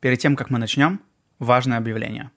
Перед 0.00 0.18
тем, 0.18 0.34
как 0.34 0.50
мы 0.50 0.58
начнем, 0.58 1.00
важное 1.38 1.78
объявление. 1.78 2.32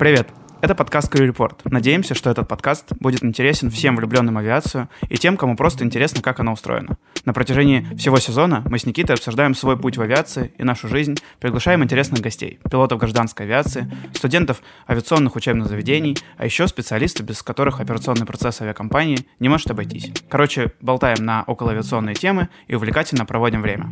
Привет! 0.06 0.28
Это 0.62 0.76
подкаст 0.76 1.12
Crew 1.12 1.28
Report. 1.28 1.62
Надеемся, 1.64 2.14
что 2.14 2.30
этот 2.30 2.48
подкаст 2.48 2.94
будет 3.00 3.24
интересен 3.24 3.72
всем 3.72 3.96
влюбленным 3.96 4.36
в 4.36 4.38
авиацию 4.38 4.88
и 5.10 5.18
тем, 5.18 5.36
кому 5.36 5.56
просто 5.56 5.84
интересно, 5.84 6.22
как 6.22 6.40
она 6.40 6.54
устроена. 6.54 7.00
На 7.26 7.34
протяжении 7.34 7.88
всего 7.98 8.20
сезона 8.20 8.62
мы 8.70 8.78
с 8.78 8.86
Никитой 8.86 9.16
обсуждаем 9.16 9.56
свой 9.56 9.80
путь 9.80 9.98
в 9.98 10.02
авиации 10.04 10.54
и 10.60 10.64
нашу 10.64 10.90
жизнь, 10.90 11.16
приглашаем 11.40 11.84
интересных 11.84 12.22
гостей, 12.22 12.60
пилотов 12.70 13.00
гражданской 13.00 13.48
авиации, 13.48 13.92
студентов 14.14 14.62
авиационных 14.88 15.36
учебных 15.36 15.70
заведений, 15.70 16.16
а 16.38 16.46
еще 16.46 16.68
специалистов, 16.68 17.26
без 17.26 17.42
которых 17.42 17.80
операционный 17.80 18.28
процесс 18.28 18.62
авиакомпании 18.62 19.26
не 19.40 19.50
может 19.50 19.72
обойтись. 19.72 20.12
Короче, 20.30 20.72
болтаем 20.82 21.26
на 21.26 21.42
околоавиационные 21.48 22.14
темы 22.14 22.50
и 22.68 22.76
увлекательно 22.76 23.26
проводим 23.26 23.64
время. 23.64 23.90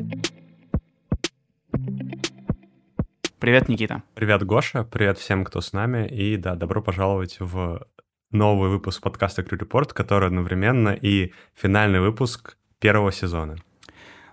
Привет, 3.43 3.67
Никита. 3.67 4.03
Привет, 4.15 4.43
Гоша. 4.43 4.85
Привет 4.85 5.17
всем, 5.17 5.43
кто 5.43 5.59
с 5.59 5.73
нами. 5.73 6.07
И 6.07 6.37
да, 6.37 6.55
добро 6.55 6.81
пожаловать 6.81 7.35
в 7.41 7.85
новый 8.31 8.69
выпуск 8.69 9.01
подкаста 9.01 9.41
Crew 9.41 9.59
Report, 9.59 9.93
который 9.93 10.27
одновременно 10.27 10.97
и 11.01 11.33
финальный 11.53 11.99
выпуск 11.99 12.55
первого 12.79 13.11
сезона. 13.11 13.57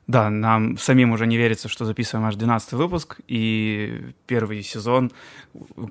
Да, 0.06 0.30
нам 0.30 0.78
самим 0.78 1.10
уже 1.10 1.26
не 1.26 1.36
верится, 1.36 1.68
что 1.68 1.84
записываем 1.84 2.28
аж 2.28 2.36
12 2.36 2.74
выпуск, 2.74 3.18
и 3.26 4.12
первый 4.28 4.62
сезон, 4.62 5.10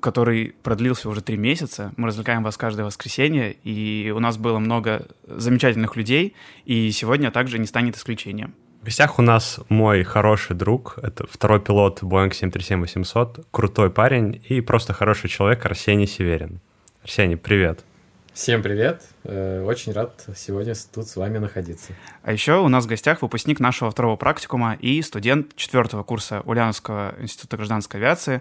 который 0.00 0.54
продлился 0.62 1.10
уже 1.10 1.20
три 1.20 1.36
месяца. 1.36 1.92
Мы 1.98 2.08
развлекаем 2.08 2.42
вас 2.42 2.56
каждое 2.56 2.86
воскресенье, 2.86 3.52
и 3.52 4.10
у 4.16 4.20
нас 4.20 4.38
было 4.38 4.58
много 4.58 5.08
замечательных 5.26 5.94
людей, 5.94 6.34
и 6.64 6.90
сегодня 6.90 7.30
также 7.30 7.58
не 7.58 7.66
станет 7.66 7.98
исключением. 7.98 8.54
В 8.80 8.84
гостях 8.84 9.18
у 9.18 9.22
нас 9.22 9.60
мой 9.68 10.02
хороший 10.04 10.56
друг, 10.56 10.98
это 11.02 11.26
второй 11.30 11.60
пилот 11.60 12.02
Boeing 12.02 12.30
737-800, 12.30 13.44
крутой 13.50 13.90
парень 13.90 14.42
и 14.48 14.62
просто 14.62 14.94
хороший 14.94 15.28
человек 15.28 15.66
Арсений 15.66 16.06
Северин. 16.06 16.60
Арсений, 17.02 17.36
привет. 17.36 17.84
Всем 18.32 18.62
привет, 18.62 19.02
э, 19.24 19.62
очень 19.66 19.92
рад 19.92 20.24
сегодня 20.34 20.72
тут 20.94 21.06
с 21.08 21.16
вами 21.16 21.36
находиться. 21.36 21.92
А 22.22 22.32
еще 22.32 22.58
у 22.58 22.68
нас 22.68 22.86
в 22.86 22.88
гостях 22.88 23.20
выпускник 23.20 23.60
нашего 23.60 23.90
второго 23.90 24.16
практикума 24.16 24.78
и 24.80 25.02
студент 25.02 25.54
четвертого 25.56 26.02
курса 26.02 26.40
Ульяновского 26.46 27.16
института 27.20 27.58
гражданской 27.58 28.00
авиации 28.00 28.40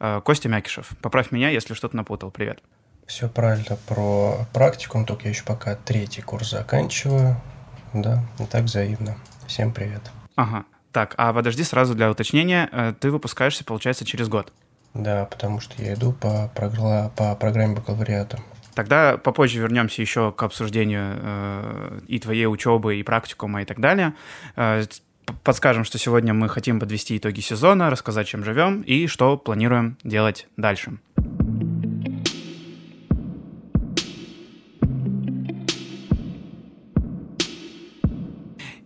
э, 0.00 0.22
Костя 0.24 0.48
Мякишев. 0.48 0.92
Поправь 1.02 1.30
меня, 1.30 1.50
если 1.50 1.74
что-то 1.74 1.94
напутал. 1.94 2.30
Привет. 2.30 2.62
Все 3.06 3.28
правильно 3.28 3.76
про 3.86 4.46
практикум, 4.54 5.04
только 5.04 5.24
я 5.24 5.30
еще 5.30 5.44
пока 5.44 5.76
третий 5.76 6.22
курс 6.22 6.52
заканчиваю. 6.52 7.36
Да, 7.92 8.24
и 8.40 8.44
так 8.46 8.64
взаимно. 8.64 9.16
Всем 9.46 9.72
привет. 9.72 10.02
Ага. 10.36 10.64
Так, 10.92 11.14
а 11.16 11.32
подожди 11.32 11.64
сразу 11.64 11.94
для 11.94 12.10
уточнения. 12.10 12.68
Э, 12.72 12.94
ты 12.98 13.10
выпускаешься, 13.10 13.64
получается, 13.64 14.04
через 14.04 14.28
год? 14.28 14.52
Да, 14.94 15.24
потому 15.24 15.60
что 15.60 15.82
я 15.82 15.94
иду 15.94 16.12
по, 16.12 16.50
програ... 16.54 17.10
по 17.16 17.34
программе 17.34 17.74
бакалавриата. 17.74 18.38
Тогда 18.74 19.16
попозже 19.16 19.60
вернемся 19.60 20.02
еще 20.02 20.32
к 20.32 20.42
обсуждению 20.42 21.16
э, 21.16 22.00
и 22.06 22.18
твоей 22.18 22.46
учебы, 22.46 22.96
и 22.96 23.02
практикума, 23.02 23.62
и 23.62 23.64
так 23.64 23.80
далее. 23.80 24.14
Э, 24.56 24.84
подскажем, 25.42 25.84
что 25.84 25.98
сегодня 25.98 26.32
мы 26.32 26.48
хотим 26.48 26.80
подвести 26.80 27.18
итоги 27.18 27.40
сезона, 27.40 27.90
рассказать, 27.90 28.28
чем 28.28 28.44
живем 28.44 28.82
и 28.82 29.06
что 29.06 29.36
планируем 29.36 29.96
делать 30.04 30.46
дальше. 30.56 30.98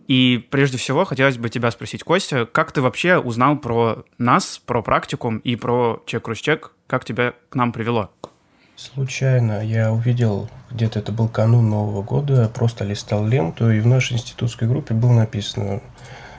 И 0.09 0.43
прежде 0.49 0.79
всего 0.79 1.05
хотелось 1.05 1.37
бы 1.37 1.49
тебя 1.49 1.69
спросить, 1.69 2.03
Костя, 2.03 2.47
как 2.51 2.71
ты 2.71 2.81
вообще 2.81 3.19
узнал 3.19 3.59
про 3.59 4.05
нас, 4.17 4.59
про 4.65 4.81
практикум 4.81 5.37
и 5.37 5.55
про 5.55 6.01
чек-рус-чек? 6.07 6.71
Как 6.87 7.05
тебя 7.05 7.35
к 7.49 7.55
нам 7.55 7.71
привело? 7.71 8.09
Случайно 8.75 9.63
я 9.63 9.91
увидел, 9.91 10.49
где-то 10.71 10.97
это 10.97 11.11
был 11.11 11.27
канун 11.27 11.69
Нового 11.69 12.01
года, 12.01 12.49
просто 12.51 12.85
листал 12.85 13.27
ленту, 13.27 13.69
и 13.69 13.81
в 13.81 13.85
нашей 13.85 14.13
институтской 14.13 14.67
группе 14.67 14.95
было 14.95 15.11
написано 15.11 15.79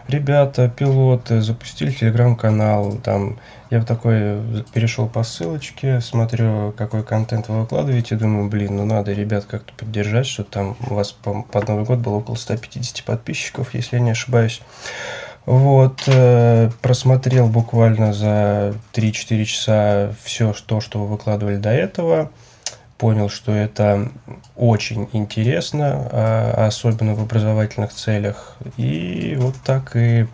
ребята, 0.09 0.69
пилоты, 0.69 1.41
запустили 1.41 1.92
телеграм-канал, 1.92 2.98
там, 3.04 3.38
я 3.70 3.82
такой 3.82 4.64
перешел 4.75 5.08
по 5.08 5.22
ссылочке, 5.22 6.00
смотрю, 6.00 6.72
какой 6.76 7.04
контент 7.04 7.48
вы 7.48 7.60
выкладываете, 7.60 8.16
думаю, 8.16 8.48
блин, 8.48 8.76
ну 8.76 8.84
надо 8.84 9.12
ребят 9.12 9.44
как-то 9.44 9.72
поддержать, 9.75 10.26
что 10.26 10.42
там 10.42 10.76
у 10.88 10.94
вас 10.94 11.12
по, 11.12 11.42
под 11.42 11.69
Новый 11.69 11.84
год 11.84 11.98
было 12.00 12.14
около 12.14 12.34
150 12.34 13.04
подписчиков, 13.04 13.75
если 13.75 13.97
я 13.97 14.03
не 14.03 14.10
ошибаюсь. 14.10 14.60
Вот, 15.47 16.03
э, 16.06 16.70
просмотрел 16.82 17.48
буквально 17.48 18.12
за 18.12 18.75
3-4 18.92 19.44
часа 19.44 20.14
все 20.25 20.53
то, 20.66 20.80
что 20.80 21.00
вы 21.00 21.06
выкладывали 21.06 21.56
до 21.56 21.70
этого 21.70 22.30
понял, 23.00 23.30
что 23.30 23.53
это 23.53 24.10
очень 24.56 25.09
интересно, 25.14 26.06
а, 26.12 26.66
особенно 26.66 27.14
в 27.14 27.22
образовательных 27.22 27.94
целях. 27.94 28.56
И 28.76 29.36
вот 29.38 29.54
так 29.64 29.97
и 29.97 30.26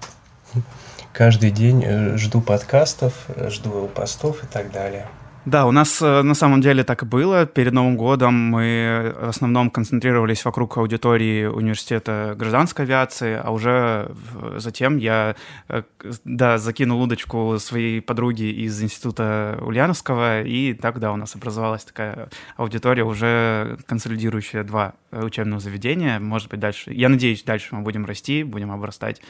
каждый 1.17 1.51
день 1.51 1.83
э, 1.83 2.17
жду 2.19 2.43
подкастов, 2.43 3.15
жду 3.49 3.89
постов 3.95 4.45
и 4.45 4.47
так 4.47 4.71
далее. 4.71 5.07
Да, 5.47 5.65
у 5.67 5.71
нас 5.71 6.03
э, 6.03 6.23
на 6.23 6.35
самом 6.35 6.61
деле 6.61 6.83
так 6.83 7.05
и 7.05 7.07
было. 7.07 7.47
Перед 7.47 7.73
Новым 7.73 7.97
годом 7.97 8.35
мы 8.35 9.15
в 9.17 9.29
основном 9.29 9.71
концентрировались 9.71 10.45
вокруг 10.45 10.77
аудитории 10.77 11.45
университета 11.45 12.35
гражданской 12.37 12.85
авиации, 12.85 13.41
а 13.41 13.53
уже 13.53 14.11
затем 14.57 14.97
я 14.97 15.37
э, 15.69 15.85
да, 16.25 16.59
закинул 16.59 17.01
удочку 17.01 17.59
своей 17.61 18.01
подруги 18.01 18.43
из 18.43 18.83
института 18.83 19.57
Ульяновского, 19.63 20.43
и 20.43 20.75
так, 20.75 20.99
да, 20.99 21.13
у 21.13 21.17
нас 21.17 21.37
образовалась 21.37 21.85
такая 21.85 22.29
аудитория, 22.57 23.05
уже 23.05 23.79
консолидирующая 23.87 24.65
два 24.65 24.95
учебных 25.13 25.61
заведения. 25.61 26.19
Может 26.19 26.51
быть, 26.51 26.59
дальше, 26.59 26.93
я 26.93 27.09
надеюсь, 27.09 27.45
дальше 27.45 27.77
мы 27.77 27.83
будем 27.83 28.05
расти, 28.05 28.43
будем 28.43 28.73
обрастать 28.73 29.23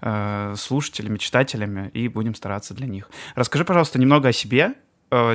э, 0.00 0.54
слушателями, 0.56 1.18
читателями 1.18 1.90
и 1.92 2.06
будем 2.06 2.36
стараться 2.36 2.72
для 2.72 2.86
них. 2.86 3.10
Расскажи, 3.34 3.64
пожалуйста, 3.64 3.98
немного 3.98 4.28
о 4.28 4.32
себе, 4.32 4.74
Э, 4.76 4.85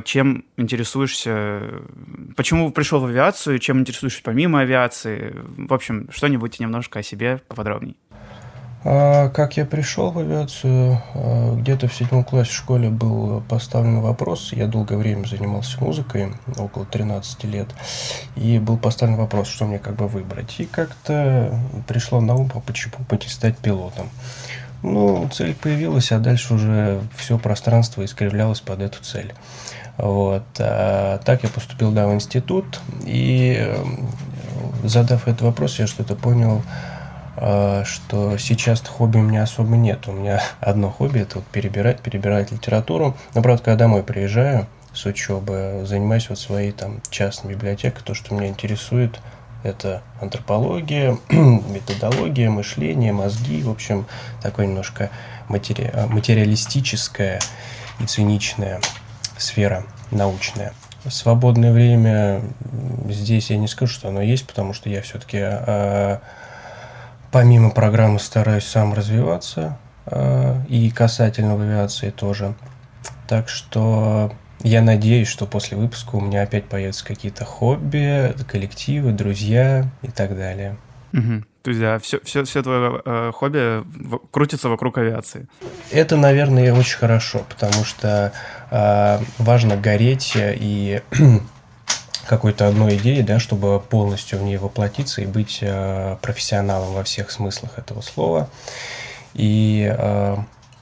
чем 0.04 0.46
интересуешься, 0.58 1.62
почему 2.36 2.72
пришел 2.72 3.00
в 3.00 3.06
авиацию, 3.06 3.60
чем 3.60 3.80
интересуешься 3.80 4.22
помимо 4.24 4.60
авиации. 4.60 5.36
В 5.58 5.74
общем, 5.74 6.10
что-нибудь 6.12 6.60
немножко 6.60 7.00
о 7.00 7.04
себе 7.04 7.42
поподробнее. 7.48 7.96
А, 8.84 9.30
как 9.30 9.58
я 9.58 9.66
пришел 9.66 10.10
в 10.10 10.18
авиацию, 10.18 11.00
а, 11.14 11.56
где-то 11.56 11.88
в 11.88 11.94
седьмом 11.94 12.24
классе 12.24 12.50
в 12.50 12.56
школе 12.56 12.90
был 12.90 13.42
поставлен 13.48 14.00
вопрос, 14.02 14.54
я 14.54 14.66
долгое 14.66 14.98
время 14.98 15.26
занимался 15.26 15.80
музыкой, 15.84 16.34
около 16.58 16.86
13 16.86 17.44
лет, 17.44 17.68
и 18.36 18.58
был 18.58 18.78
поставлен 18.78 19.18
вопрос, 19.18 19.50
что 19.50 19.66
мне 19.66 19.78
как 19.78 19.96
бы 19.96 20.08
выбрать. 20.08 20.60
И 20.60 20.66
как-то 20.66 21.60
пришло 21.88 22.22
на 22.22 22.34
ум, 22.34 22.50
почему 22.66 22.94
бы 23.08 23.20
стать 23.28 23.58
пилотом. 23.60 24.10
Ну, 24.84 25.30
цель 25.32 25.54
появилась, 25.56 26.12
а 26.12 26.20
дальше 26.20 26.54
уже 26.56 27.02
все 27.16 27.38
пространство 27.38 28.04
искривлялось 28.04 28.62
под 28.62 28.82
эту 28.82 29.02
цель. 29.04 29.34
Вот. 29.98 30.44
А 30.60 31.20
так 31.20 31.44
я 31.44 31.50
поступил, 31.50 31.92
да, 31.92 32.08
в 32.08 32.14
институт, 32.14 32.80
и 33.06 33.56
эм, 33.60 34.10
задав 34.84 35.28
этот 35.28 35.42
вопрос, 35.42 35.78
я 35.78 35.86
что-то 35.86 36.16
понял, 36.16 36.64
а, 37.38 37.84
что 37.86 38.38
сейчас 38.38 38.82
хобби 38.82 39.18
у 39.18 39.22
меня 39.22 39.44
особо 39.44 39.76
нет. 39.76 40.08
У 40.08 40.14
меня 40.14 40.42
одно 40.60 40.90
хобби– 40.90 41.20
это 41.22 41.40
вот 41.40 41.46
перебирать, 41.48 42.02
перебирать 42.02 42.52
литературу. 42.52 43.16
Но, 43.36 43.42
правда, 43.42 43.64
когда 43.64 43.78
домой 43.78 44.04
приезжаю 44.04 44.68
с 44.94 45.06
учебы, 45.06 45.84
занимаюсь 45.86 46.28
вот 46.30 46.40
своей 46.40 46.72
там 46.72 47.02
частной 47.12 47.54
библиотекой, 47.54 48.02
то, 48.04 48.14
что 48.14 48.34
меня 48.34 48.48
интересует– 48.48 49.20
это 49.64 50.02
антропология, 50.20 51.18
методология, 51.30 52.50
мышление, 52.50 53.14
мозги, 53.14 53.62
в 53.64 53.70
общем, 53.70 54.06
такое 54.42 54.66
немножко 54.68 55.10
матери... 55.48 55.94
материалистическая 56.10 57.40
и 58.00 58.06
циничная 58.06 58.82
сфера 59.38 59.84
научная. 60.12 60.74
Свободное 61.08 61.72
время 61.72 62.42
здесь 63.10 63.50
я 63.50 63.58
не 63.58 63.68
скажу, 63.68 63.94
что 63.94 64.10
оно 64.10 64.22
есть, 64.22 64.46
потому 64.48 64.74
что 64.74 64.90
я 64.90 65.02
все-таки 65.02 65.40
а, 65.42 66.22
помимо 67.32 67.72
программы 67.72 68.20
стараюсь 68.20 68.66
сам 68.66 68.94
развиваться, 68.94 69.78
и 70.68 70.92
касательно 70.94 71.54
авиации 71.54 72.10
тоже. 72.10 72.56
Так 73.28 73.50
что 73.50 74.32
я 74.64 74.82
надеюсь, 74.82 75.28
что 75.28 75.46
после 75.46 75.78
выпуска 75.78 76.16
у 76.16 76.22
меня 76.22 76.44
опять 76.44 76.66
появятся 76.66 77.06
какие-то 77.06 77.46
хобби, 77.46 78.34
коллективы, 78.48 79.12
друзья 79.12 79.90
и 80.02 80.10
так 80.10 80.36
далее. 80.36 80.78
Угу. 81.14 81.44
То 81.64 81.70
есть, 81.70 81.80
да, 81.80 82.00
все, 82.00 82.20
все, 82.24 82.44
все 82.44 82.64
твое 82.64 83.02
э, 83.06 83.32
хобби 83.34 83.84
в, 83.84 84.20
крутится 84.32 84.70
вокруг 84.70 84.98
авиации. 84.98 85.48
Это, 85.92 86.18
наверное, 86.18 86.74
очень 86.74 86.98
хорошо, 86.98 87.46
потому 87.48 87.84
что 87.84 88.34
э, 88.72 89.20
важно 89.38 89.78
гореть 89.78 90.34
и 90.36 91.02
какой-то 92.28 92.68
одной 92.68 92.96
идеи, 92.96 93.22
да, 93.22 93.40
чтобы 93.40 93.80
полностью 93.80 94.40
в 94.40 94.44
ней 94.44 94.58
воплотиться 94.58 95.22
и 95.22 95.28
быть 95.28 95.60
э, 95.62 96.18
профессионалом 96.22 96.94
во 96.94 97.04
всех 97.04 97.30
смыслах 97.30 97.78
этого 97.78 98.02
слова. 98.02 98.50
И 99.36 99.94
э, 99.96 100.38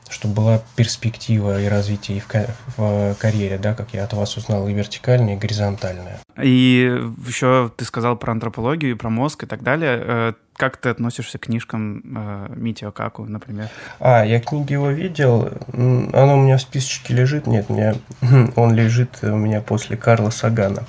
чтобы 0.09 0.33
была 0.33 0.61
перспектива 0.75 1.61
и 1.61 1.67
развитие 1.67 2.17
и 2.17 2.21
в, 2.21 2.55
в 2.77 3.15
карьере, 3.15 3.57
да, 3.57 3.73
как 3.73 3.93
я 3.93 4.03
от 4.03 4.13
вас 4.13 4.37
узнал, 4.37 4.67
и 4.67 4.73
вертикальная, 4.73 5.35
и 5.35 5.37
горизонтальная. 5.37 6.19
И 6.41 6.99
еще 7.25 7.71
ты 7.75 7.85
сказал 7.85 8.17
про 8.17 8.31
антропологию, 8.31 8.97
про 8.97 9.09
мозг 9.09 9.43
и 9.43 9.45
так 9.45 9.61
далее. 9.63 10.35
Как 10.59 10.75
ты 10.75 10.89
относишься 10.89 11.37
к 11.37 11.43
книжкам 11.43 12.03
э, 12.03 12.47
Митио 12.53 12.91
Каку, 12.91 13.23
например? 13.23 13.69
А, 14.01 14.25
я 14.25 14.41
книги 14.41 14.73
его 14.73 14.89
видел. 14.89 15.49
Оно 15.71 16.37
у 16.37 16.41
меня 16.41 16.57
в 16.57 16.61
списочке 16.61 17.13
лежит. 17.13 17.47
Нет, 17.47 17.69
мне, 17.69 17.95
он 18.57 18.75
лежит 18.75 19.19
у 19.21 19.37
меня 19.37 19.61
после 19.61 19.95
Карла 19.95 20.31
Сагана. 20.31 20.83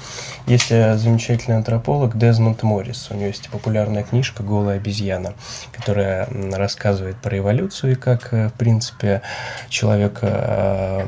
Есть 0.49 0.73
э, 0.73 0.97
замечательный 0.97 1.55
антрополог 1.55 2.19
Дезмонд 2.19 2.65
Моррис. 2.65 3.13
У 3.13 3.15
него 3.15 3.27
есть 3.27 3.49
популярная 3.49 4.03
книжка 4.03 4.43
«Голая 4.43 4.79
обезьяна», 4.79 5.35
которая 5.71 6.27
рассказывает 6.51 7.15
про 7.19 7.39
эволюцию 7.39 7.93
и 7.93 7.95
как, 7.95 8.35
э, 8.35 8.49
в 8.49 8.55
принципе, 8.55 9.23
человек 9.69 10.19
э, 10.23 11.07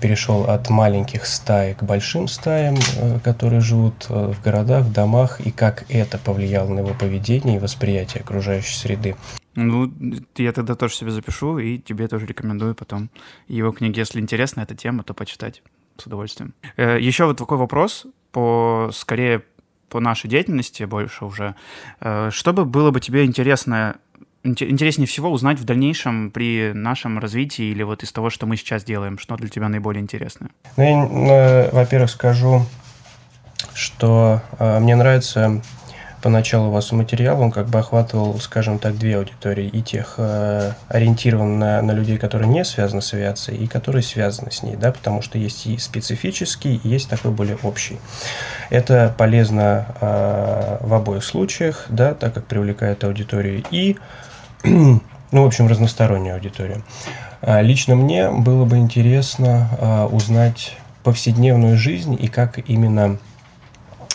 перешел 0.00 0.44
от 0.44 0.70
маленьких 0.70 1.26
стаи 1.26 1.74
к 1.74 1.82
большим 1.82 2.28
стаям, 2.28 2.76
э, 2.96 3.18
которые 3.20 3.60
живут 3.60 4.06
э, 4.08 4.32
в 4.32 4.42
городах, 4.42 4.84
в 4.84 4.92
домах, 4.92 5.40
и 5.40 5.50
как 5.50 5.84
это 5.88 6.18
повлияло 6.18 6.68
на 6.68 6.80
его 6.80 6.94
поведение 6.94 7.56
и 7.56 7.58
восприятие 7.58 8.22
окружающей 8.22 8.76
среды. 8.76 9.16
Ну, 9.54 9.92
я 10.36 10.52
тогда 10.52 10.74
тоже 10.74 10.94
себе 10.94 11.10
запишу, 11.10 11.58
и 11.58 11.78
тебе 11.78 12.08
тоже 12.08 12.26
рекомендую 12.26 12.74
потом 12.74 13.10
его 13.48 13.72
книги. 13.72 13.98
Если 13.98 14.20
интересна 14.20 14.60
эта 14.60 14.74
тема, 14.74 15.02
то 15.02 15.14
почитать 15.14 15.62
с 15.96 16.06
удовольствием. 16.06 16.54
Э, 16.76 16.98
Еще 17.00 17.24
вот 17.24 17.38
такой 17.38 17.58
вопрос, 17.58 18.06
по 18.32 18.90
скорее 18.92 19.42
по 19.88 20.00
нашей 20.00 20.28
деятельности 20.28 20.82
больше 20.82 21.24
уже. 21.24 21.54
Что 22.00 22.52
бы 22.52 22.64
было 22.64 22.90
бы 22.90 23.00
тебе 23.00 23.24
интересно 23.24 23.96
интереснее 24.46 25.06
всего 25.06 25.30
узнать 25.30 25.58
в 25.58 25.64
дальнейшем 25.64 26.30
при 26.30 26.72
нашем 26.72 27.18
развитии 27.18 27.64
или 27.64 27.82
вот 27.82 28.02
из 28.02 28.12
того, 28.12 28.30
что 28.30 28.46
мы 28.46 28.56
сейчас 28.56 28.84
делаем? 28.84 29.18
Что 29.18 29.36
для 29.36 29.48
тебя 29.48 29.68
наиболее 29.68 30.02
интересно? 30.02 30.48
Ну, 30.76 30.84
я, 30.84 30.96
ну, 30.96 31.68
во-первых, 31.72 32.10
скажу, 32.10 32.64
что 33.74 34.40
э, 34.58 34.78
мне 34.80 34.96
нравится 34.96 35.60
поначалу 36.22 36.68
у 36.68 36.70
вас 36.72 36.90
материал, 36.90 37.40
он 37.40 37.52
как 37.52 37.68
бы 37.68 37.78
охватывал, 37.78 38.38
скажем 38.40 38.80
так, 38.80 38.98
две 38.98 39.16
аудитории. 39.16 39.68
И 39.68 39.80
тех 39.82 40.14
э, 40.16 40.72
ориентирован 40.88 41.58
на, 41.58 41.82
на 41.82 41.92
людей, 41.92 42.18
которые 42.18 42.48
не 42.48 42.64
связаны 42.64 43.00
с 43.00 43.14
авиацией, 43.14 43.62
и 43.62 43.68
которые 43.68 44.02
связаны 44.02 44.50
с 44.50 44.64
ней, 44.64 44.74
да, 44.74 44.90
потому 44.90 45.22
что 45.22 45.38
есть 45.38 45.66
и 45.66 45.78
специфический, 45.78 46.80
и 46.82 46.88
есть 46.88 47.08
такой 47.08 47.30
более 47.30 47.56
общий. 47.62 47.98
Это 48.70 49.14
полезно 49.16 49.86
э, 50.00 50.78
в 50.80 50.94
обоих 50.94 51.22
случаях, 51.22 51.86
да, 51.88 52.12
так 52.14 52.34
как 52.34 52.46
привлекает 52.46 53.04
аудиторию 53.04 53.62
и 53.70 53.96
ну, 54.64 55.00
в 55.30 55.46
общем, 55.46 55.66
разностороннюю 55.68 56.34
аудиторию. 56.34 56.82
А, 57.42 57.60
лично 57.60 57.94
мне 57.94 58.30
было 58.30 58.64
бы 58.64 58.78
интересно 58.78 59.68
а, 59.80 60.06
узнать 60.06 60.76
повседневную 61.02 61.76
жизнь 61.76 62.16
и 62.18 62.28
как 62.28 62.58
именно 62.68 63.18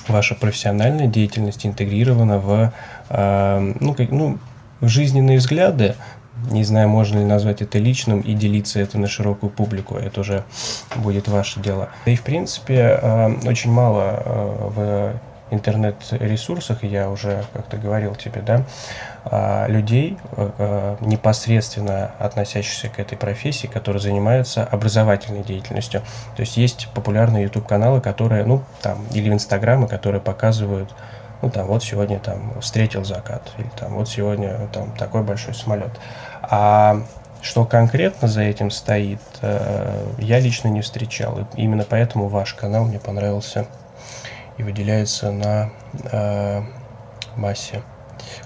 ваша 0.07 0.35
профессиональная 0.35 1.07
деятельность 1.07 1.65
интегрирована 1.65 2.39
в, 2.39 2.73
а, 3.09 3.73
ну, 3.79 3.93
как, 3.93 4.11
ну, 4.11 4.39
жизненные 4.81 5.37
взгляды, 5.37 5.95
не 6.49 6.63
знаю, 6.63 6.89
можно 6.89 7.19
ли 7.19 7.25
назвать 7.25 7.61
это 7.61 7.77
личным 7.77 8.21
и 8.21 8.33
делиться 8.33 8.79
это 8.79 8.97
на 8.97 9.07
широкую 9.07 9.51
публику. 9.51 9.95
Это 9.95 10.21
уже 10.21 10.43
будет 10.95 11.27
ваше 11.27 11.59
дело. 11.59 11.89
И, 12.05 12.15
в 12.15 12.23
принципе, 12.23 12.99
очень 13.45 13.71
мало 13.71 14.23
в 14.75 15.13
интернет-ресурсах, 15.51 16.83
я 16.83 17.09
уже 17.09 17.43
как-то 17.53 17.77
говорил 17.77 18.15
тебе, 18.15 18.41
да, 18.41 18.63
а, 19.23 19.67
людей, 19.67 20.17
э, 20.35 20.49
э, 20.57 20.95
непосредственно 21.01 22.11
относящихся 22.17 22.89
к 22.89 22.99
этой 22.99 23.17
профессии, 23.17 23.67
которые 23.67 24.01
занимаются 24.01 24.63
образовательной 24.63 25.43
деятельностью. 25.43 26.01
То 26.35 26.41
есть 26.41 26.57
есть 26.57 26.87
популярные 26.95 27.43
YouTube-каналы, 27.43 28.01
которые, 28.01 28.45
ну, 28.45 28.63
там, 28.81 29.05
или 29.11 29.29
в 29.29 29.33
Инстаграмы, 29.33 29.87
которые 29.87 30.21
показывают, 30.21 30.89
ну, 31.41 31.49
там, 31.49 31.67
вот 31.67 31.83
сегодня 31.83 32.19
там 32.19 32.59
встретил 32.61 33.03
закат, 33.03 33.51
или 33.57 33.69
там, 33.77 33.93
вот 33.93 34.09
сегодня 34.09 34.67
там 34.73 34.91
такой 34.97 35.21
большой 35.21 35.53
самолет. 35.53 35.91
А 36.41 37.03
что 37.41 37.65
конкретно 37.65 38.27
за 38.27 38.41
этим 38.41 38.71
стоит, 38.71 39.19
э, 39.41 40.05
я 40.19 40.39
лично 40.39 40.67
не 40.67 40.81
встречал. 40.81 41.39
И 41.39 41.61
именно 41.61 41.85
поэтому 41.87 42.27
ваш 42.27 42.53
канал 42.53 42.85
мне 42.85 42.99
понравился 42.99 43.65
и 44.61 44.63
выделяется 44.63 45.31
на 45.31 45.69
э, 46.11 46.61
массе 47.35 47.83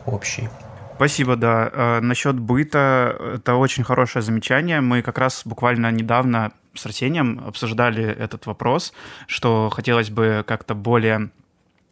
общей. 0.06 0.50
Спасибо, 0.95 1.35
да. 1.35 1.69
Э, 1.71 2.00
насчет 2.00 2.39
быта, 2.39 3.17
это 3.35 3.56
очень 3.56 3.83
хорошее 3.83 4.23
замечание. 4.23 4.81
Мы 4.81 5.01
как 5.01 5.17
раз 5.17 5.41
буквально 5.45 5.91
недавно 5.91 6.53
с 6.73 6.85
Арсением 6.85 7.41
обсуждали 7.45 8.03
этот 8.03 8.45
вопрос, 8.45 8.94
что 9.27 9.69
хотелось 9.69 10.09
бы 10.09 10.44
как-то 10.47 10.73
более 10.73 11.29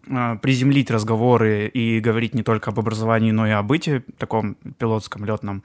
э, 0.07 0.37
приземлить 0.41 0.89
разговоры 0.89 1.67
и 1.67 1.99
говорить 1.99 2.33
не 2.33 2.43
только 2.43 2.71
об 2.71 2.79
образовании, 2.79 3.31
но 3.31 3.45
и 3.45 3.51
о 3.51 3.61
быте, 3.61 4.03
таком 4.17 4.55
пилотском, 4.77 5.25
летном. 5.25 5.63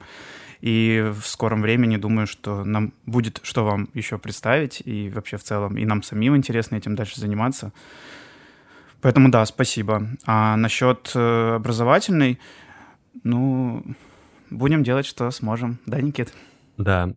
И 0.59 1.13
в 1.17 1.25
скором 1.25 1.61
времени 1.61 1.95
думаю, 1.95 2.27
что 2.27 2.65
нам 2.65 2.91
будет 3.05 3.39
что 3.43 3.63
вам 3.63 3.87
еще 3.93 4.17
представить, 4.17 4.81
и 4.83 5.09
вообще 5.09 5.37
в 5.37 5.43
целом, 5.43 5.77
и 5.77 5.85
нам 5.85 6.03
самим 6.03 6.35
интересно 6.35 6.75
этим 6.75 6.95
дальше 6.95 7.21
заниматься. 7.21 7.71
Поэтому 9.01 9.29
да, 9.29 9.45
спасибо. 9.45 10.07
А 10.25 10.57
насчет 10.57 11.11
э, 11.15 11.55
образовательной, 11.55 12.39
ну, 13.23 13.83
будем 14.49 14.83
делать, 14.83 15.05
что 15.05 15.31
сможем. 15.31 15.79
Да, 15.85 16.01
Никит? 16.01 16.33
Да. 16.77 17.09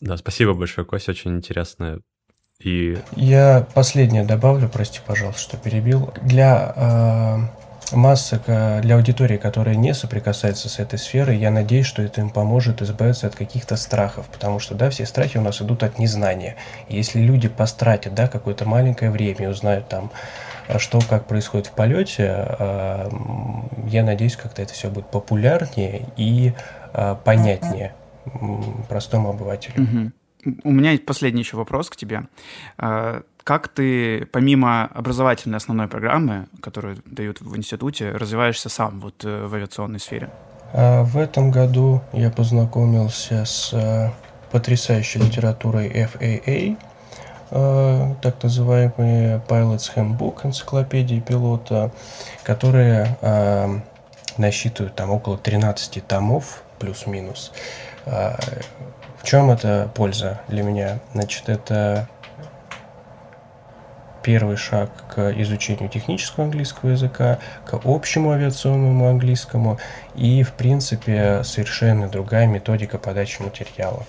Да, 0.00 0.16
спасибо 0.16 0.54
большое, 0.54 0.86
Кося, 0.86 1.12
очень 1.12 1.36
интересно. 1.36 2.00
И... 2.62 2.98
Я 3.16 3.66
последнее 3.74 4.24
добавлю, 4.24 4.68
прости, 4.68 5.00
пожалуйста, 5.04 5.40
что 5.40 5.56
перебил. 5.56 6.12
Для 6.22 6.72
э, 6.76 7.96
массы, 7.96 8.40
для 8.46 8.96
аудитории, 8.96 9.36
которая 9.36 9.76
не 9.76 9.94
соприкасается 9.94 10.68
с 10.68 10.78
этой 10.78 10.98
сферой, 10.98 11.38
я 11.38 11.50
надеюсь, 11.50 11.86
что 11.86 12.02
это 12.02 12.20
им 12.20 12.30
поможет 12.30 12.82
избавиться 12.82 13.26
от 13.26 13.36
каких-то 13.36 13.76
страхов, 13.76 14.26
потому 14.28 14.58
что, 14.58 14.74
да, 14.74 14.90
все 14.90 15.06
страхи 15.06 15.38
у 15.38 15.42
нас 15.42 15.60
идут 15.60 15.82
от 15.82 15.98
незнания. 15.98 16.56
И 16.88 16.96
если 16.96 17.20
люди 17.20 17.48
постратят, 17.48 18.14
да, 18.14 18.26
какое-то 18.28 18.64
маленькое 18.66 19.10
время 19.10 19.44
и 19.44 19.48
узнают 19.48 19.88
там 19.88 20.10
что, 20.78 21.00
как 21.08 21.26
происходит 21.26 21.66
в 21.66 21.72
полете, 21.72 22.28
а, 22.28 23.08
я 23.86 24.04
надеюсь, 24.04 24.36
как-то 24.36 24.62
это 24.62 24.72
все 24.72 24.90
будет 24.90 25.10
популярнее 25.10 26.08
и 26.16 26.52
а, 26.92 27.14
понятнее 27.14 27.94
простому 28.88 29.30
обывателю. 29.30 29.82
Угу. 29.82 30.52
У 30.64 30.72
меня 30.72 30.92
есть 30.92 31.06
последний 31.06 31.42
еще 31.42 31.56
вопрос 31.56 31.90
к 31.90 31.96
тебе. 31.96 32.24
Как 32.76 33.68
ты, 33.68 34.26
помимо 34.32 34.86
образовательной 34.86 35.58
основной 35.58 35.86
программы, 35.86 36.46
которую 36.60 36.98
дают 37.04 37.40
в 37.40 37.56
институте, 37.56 38.10
развиваешься 38.10 38.68
сам 38.68 38.98
вот 38.98 39.24
э, 39.24 39.46
в 39.46 39.54
авиационной 39.54 40.00
сфере? 40.00 40.30
В 40.72 41.16
этом 41.16 41.52
году 41.52 42.02
я 42.12 42.30
познакомился 42.30 43.44
с 43.44 44.12
потрясающей 44.50 45.20
литературой 45.20 45.88
FAA, 45.88 46.76
Э, 46.76 46.95
так 47.50 48.42
называемые 48.42 49.40
Pilot's 49.48 49.90
Handbook, 49.94 50.46
энциклопедии 50.46 51.20
пилота, 51.20 51.90
которые 52.42 53.16
э, 53.20 53.80
насчитывают 54.36 54.94
там 54.94 55.10
около 55.10 55.38
13 55.38 56.06
томов, 56.06 56.62
плюс-минус. 56.78 57.52
Э, 58.04 58.36
в 59.18 59.24
чем 59.26 59.50
это 59.50 59.90
польза 59.94 60.40
для 60.48 60.62
меня? 60.62 60.98
Значит, 61.12 61.48
это 61.48 62.08
первый 64.26 64.56
шаг 64.56 64.90
к 65.08 65.30
изучению 65.40 65.88
технического 65.88 66.46
английского 66.46 66.90
языка, 66.90 67.38
к 67.64 67.78
общему 67.84 68.32
авиационному 68.32 69.08
английскому 69.08 69.78
и, 70.16 70.42
в 70.42 70.52
принципе, 70.54 71.44
совершенно 71.44 72.08
другая 72.08 72.48
методика 72.48 72.98
подачи 72.98 73.40
материала. 73.40 74.04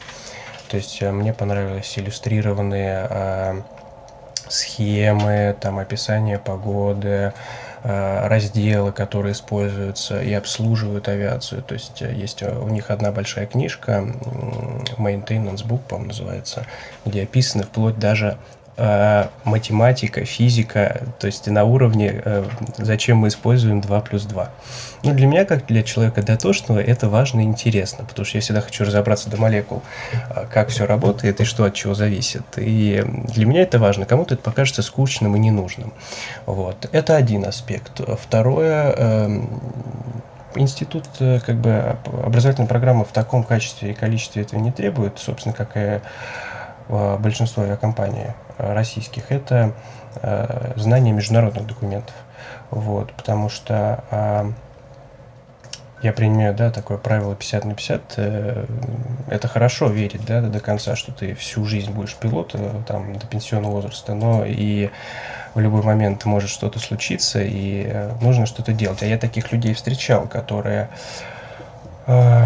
То 0.70 0.78
есть 0.78 1.02
э, 1.02 1.12
мне 1.12 1.34
понравились 1.34 1.98
иллюстрированные 1.98 3.08
э, 3.10 3.62
схемы, 4.50 5.56
там 5.60 5.80
описание 5.80 6.40
погоды, 6.40 7.34
э, 7.84 8.28
разделы, 8.28 8.92
которые 8.92 9.34
используются 9.34 10.22
и 10.22 10.34
обслуживают 10.34 11.08
авиацию. 11.08 11.64
То 11.64 11.74
есть 11.74 12.02
э, 12.02 12.14
есть 12.14 12.44
у 12.44 12.68
них 12.68 12.92
одна 12.92 13.12
большая 13.12 13.46
книжка, 13.46 14.06
Maintenance 14.98 15.66
Book, 15.66 15.80
по-моему, 15.88 16.10
называется, 16.10 16.66
где 17.06 17.24
описаны 17.24 17.64
вплоть 17.64 17.98
даже 17.98 18.38
математика, 19.44 20.24
физика, 20.24 21.02
то 21.18 21.26
есть 21.26 21.48
на 21.48 21.64
уровне, 21.64 22.22
зачем 22.78 23.18
мы 23.18 23.30
используем 23.30 23.82
2 23.82 24.02
плюс 24.02 24.26
2. 24.26 24.52
Ну, 25.04 25.14
для 25.14 25.28
меня, 25.28 25.46
как 25.46 25.66
для 25.68 25.84
человека 25.84 26.24
дотошного, 26.24 26.80
это 26.80 27.10
важно 27.10 27.42
и 27.42 27.44
интересно, 27.44 28.04
потому 28.06 28.26
что 28.26 28.38
я 28.38 28.42
всегда 28.42 28.62
хочу 28.62 28.84
разобраться 28.84 29.30
до 29.30 29.38
молекул, 29.38 29.84
э, 30.30 30.46
как 30.52 30.70
все 30.70 30.86
работает 30.86 31.40
и 31.42 31.46
что 31.46 31.66
от 31.66 31.74
чего 31.74 31.94
зависит. 31.94 32.44
И 32.58 33.04
для 33.06 33.46
меня 33.46 33.62
это 33.62 33.80
важно. 33.80 34.06
Кому-то 34.06 34.34
это 34.36 34.44
покажется 34.44 34.82
скучным 34.82 35.36
и 35.36 35.40
ненужным. 35.40 35.94
Вот. 36.46 36.90
Это 36.92 37.16
один 37.16 37.46
аспект. 37.46 38.02
Второе, 38.22 38.92
эм, 38.92 39.62
институт, 40.56 41.06
как 41.20 41.56
бы, 41.58 41.98
образовательной 42.06 42.68
программы 42.68 43.06
в 43.06 43.12
таком 43.12 43.44
качестве 43.44 43.92
и 43.92 43.94
количестве 43.94 44.42
этого 44.42 44.60
не 44.60 44.72
требует, 44.72 45.20
собственно, 45.20 45.54
как 45.54 45.72
и 45.76 46.02
большинство 46.90 47.64
авиакомпаний 47.64 48.28
российских, 48.58 49.32
это 49.32 49.74
э, 50.22 50.74
знание 50.76 51.14
международных 51.14 51.68
документов. 51.68 52.16
Вот, 52.72 53.14
потому 53.14 53.50
что 53.50 54.04
э, 54.12 54.52
я 56.02 56.14
принимаю, 56.14 56.54
да, 56.54 56.70
такое 56.70 56.98
правило 56.98 57.36
50 57.36 57.66
на 57.66 57.74
50. 57.74 58.02
Э, 58.18 58.66
это 59.30 59.48
хорошо 59.48 59.88
верить, 59.88 60.26
да, 60.26 60.42
до 60.42 60.60
конца, 60.60 60.96
что 60.96 61.12
ты 61.12 61.34
всю 61.34 61.66
жизнь 61.66 61.92
будешь 61.92 62.16
пилотом, 62.16 62.84
там, 62.84 63.18
до 63.18 63.26
пенсионного 63.26 63.74
возраста, 63.74 64.14
но 64.14 64.46
и 64.46 64.90
в 65.56 65.60
любой 65.60 65.82
момент 65.82 66.24
может 66.26 66.52
что-то 66.52 66.78
случиться, 66.80 67.42
и 67.42 67.84
э, 67.88 68.12
нужно 68.22 68.46
что-то 68.46 68.74
делать. 68.74 69.02
А 69.02 69.08
я 69.08 69.18
таких 69.18 69.52
людей 69.52 69.74
встречал, 69.74 70.28
которые 70.28 70.90
э, 72.06 72.46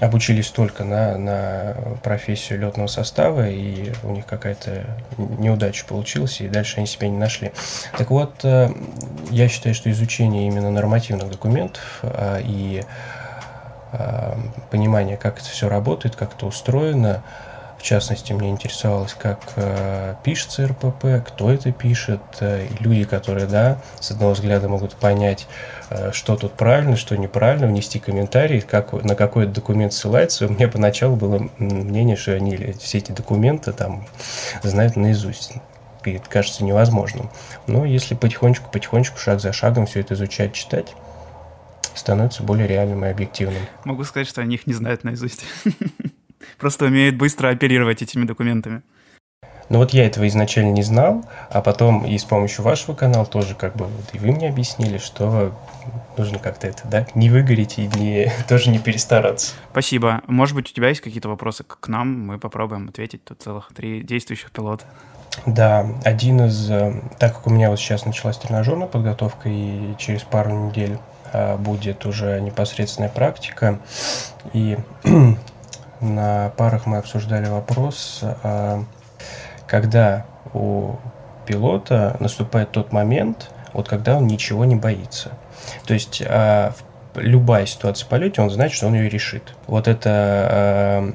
обучились 0.00 0.50
только 0.50 0.84
на, 0.84 1.16
на 1.16 1.76
профессию 2.02 2.60
летного 2.60 2.86
состава, 2.86 3.48
и 3.48 3.92
у 4.02 4.10
них 4.10 4.26
какая-то 4.26 4.86
неудача 5.18 5.86
получилась, 5.86 6.40
и 6.40 6.48
дальше 6.48 6.78
они 6.78 6.86
себя 6.86 7.08
не 7.08 7.18
нашли. 7.18 7.52
Так 7.96 8.10
вот, 8.10 8.44
э, 8.44 8.70
я 9.30 9.48
считаю, 9.48 9.74
что 9.74 9.90
изучение 9.90 10.46
именно 10.46 10.70
нормативных 10.70 11.30
документов 11.30 12.00
а, 12.02 12.40
и 12.42 12.82
а, 13.92 14.38
понимание, 14.70 15.16
как 15.16 15.38
это 15.38 15.48
все 15.48 15.68
работает, 15.68 16.16
как 16.16 16.34
это 16.34 16.46
устроено, 16.46 17.22
частности, 17.86 18.32
мне 18.32 18.50
интересовалось, 18.50 19.14
как 19.14 19.40
э, 19.54 20.16
пишется 20.24 20.66
РПП, 20.66 21.24
кто 21.26 21.52
это 21.52 21.70
пишет, 21.70 22.20
э, 22.40 22.66
люди, 22.80 23.04
которые, 23.04 23.46
да, 23.46 23.78
с 24.00 24.10
одного 24.10 24.32
взгляда 24.32 24.68
могут 24.68 24.96
понять, 24.96 25.46
э, 25.90 26.10
что 26.12 26.36
тут 26.36 26.54
правильно, 26.54 26.96
что 26.96 27.16
неправильно, 27.16 27.68
внести 27.68 28.00
комментарий, 28.00 28.60
как, 28.60 28.92
на 28.92 29.14
какой 29.14 29.46
документ 29.46 29.92
ссылается. 29.92 30.46
У 30.46 30.50
меня 30.50 30.66
поначалу 30.66 31.14
было 31.14 31.48
мнение, 31.58 32.16
что 32.16 32.32
они 32.32 32.74
все 32.80 32.98
эти 32.98 33.12
документы 33.12 33.72
там 33.72 34.04
знают 34.64 34.96
наизусть. 34.96 35.52
И 36.04 36.12
это 36.12 36.28
кажется 36.28 36.64
невозможным. 36.64 37.30
Но 37.68 37.84
если 37.84 38.14
потихонечку, 38.14 38.68
потихонечку, 38.70 39.18
шаг 39.18 39.40
за 39.40 39.52
шагом 39.52 39.86
все 39.86 40.00
это 40.00 40.14
изучать, 40.14 40.52
читать, 40.52 40.92
становится 41.94 42.42
более 42.42 42.66
реальным 42.66 43.04
и 43.04 43.08
объективным. 43.08 43.62
Могу 43.84 44.02
сказать, 44.02 44.28
что 44.28 44.40
они 44.40 44.56
их 44.56 44.66
не 44.66 44.74
знают 44.74 45.04
наизусть. 45.04 45.44
просто 46.58 46.86
умеет 46.86 47.16
быстро 47.16 47.48
оперировать 47.48 48.02
этими 48.02 48.24
документами. 48.24 48.82
Ну 49.68 49.78
вот 49.78 49.92
я 49.92 50.06
этого 50.06 50.28
изначально 50.28 50.70
не 50.70 50.82
знал, 50.82 51.24
а 51.50 51.60
потом 51.60 52.06
и 52.06 52.16
с 52.16 52.24
помощью 52.24 52.64
вашего 52.64 52.94
канала 52.94 53.26
тоже 53.26 53.54
как 53.56 53.74
бы 53.74 53.86
вот 53.86 54.14
и 54.14 54.18
вы 54.18 54.30
мне 54.30 54.48
объяснили, 54.48 54.98
что 54.98 55.52
нужно 56.16 56.38
как-то 56.38 56.68
это, 56.68 56.86
да, 56.86 57.06
не 57.14 57.30
выгореть 57.30 57.78
и 57.78 57.88
не, 57.88 58.32
тоже 58.48 58.70
не 58.70 58.78
перестараться. 58.78 59.54
Спасибо. 59.72 60.22
Может 60.28 60.54
быть, 60.54 60.70
у 60.70 60.74
тебя 60.74 60.88
есть 60.88 61.00
какие-то 61.00 61.28
вопросы 61.28 61.64
к 61.64 61.88
нам? 61.88 62.26
Мы 62.26 62.38
попробуем 62.38 62.88
ответить. 62.88 63.24
Тут 63.24 63.42
целых 63.42 63.70
три 63.74 64.02
действующих 64.02 64.52
пилота. 64.52 64.84
Да, 65.44 65.86
один 66.04 66.46
из... 66.46 66.70
Э, 66.70 67.02
так 67.18 67.34
как 67.34 67.46
у 67.46 67.50
меня 67.50 67.68
вот 67.68 67.78
сейчас 67.78 68.06
началась 68.06 68.38
тренажерная 68.38 68.86
подготовка, 68.86 69.48
и 69.50 69.94
через 69.98 70.22
пару 70.22 70.50
недель 70.50 70.98
а, 71.32 71.56
будет 71.56 72.06
уже 72.06 72.40
непосредственная 72.40 73.10
практика, 73.10 73.78
и 74.52 74.78
на 76.00 76.50
парах 76.56 76.86
мы 76.86 76.98
обсуждали 76.98 77.48
вопрос, 77.48 78.20
а, 78.42 78.84
когда 79.66 80.26
у 80.52 80.96
пилота 81.46 82.16
наступает 82.20 82.72
тот 82.72 82.92
момент, 82.92 83.50
вот 83.72 83.88
когда 83.88 84.16
он 84.16 84.26
ничего 84.26 84.64
не 84.64 84.76
боится. 84.76 85.32
То 85.86 85.94
есть 85.94 86.22
а, 86.26 86.74
любая 87.14 87.66
ситуация 87.66 88.04
в 88.06 88.08
полете, 88.08 88.42
он 88.42 88.50
знает, 88.50 88.72
что 88.72 88.86
он 88.86 88.94
ее 88.94 89.08
решит. 89.08 89.54
Вот 89.66 89.88
это 89.88 90.10
а, 90.10 91.12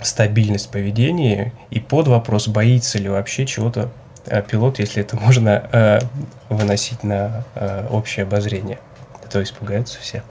стабильность 0.00 0.70
поведения 0.70 1.52
и 1.70 1.80
под 1.80 2.08
вопрос, 2.08 2.48
боится 2.48 2.98
ли 2.98 3.08
вообще 3.08 3.46
чего-то 3.46 3.90
пилот, 4.50 4.78
если 4.78 5.02
это 5.02 5.16
можно 5.16 6.00
выносить 6.48 7.04
на 7.04 7.44
общее 7.90 8.24
обозрение. 8.24 8.78
то 9.30 9.42
испугаются 9.42 9.98
все. 10.00 10.22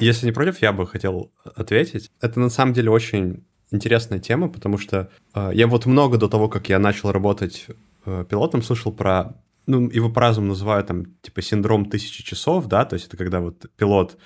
Если 0.00 0.26
не 0.26 0.32
против, 0.32 0.60
я 0.62 0.72
бы 0.72 0.86
хотел 0.86 1.32
ответить. 1.56 2.10
Это 2.20 2.40
на 2.40 2.50
самом 2.50 2.74
деле 2.74 2.90
очень 2.90 3.44
интересная 3.70 4.18
тема, 4.18 4.48
потому 4.48 4.78
что 4.78 5.10
э, 5.34 5.50
я 5.54 5.66
вот 5.66 5.86
много 5.86 6.18
до 6.18 6.28
того, 6.28 6.48
как 6.48 6.68
я 6.68 6.78
начал 6.78 7.12
работать 7.12 7.66
э, 8.04 8.24
пилотом, 8.28 8.62
слышал 8.62 8.92
про, 8.92 9.34
ну, 9.66 9.88
его 9.90 10.10
по-разному 10.10 10.48
называют 10.48 10.86
там, 10.86 11.06
типа, 11.22 11.42
синдром 11.42 11.86
тысячи 11.86 12.22
часов, 12.22 12.66
да, 12.66 12.84
то 12.84 12.94
есть 12.94 13.08
это 13.08 13.16
когда 13.16 13.40
вот 13.40 13.66
пилот 13.76 14.18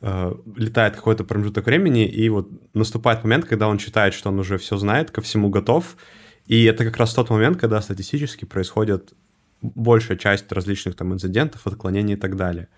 э, 0.00 0.34
летает 0.56 0.96
какой-то 0.96 1.24
промежуток 1.24 1.66
времени, 1.66 2.06
и 2.06 2.28
вот 2.28 2.48
наступает 2.74 3.24
момент, 3.24 3.44
когда 3.44 3.68
он 3.68 3.78
считает, 3.78 4.14
что 4.14 4.30
он 4.30 4.38
уже 4.38 4.56
все 4.58 4.76
знает, 4.76 5.10
ко 5.10 5.20
всему 5.20 5.50
готов, 5.50 5.96
и 6.46 6.64
это 6.64 6.84
как 6.84 6.96
раз 6.96 7.12
тот 7.12 7.30
момент, 7.30 7.58
когда 7.58 7.80
статистически 7.82 8.46
происходит 8.46 9.12
большая 9.60 10.16
часть 10.16 10.50
различных 10.52 10.96
там 10.96 11.12
инцидентов, 11.12 11.66
отклонений 11.66 12.14
и 12.14 12.16
так 12.16 12.36
далее. 12.36 12.68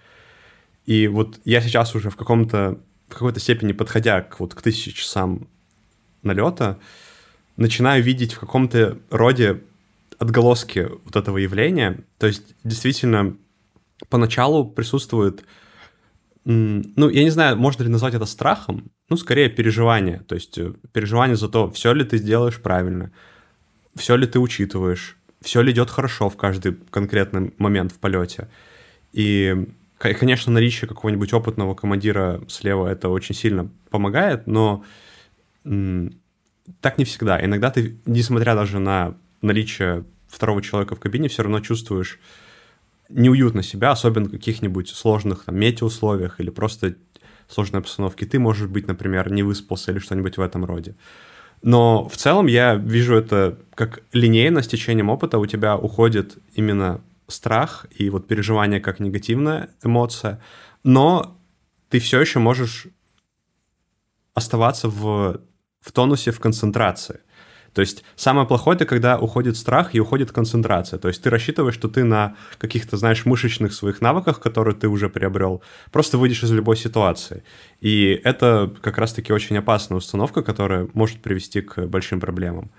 И 0.87 1.09
вот 1.09 1.41
я 1.45 1.61
сейчас 1.61 1.95
уже 1.95 2.11
в 2.11 2.17
каком-то 2.17 2.81
в 3.09 3.15
какой-то 3.15 3.41
степени 3.41 3.73
подходя 3.73 4.23
к 4.23 4.41
вот 4.41 4.55
к 4.55 4.63
тысяче 4.63 4.93
часам 4.93 5.49
налета, 6.23 6.79
начинаю 7.57 8.03
видеть 8.03 8.35
в 8.35 8.39
каком-то 8.39 8.99
роде 9.11 9.63
отголоски 10.19 10.89
вот 11.05 11.17
этого 11.17 11.39
явления. 11.39 12.05
То 12.19 12.27
есть 12.27 12.55
действительно 12.63 13.37
поначалу 14.09 14.65
присутствует, 14.65 15.45
ну, 16.45 17.09
я 17.09 17.25
не 17.25 17.31
знаю, 17.31 17.57
можно 17.57 17.83
ли 17.83 17.89
назвать 17.89 18.15
это 18.15 18.27
страхом, 18.27 18.91
ну, 19.09 19.17
скорее 19.17 19.51
переживание. 19.51 20.21
То 20.27 20.35
есть 20.37 20.57
э, 20.59 20.73
переживание 20.93 21.37
за 21.37 21.49
то, 21.49 21.71
все 21.71 21.93
ли 21.93 22.05
ты 22.05 22.17
сделаешь 22.19 22.61
правильно, 22.61 23.11
все 23.97 24.17
ли 24.17 24.27
ты 24.27 24.39
учитываешь, 24.39 25.17
все 25.43 25.63
ли 25.63 25.73
идет 25.73 25.91
хорошо 25.91 26.29
в 26.29 26.37
каждый 26.37 26.77
конкретный 26.91 27.53
момент 27.59 27.93
в 27.93 27.99
полете. 27.99 28.49
И 29.13 29.67
Конечно, 30.01 30.51
наличие 30.51 30.89
какого-нибудь 30.89 31.35
опытного 31.35 31.75
командира 31.75 32.41
слева 32.49 32.89
это 32.89 33.11
очень 33.11 33.35
сильно 33.35 33.69
помогает, 33.91 34.47
но 34.47 34.83
так 35.63 36.97
не 36.97 37.05
всегда. 37.05 37.45
Иногда 37.45 37.71
ты, 37.71 37.99
несмотря 38.07 38.55
даже 38.55 38.79
на 38.79 39.15
наличие 39.43 40.07
второго 40.27 40.63
человека 40.63 40.97
в 40.97 41.01
кабине, 41.01 41.29
все 41.29 41.43
равно 41.43 41.61
чувствуешь 41.61 42.19
неуютно 43.11 43.63
себя, 43.63 43.91
особенно 43.91 44.29
в 44.29 44.31
каких-нибудь 44.31 44.89
сложных 44.89 45.45
там, 45.45 45.59
метеоусловиях 45.59 46.41
или 46.41 46.49
просто 46.49 46.95
сложной 47.47 47.83
обстановке. 47.83 48.25
Ты, 48.25 48.39
может 48.39 48.71
быть, 48.71 48.87
например, 48.87 49.31
не 49.31 49.43
выспался 49.43 49.93
или 49.93 49.99
что-нибудь 49.99 50.39
в 50.39 50.41
этом 50.41 50.65
роде. 50.65 50.95
Но 51.61 52.09
в 52.09 52.17
целом 52.17 52.47
я 52.47 52.75
вижу 52.75 53.17
это 53.17 53.59
как 53.75 54.03
линейно 54.15 54.63
с 54.63 54.67
течением 54.67 55.11
опыта 55.11 55.39
у 55.39 55.45
тебя 55.45 55.77
уходит 55.77 56.39
именно 56.55 57.03
страх 57.31 57.87
и 57.91 58.11
вот 58.11 58.27
переживание 58.27 58.81
как 58.81 59.01
негативная 59.01 59.71
эмоция, 59.83 60.41
но 60.85 61.39
ты 61.89 61.99
все 61.99 62.21
еще 62.21 62.39
можешь 62.39 62.87
оставаться 64.35 64.89
в, 64.89 65.41
в 65.81 65.93
тонусе, 65.93 66.31
в 66.31 66.41
концентрации. 66.41 67.21
То 67.73 67.83
есть 67.83 68.05
самое 68.17 68.47
плохое 68.47 68.75
это 68.75 68.85
когда 68.85 69.19
уходит 69.19 69.57
страх 69.57 69.95
и 69.95 70.01
уходит 70.01 70.33
концентрация. 70.33 70.99
То 70.99 71.09
есть 71.09 71.23
ты 71.23 71.31
рассчитываешь, 71.31 71.75
что 71.75 71.89
ты 71.89 72.05
на 72.05 72.37
каких-то, 72.59 72.97
знаешь, 72.97 73.25
мышечных 73.27 73.73
своих 73.73 74.01
навыках, 74.01 74.41
которые 74.41 74.75
ты 74.75 74.89
уже 74.89 75.09
приобрел, 75.09 75.63
просто 75.93 76.19
выйдешь 76.19 76.43
из 76.43 76.51
любой 76.51 76.77
ситуации. 76.77 77.45
И 77.81 78.21
это 78.25 78.73
как 78.83 78.99
раз-таки 78.99 79.33
очень 79.33 79.57
опасная 79.57 79.99
установка, 79.99 80.43
которая 80.43 80.89
может 80.95 81.21
привести 81.23 81.61
к 81.61 81.87
большим 81.87 82.19
проблемам. 82.21 82.71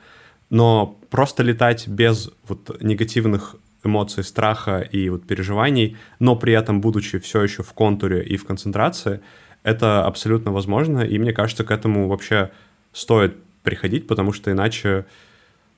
Но 0.49 0.99
просто 1.09 1.43
летать 1.43 1.87
без 1.87 2.29
вот 2.47 2.81
негативных 2.81 3.55
эмоций 3.83 4.23
страха 4.23 4.79
и 4.79 5.09
вот 5.09 5.25
переживаний, 5.25 5.97
но 6.19 6.35
при 6.35 6.53
этом 6.53 6.81
будучи 6.81 7.19
все 7.19 7.41
еще 7.43 7.63
в 7.63 7.73
контуре 7.73 8.23
и 8.23 8.37
в 8.37 8.45
концентрации, 8.45 9.21
это 9.63 10.05
абсолютно 10.05 10.51
возможно, 10.51 10.99
и 10.99 11.19
мне 11.19 11.33
кажется, 11.33 11.63
к 11.63 11.71
этому 11.71 12.07
вообще 12.07 12.51
стоит 12.93 13.35
приходить, 13.63 14.07
потому 14.07 14.33
что 14.33 14.51
иначе, 14.51 15.05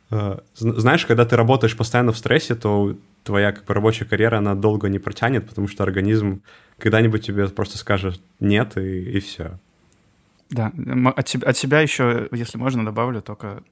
э, 0.10 0.38
знаешь, 0.56 1.06
когда 1.06 1.26
ты 1.26 1.36
работаешь 1.36 1.76
постоянно 1.76 2.12
в 2.12 2.18
стрессе, 2.18 2.56
то 2.56 2.96
твоя 3.24 3.52
как 3.52 3.66
бы 3.66 3.74
рабочая 3.74 4.06
карьера, 4.06 4.38
она 4.38 4.56
долго 4.56 4.90
не 4.90 5.00
протянет, 5.00 5.48
потому 5.48 5.68
что 5.68 5.84
организм 5.84 6.42
когда-нибудь 6.80 7.26
тебе 7.26 7.48
просто 7.50 7.78
скажет 7.78 8.22
нет, 8.40 8.78
и, 8.78 9.18
и 9.18 9.20
все. 9.20 9.60
Да, 10.50 10.72
от 11.16 11.36
от 11.36 11.58
себя 11.58 11.82
еще, 11.82 12.28
если 12.32 12.58
можно, 12.58 12.86
добавлю 12.86 13.22
только 13.22 13.64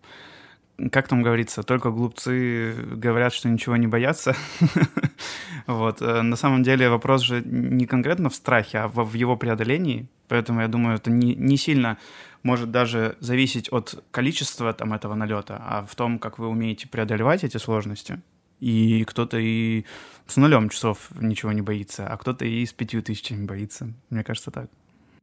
как 0.90 1.08
там 1.08 1.22
говорится, 1.22 1.64
только 1.64 1.92
глупцы 1.92 2.74
говорят, 2.74 3.34
что 3.34 3.50
ничего 3.50 3.76
не 3.76 3.88
боятся. 3.88 4.36
вот. 5.68 6.02
Э, 6.02 6.22
на 6.22 6.36
самом 6.36 6.64
деле 6.64 6.90
вопрос 6.90 7.22
же 7.22 7.42
не 7.46 7.86
конкретно 7.86 8.30
в 8.30 8.36
страхе, 8.36 8.80
а 8.80 8.88
в 8.88 9.14
его 9.14 9.38
преодолении. 9.38 10.08
Поэтому 10.28 10.62
я 10.62 10.68
думаю, 10.68 10.96
это 10.96 11.12
не, 11.12 11.36
не 11.36 11.58
сильно 11.58 11.98
может 12.44 12.72
даже 12.72 13.18
зависеть 13.20 13.72
от 13.72 14.04
количества 14.12 14.74
там 14.74 14.94
этого 14.94 15.14
налета, 15.14 15.62
а 15.64 15.86
в 15.86 15.96
том, 15.96 16.20
как 16.20 16.40
вы 16.40 16.48
умеете 16.48 16.88
преодолевать 16.88 17.44
эти 17.44 17.58
сложности. 17.58 18.22
И 18.60 19.04
кто-то 19.06 19.38
и 19.38 19.86
с 20.28 20.38
нулем 20.38 20.70
часов 20.70 21.10
ничего 21.20 21.52
не 21.52 21.62
боится, 21.62 22.08
а 22.08 22.18
кто-то 22.18 22.46
и 22.46 22.66
с 22.66 22.74
пятью 22.74 23.02
тысячами 23.02 23.46
боится. 23.46 23.92
Мне 24.10 24.24
кажется, 24.24 24.52
так. 24.52 24.70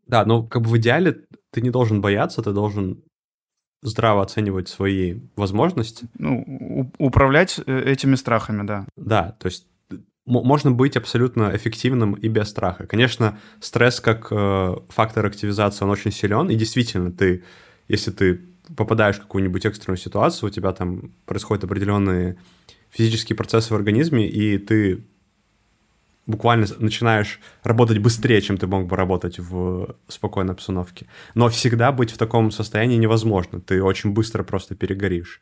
Да, 0.06 0.24
но 0.24 0.42
как 0.42 0.62
бы 0.62 0.70
в 0.70 0.78
идеале 0.78 1.20
ты 1.50 1.60
не 1.60 1.70
должен 1.70 2.00
бояться, 2.00 2.42
ты 2.42 2.52
должен 2.52 3.02
здраво 3.82 4.22
оценивать 4.22 4.68
свои 4.68 5.20
возможности. 5.36 6.08
Ну, 6.18 6.90
управлять 6.98 7.60
э, 7.64 7.82
этими 7.92 8.16
страхами, 8.16 8.66
да. 8.66 8.86
Да, 8.96 9.36
то 9.38 9.46
есть 9.46 9.66
можно 10.28 10.70
быть 10.70 10.96
абсолютно 10.96 11.56
эффективным 11.56 12.12
и 12.12 12.28
без 12.28 12.48
страха. 12.48 12.86
Конечно, 12.86 13.38
стресс 13.60 14.00
как 14.00 14.28
э, 14.30 14.76
фактор 14.90 15.24
активизации, 15.24 15.84
он 15.84 15.90
очень 15.90 16.12
силен, 16.12 16.50
и 16.50 16.54
действительно, 16.54 17.10
ты, 17.10 17.44
если 17.88 18.10
ты 18.10 18.40
попадаешь 18.76 19.16
в 19.16 19.22
какую-нибудь 19.22 19.64
экстренную 19.64 19.96
ситуацию, 19.96 20.48
у 20.48 20.52
тебя 20.52 20.72
там 20.72 21.12
происходят 21.24 21.64
определенные 21.64 22.36
физические 22.90 23.36
процессы 23.36 23.72
в 23.72 23.76
организме, 23.76 24.28
и 24.28 24.58
ты 24.58 25.06
буквально 26.28 26.66
начинаешь 26.78 27.40
работать 27.64 27.98
быстрее, 27.98 28.40
чем 28.40 28.58
ты 28.58 28.66
мог 28.66 28.86
бы 28.86 28.96
работать 28.96 29.40
в 29.40 29.96
спокойной 30.06 30.52
обстановке. 30.52 31.06
Но 31.34 31.48
всегда 31.48 31.90
быть 31.90 32.12
в 32.12 32.18
таком 32.18 32.50
состоянии 32.50 32.96
невозможно. 32.96 33.60
Ты 33.60 33.82
очень 33.82 34.12
быстро 34.12 34.44
просто 34.44 34.76
перегоришь. 34.76 35.40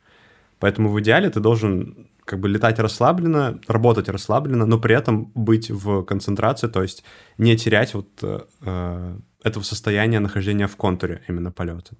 Поэтому 0.58 0.88
в 0.88 0.98
идеале 1.00 1.28
ты 1.28 1.40
должен 1.40 2.08
как 2.24 2.40
бы 2.40 2.48
летать 2.48 2.78
расслабленно, 2.78 3.60
работать 3.68 4.08
расслабленно, 4.08 4.64
но 4.64 4.78
при 4.78 4.94
этом 4.94 5.30
быть 5.34 5.70
в 5.70 6.02
концентрации, 6.04 6.68
то 6.68 6.82
есть 6.82 7.04
не 7.36 7.56
терять 7.56 7.94
вот 7.94 8.08
э, 8.22 9.18
этого 9.42 9.62
состояния 9.64 10.20
нахождения 10.20 10.66
в 10.66 10.76
контуре 10.76 11.22
именно 11.28 11.52
полета. 11.52 11.94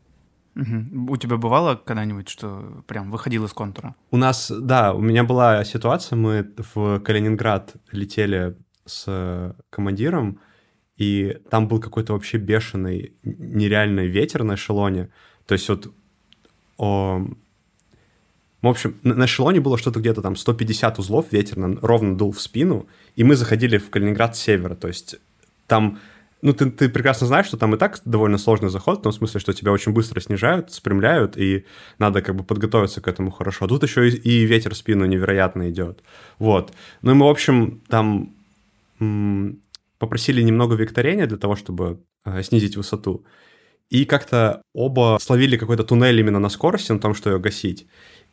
Угу. 0.56 1.12
У 1.12 1.16
тебя 1.16 1.36
бывало 1.36 1.74
когда-нибудь, 1.74 2.28
что 2.28 2.82
прям 2.86 3.10
выходил 3.10 3.44
из 3.44 3.52
контура? 3.52 3.94
У 4.10 4.16
нас, 4.16 4.50
да, 4.50 4.94
у 4.94 5.00
меня 5.00 5.22
была 5.22 5.64
ситуация, 5.64 6.16
мы 6.16 6.50
в 6.74 7.00
Калининград 7.00 7.74
летели 7.92 8.56
с 8.86 9.54
командиром, 9.70 10.40
и 10.96 11.38
там 11.50 11.68
был 11.68 11.80
какой-то 11.80 12.14
вообще 12.14 12.38
бешеный, 12.38 13.12
нереальный 13.22 14.06
ветер 14.06 14.44
на 14.44 14.54
эшелоне. 14.54 15.10
То 15.46 15.52
есть 15.52 15.68
вот... 15.68 15.92
О, 16.78 17.26
в 18.62 18.68
общем, 18.68 18.96
на, 19.02 19.14
на 19.14 19.24
эшелоне 19.26 19.60
было 19.60 19.78
что-то 19.78 20.00
где-то 20.00 20.22
там 20.22 20.36
150 20.36 20.98
узлов, 20.98 21.26
ветер 21.30 21.58
нам 21.58 21.78
ровно 21.82 22.16
дул 22.16 22.32
в 22.32 22.40
спину, 22.40 22.86
и 23.14 23.24
мы 23.24 23.36
заходили 23.36 23.78
в 23.78 23.90
Калининград 23.90 24.36
с 24.36 24.40
севера. 24.40 24.74
То 24.74 24.88
есть 24.88 25.16
там... 25.66 25.98
Ну, 26.42 26.52
ты, 26.52 26.70
ты 26.70 26.88
прекрасно 26.88 27.26
знаешь, 27.26 27.46
что 27.46 27.56
там 27.56 27.74
и 27.74 27.78
так 27.78 28.00
довольно 28.04 28.38
сложный 28.38 28.68
заход, 28.68 28.98
в 28.98 29.02
том 29.02 29.12
смысле, 29.12 29.40
что 29.40 29.52
тебя 29.52 29.72
очень 29.72 29.92
быстро 29.92 30.20
снижают, 30.20 30.70
спрямляют, 30.70 31.36
и 31.36 31.64
надо 31.98 32.20
как 32.22 32.36
бы 32.36 32.44
подготовиться 32.44 33.00
к 33.00 33.08
этому 33.08 33.30
хорошо. 33.30 33.64
А 33.64 33.68
тут 33.68 33.82
еще 33.82 34.08
и, 34.08 34.16
и 34.16 34.44
ветер 34.44 34.74
в 34.74 34.76
спину 34.76 35.06
невероятно 35.06 35.70
идет. 35.70 36.02
Вот. 36.38 36.72
Ну 37.02 37.12
и 37.12 37.14
мы, 37.14 37.26
в 37.26 37.30
общем, 37.30 37.80
там 37.88 38.35
попросили 39.98 40.42
немного 40.42 40.74
викторения 40.74 41.26
для 41.26 41.38
того, 41.38 41.56
чтобы 41.56 42.00
э, 42.24 42.42
снизить 42.42 42.76
высоту. 42.76 43.24
И 43.88 44.04
как-то 44.04 44.62
оба 44.74 45.18
словили 45.20 45.56
какой-то 45.56 45.84
туннель 45.84 46.18
именно 46.18 46.38
на 46.38 46.48
скорости, 46.48 46.92
на 46.92 46.98
том, 46.98 47.14
что 47.14 47.30
ее 47.30 47.38
гасить. 47.38 47.86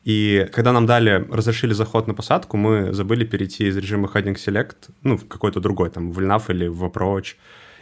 И 0.03 0.49
когда 0.51 0.73
нам 0.73 0.85
дали, 0.85 1.25
разрешили 1.31 1.73
заход 1.73 2.07
на 2.07 2.13
посадку, 2.13 2.57
мы 2.57 2.91
забыли 2.93 3.25
перейти 3.25 3.67
из 3.67 3.77
режима 3.77 4.09
Heading 4.13 4.35
Select, 4.35 4.89
ну, 5.03 5.15
в 5.17 5.27
какой-то 5.27 5.59
другой, 5.59 5.89
там, 5.89 6.11
в 6.11 6.19
LNAV 6.19 6.43
или 6.49 6.67
в 6.67 6.83
Approach. 6.83 7.35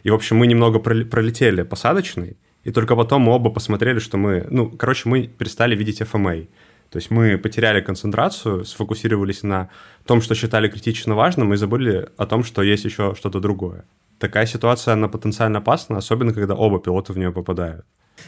И, 0.04 0.12
в 0.12 0.14
общем, 0.14 0.38
мы 0.38 0.48
немного 0.48 0.80
пролетели 0.80 1.64
посадочный, 1.64 2.38
и 2.64 2.72
только 2.72 2.96
потом 2.96 3.24
мы 3.24 3.34
оба 3.34 3.50
посмотрели, 3.50 4.00
что 4.00 4.18
мы... 4.18 4.46
Ну, 4.50 4.70
короче, 4.70 5.10
мы 5.10 5.28
перестали 5.28 5.76
видеть 5.76 6.02
FMA. 6.02 6.48
То 6.92 6.98
есть 6.98 7.10
мы 7.10 7.38
потеряли 7.38 7.80
концентрацию, 7.80 8.66
сфокусировались 8.66 9.44
на 9.44 9.70
том, 10.06 10.22
что 10.22 10.36
считали 10.36 10.68
критично 10.68 11.16
важным, 11.16 11.54
и 11.54 11.58
забыли 11.58 12.10
о 12.18 12.26
том, 12.26 12.44
что 12.44 12.62
есть 12.62 12.84
еще 12.84 13.16
что-то 13.16 13.40
другое. 13.40 13.86
Такая 14.20 14.46
ситуация, 14.46 14.94
она 14.94 15.08
потенциально 15.08 15.60
опасна, 15.60 15.98
особенно 15.98 16.34
когда 16.34 16.54
оба 16.54 16.80
пилота 16.82 17.14
в 17.14 17.18
нее 17.18 17.32
попадают. 17.32 17.86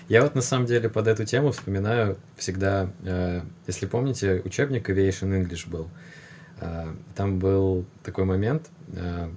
Я 0.08 0.24
вот 0.24 0.34
на 0.34 0.42
самом 0.42 0.66
деле 0.66 0.90
под 0.90 1.08
эту 1.08 1.26
тему 1.26 1.52
вспоминаю 1.52 2.18
всегда, 2.38 2.90
э, 3.04 3.42
если 3.68 3.86
помните, 3.86 4.42
учебник 4.46 4.90
Aviation 4.90 5.46
English 5.46 5.70
был. 5.70 5.90
Э, 6.62 6.88
там 7.16 7.40
был 7.40 7.86
такой 8.02 8.24
момент, 8.24 8.70
э, 8.94 9.28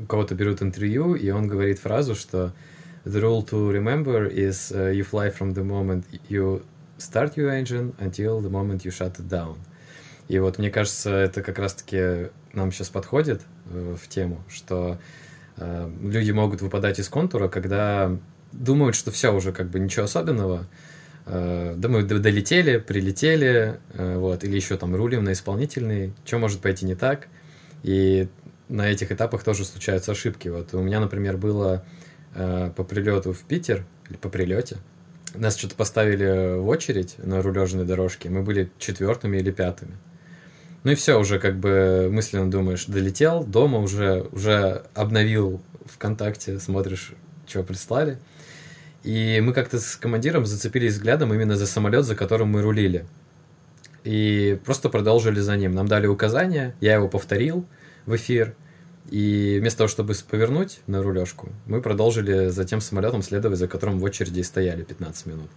у 0.00 0.06
кого-то 0.06 0.34
берут 0.34 0.60
интервью, 0.60 1.14
и 1.14 1.30
он 1.30 1.46
говорит 1.46 1.78
фразу, 1.78 2.16
что 2.16 2.52
the 3.04 3.20
rule 3.20 3.48
to 3.48 3.70
remember 3.70 4.28
is 4.28 4.72
uh, 4.72 4.92
you 4.92 5.04
fly 5.04 5.30
from 5.30 5.54
the 5.54 5.64
moment 5.64 6.04
you 6.28 6.62
start 7.00 7.36
your 7.36 7.50
engine 7.50 7.94
until 7.98 8.40
the 8.40 8.50
moment 8.50 8.84
you 8.84 8.90
shut 8.90 9.18
it 9.18 9.28
down. 9.28 9.56
И 10.28 10.38
вот 10.38 10.58
мне 10.58 10.70
кажется, 10.70 11.10
это 11.10 11.42
как 11.42 11.58
раз-таки 11.58 12.30
нам 12.52 12.70
сейчас 12.70 12.88
подходит 12.88 13.42
э, 13.70 13.96
в 14.00 14.08
тему, 14.08 14.44
что 14.48 14.98
э, 15.56 15.90
люди 16.02 16.30
могут 16.30 16.62
выпадать 16.62 17.00
из 17.00 17.08
контура, 17.08 17.48
когда 17.48 18.16
думают, 18.52 18.94
что 18.94 19.10
все 19.10 19.34
уже 19.34 19.52
как 19.52 19.70
бы 19.70 19.80
ничего 19.80 20.04
особенного, 20.04 20.68
э, 21.26 21.74
думают, 21.76 22.06
долетели, 22.06 22.78
прилетели, 22.78 23.80
э, 23.94 24.16
вот, 24.18 24.44
или 24.44 24.54
еще 24.54 24.76
там 24.76 24.94
рулим 24.94 25.24
на 25.24 25.32
исполнительный, 25.32 26.12
что 26.24 26.38
может 26.38 26.60
пойти 26.60 26.86
не 26.86 26.94
так, 26.94 27.26
и 27.82 28.28
на 28.68 28.88
этих 28.88 29.10
этапах 29.10 29.42
тоже 29.42 29.64
случаются 29.64 30.12
ошибки. 30.12 30.48
Вот 30.48 30.74
у 30.74 30.80
меня, 30.80 31.00
например, 31.00 31.36
было 31.38 31.84
э, 32.34 32.70
по 32.76 32.84
прилету 32.84 33.32
в 33.32 33.40
Питер, 33.40 33.84
или 34.08 34.16
по 34.16 34.28
прилете, 34.28 34.76
нас 35.34 35.56
что-то 35.56 35.74
поставили 35.74 36.58
в 36.58 36.68
очередь 36.68 37.16
на 37.18 37.42
рулежной 37.42 37.84
дорожке, 37.84 38.28
мы 38.28 38.42
были 38.42 38.70
четвертыми 38.78 39.38
или 39.38 39.50
пятыми. 39.50 39.96
Ну 40.82 40.92
и 40.92 40.94
все, 40.94 41.18
уже 41.18 41.38
как 41.38 41.58
бы 41.58 42.08
мысленно 42.10 42.50
думаешь, 42.50 42.86
долетел, 42.86 43.44
дома 43.44 43.78
уже, 43.78 44.26
уже 44.32 44.84
обновил 44.94 45.60
ВКонтакте, 45.86 46.58
смотришь, 46.58 47.12
что 47.46 47.62
прислали. 47.62 48.18
И 49.02 49.40
мы 49.42 49.52
как-то 49.52 49.78
с 49.78 49.96
командиром 49.96 50.46
зацепились 50.46 50.94
взглядом 50.94 51.34
именно 51.34 51.56
за 51.56 51.66
самолет, 51.66 52.04
за 52.04 52.14
которым 52.14 52.48
мы 52.48 52.62
рулили. 52.62 53.06
И 54.04 54.58
просто 54.64 54.88
продолжили 54.88 55.40
за 55.40 55.56
ним. 55.56 55.72
Нам 55.72 55.86
дали 55.86 56.06
указания, 56.06 56.74
я 56.80 56.94
его 56.94 57.08
повторил 57.08 57.66
в 58.06 58.16
эфир– 58.16 58.54
и 59.10 59.58
вместо 59.58 59.78
того, 59.78 59.88
чтобы 59.88 60.14
повернуть 60.28 60.80
на 60.86 61.02
рулежку, 61.02 61.48
мы 61.66 61.82
продолжили 61.82 62.48
за 62.48 62.64
тем 62.64 62.80
самолетом 62.80 63.22
следовать, 63.22 63.58
за 63.58 63.66
которым 63.66 63.98
в 63.98 64.04
очереди 64.04 64.40
стояли 64.42 64.84
15 64.84 65.26
минут. 65.26 65.50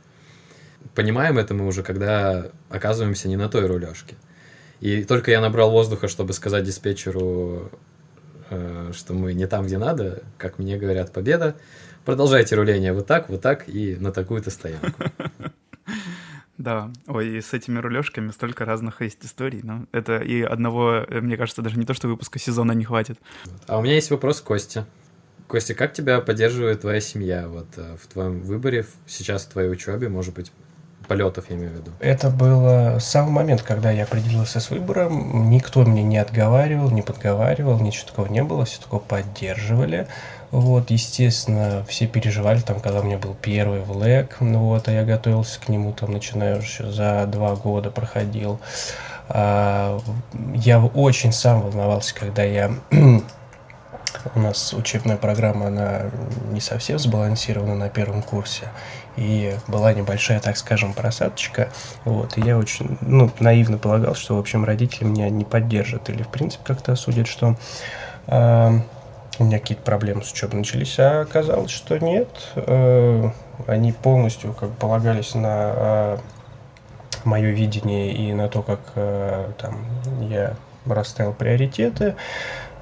Понимаем 0.95 1.37
это 1.37 1.53
мы 1.53 1.67
уже, 1.67 1.83
когда 1.83 2.47
оказываемся 2.69 3.27
не 3.27 3.37
на 3.37 3.49
той 3.49 3.67
рулежке. 3.67 4.15
И 4.79 5.03
только 5.03 5.31
я 5.31 5.39
набрал 5.39 5.71
воздуха, 5.71 6.07
чтобы 6.07 6.33
сказать 6.33 6.65
диспетчеру, 6.65 7.71
э, 8.49 8.91
что 8.93 9.13
мы 9.13 9.33
не 9.33 9.47
там, 9.47 9.65
где 9.65 9.77
надо, 9.77 10.23
как 10.37 10.57
мне 10.57 10.77
говорят, 10.77 11.13
победа. 11.13 11.55
Продолжайте 12.05 12.55
руление 12.55 12.91
вот 12.91 13.07
так, 13.07 13.29
вот 13.29 13.41
так 13.41 13.69
и 13.69 13.95
на 13.95 14.11
такую-то 14.11 14.49
стоянку. 14.49 15.03
Да, 16.63 16.91
ой, 17.07 17.27
и 17.27 17.41
с 17.41 17.51
этими 17.51 17.77
рулежками 17.79 18.31
столько 18.31 18.63
разных 18.63 19.01
есть 19.01 19.25
историй. 19.25 19.59
Но 19.63 19.85
это 19.91 20.19
и 20.19 20.41
одного, 20.41 21.03
э, 21.05 21.19
мне 21.19 21.35
кажется, 21.35 21.61
даже 21.61 21.77
не 21.77 21.85
то, 21.85 21.93
что 21.93 22.07
выпуска 22.07 22.39
сезона 22.39 22.71
не 22.71 22.85
хватит. 22.85 23.19
А 23.67 23.79
у 23.79 23.81
меня 23.81 23.95
есть 23.95 24.09
вопрос 24.11 24.39
к 24.39 24.45
Косте. 24.45 24.85
Костя, 25.49 25.75
как 25.75 25.91
тебя 25.91 26.21
поддерживает 26.21 26.79
твоя 26.79 27.01
семья 27.01 27.49
вот 27.49 27.67
э, 27.75 27.97
в 28.01 28.07
твоем 28.07 28.39
выборе, 28.39 28.85
сейчас 29.05 29.43
в 29.43 29.49
твоей 29.49 29.69
учебе, 29.69 30.07
может 30.07 30.33
быть, 30.33 30.53
полетов, 31.09 31.49
я 31.49 31.57
имею 31.57 31.71
в 31.71 31.75
виду? 31.75 31.91
Это 31.99 32.29
было 32.29 32.97
с 32.97 33.09
самого 33.09 33.31
момента, 33.31 33.65
когда 33.65 33.91
я 33.91 34.05
определился 34.05 34.61
с 34.61 34.69
выбором. 34.69 35.49
Никто 35.49 35.83
мне 35.83 36.01
не 36.01 36.17
отговаривал, 36.17 36.91
не 36.91 37.01
подговаривал, 37.01 37.77
ничего 37.81 38.07
такого 38.07 38.27
не 38.27 38.41
было, 38.41 38.63
все 38.63 38.81
такое 38.81 39.01
поддерживали. 39.01 40.07
Вот, 40.53 40.91
естественно, 40.91 41.83
все 41.89 42.05
переживали, 42.05 42.59
там, 42.59 42.79
когда 42.79 42.99
у 42.99 43.03
меня 43.03 43.17
был 43.17 43.33
первый 43.33 43.81
влэк, 43.81 44.37
ну 44.39 44.59
вот, 44.59 44.87
а 44.87 44.91
я 44.91 45.03
готовился 45.03 45.59
к 45.59 45.67
нему, 45.67 45.93
там, 45.93 46.11
начиная 46.11 46.61
еще 46.61 46.91
за 46.91 47.25
два 47.25 47.55
года 47.55 47.89
проходил. 47.89 48.59
А, 49.29 49.99
я 50.53 50.79
очень 50.79 51.31
сам 51.31 51.61
волновался, 51.61 52.13
когда 52.13 52.43
я 52.43 52.71
у 52.91 54.39
нас 54.39 54.73
учебная 54.73 55.17
программа, 55.17 55.69
она 55.69 56.11
не 56.51 56.61
совсем 56.61 56.99
сбалансирована 56.99 57.73
на 57.73 57.89
первом 57.89 58.21
курсе, 58.21 58.69
и 59.15 59.55
была 59.67 59.91
небольшая, 59.91 60.39
так 60.39 60.55
скажем, 60.57 60.93
просадочка, 60.93 61.69
вот, 62.05 62.37
и 62.37 62.41
я 62.41 62.59
очень, 62.59 62.99
ну, 63.01 63.31
наивно 63.39 63.79
полагал, 63.79 64.13
что, 64.13 64.35
в 64.35 64.39
общем, 64.39 64.65
родители 64.65 65.05
меня 65.05 65.31
не 65.31 65.45
поддержат, 65.45 66.11
или, 66.11 66.21
в 66.21 66.27
принципе, 66.27 66.63
как-то 66.63 66.91
осудят, 66.91 67.25
что 67.25 67.55
э, 68.27 68.79
у 69.39 69.45
меня 69.45 69.59
какие-то 69.59 69.83
проблемы 69.83 70.23
с 70.23 70.31
учебой 70.31 70.59
начались, 70.59 70.99
а 70.99 71.21
оказалось, 71.21 71.71
что 71.71 71.97
нет, 71.97 72.29
э, 72.55 73.29
они 73.67 73.91
полностью, 73.91 74.53
как 74.53 74.71
полагались 74.71 75.33
на 75.33 75.73
э, 75.75 76.17
мое 77.23 77.49
видение 77.49 78.11
и 78.13 78.33
на 78.33 78.47
то, 78.47 78.61
как 78.61 78.79
э, 78.95 79.49
там 79.57 79.85
я 80.21 80.55
расставил 80.85 81.33
приоритеты, 81.33 82.15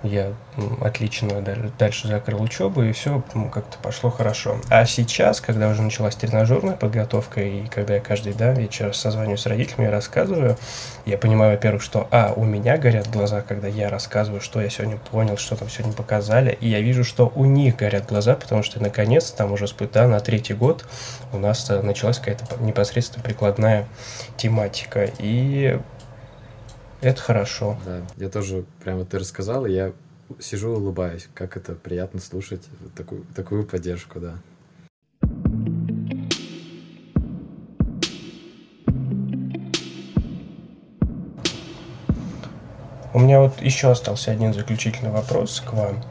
я 0.04 0.34
отлично 0.82 1.44
дальше 1.78 2.08
закрыл 2.08 2.42
учебу, 2.42 2.84
и 2.84 2.92
все 2.92 3.24
как-то 3.52 3.78
пошло 3.82 4.10
хорошо. 4.10 4.58
А 4.70 4.86
сейчас, 4.86 5.42
когда 5.42 5.70
уже 5.70 5.82
началась 5.82 6.16
тренажерная 6.16 6.76
подготовка, 6.76 7.42
и 7.42 7.68
когда 7.68 7.96
я 7.96 8.02
каждый 8.02 8.34
да, 8.34 8.52
вечер 8.52 8.94
созваниваюсь 8.96 9.42
с 9.42 9.46
родителями 9.46 9.88
и 9.88 9.92
рассказываю, 9.92 10.58
я 11.06 11.18
понимаю, 11.18 11.52
во-первых, 11.52 11.82
что, 11.82 12.08
а, 12.12 12.34
у 12.36 12.44
меня 12.44 12.78
горят 12.78 13.10
глаза, 13.10 13.42
когда 13.42 13.68
я 13.68 13.90
рассказываю, 13.90 14.42
что 14.42 14.62
я 14.62 14.70
сегодня 14.70 14.98
понял, 14.98 15.38
что 15.38 15.56
там 15.56 15.70
сегодня 15.70 15.94
показали, 15.94 16.58
и 16.60 16.68
я 16.68 16.82
вижу, 16.82 17.04
что 17.04 17.32
у 17.36 17.46
них 17.46 17.76
горят 17.76 18.08
глаза, 18.08 18.36
потому 18.36 18.64
что, 18.64 18.82
наконец, 18.82 19.32
там 19.32 19.52
уже 19.52 19.68
спыта 19.68 20.08
на 20.08 20.20
третий 20.20 20.54
год 20.54 20.86
у 21.32 21.38
нас 21.38 21.70
э, 21.70 21.82
началась 21.82 22.18
какая-то 22.20 22.46
непосредственно 22.60 23.24
прикладная 23.24 23.88
тематика, 24.38 25.10
и 25.20 25.80
это 27.02 27.22
хорошо. 27.22 27.78
Да, 27.86 28.02
я 28.18 28.30
тоже 28.30 28.66
прямо 28.84 29.06
ты 29.06 29.20
рассказал, 29.20 29.66
и 29.66 29.72
я 29.72 29.94
сижу 30.40 30.74
и 30.74 30.78
улыбаюсь. 30.78 31.28
Как 31.34 31.58
это 31.58 31.74
приятно 31.74 32.20
слушать 32.20 32.64
такую, 32.96 33.26
такую 33.36 33.66
поддержку, 33.66 34.20
да. 34.20 34.36
У 43.14 43.20
меня 43.20 43.42
вот 43.42 43.62
еще 43.62 43.92
остался 43.92 44.32
один 44.32 44.54
заключительный 44.54 45.12
вопрос 45.12 45.62
к 45.62 45.74
вам. 45.74 46.02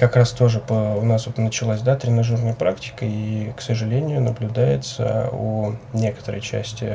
Как 0.00 0.16
раз 0.16 0.30
тоже 0.30 0.60
по, 0.60 0.72
у 0.72 1.04
нас 1.04 1.26
вот 1.26 1.36
началась 1.36 1.82
да, 1.82 1.94
тренажерная 1.94 2.54
практика, 2.54 3.04
и, 3.04 3.52
к 3.54 3.60
сожалению, 3.60 4.22
наблюдается 4.22 5.28
у 5.30 5.74
некоторой 5.92 6.40
части 6.40 6.86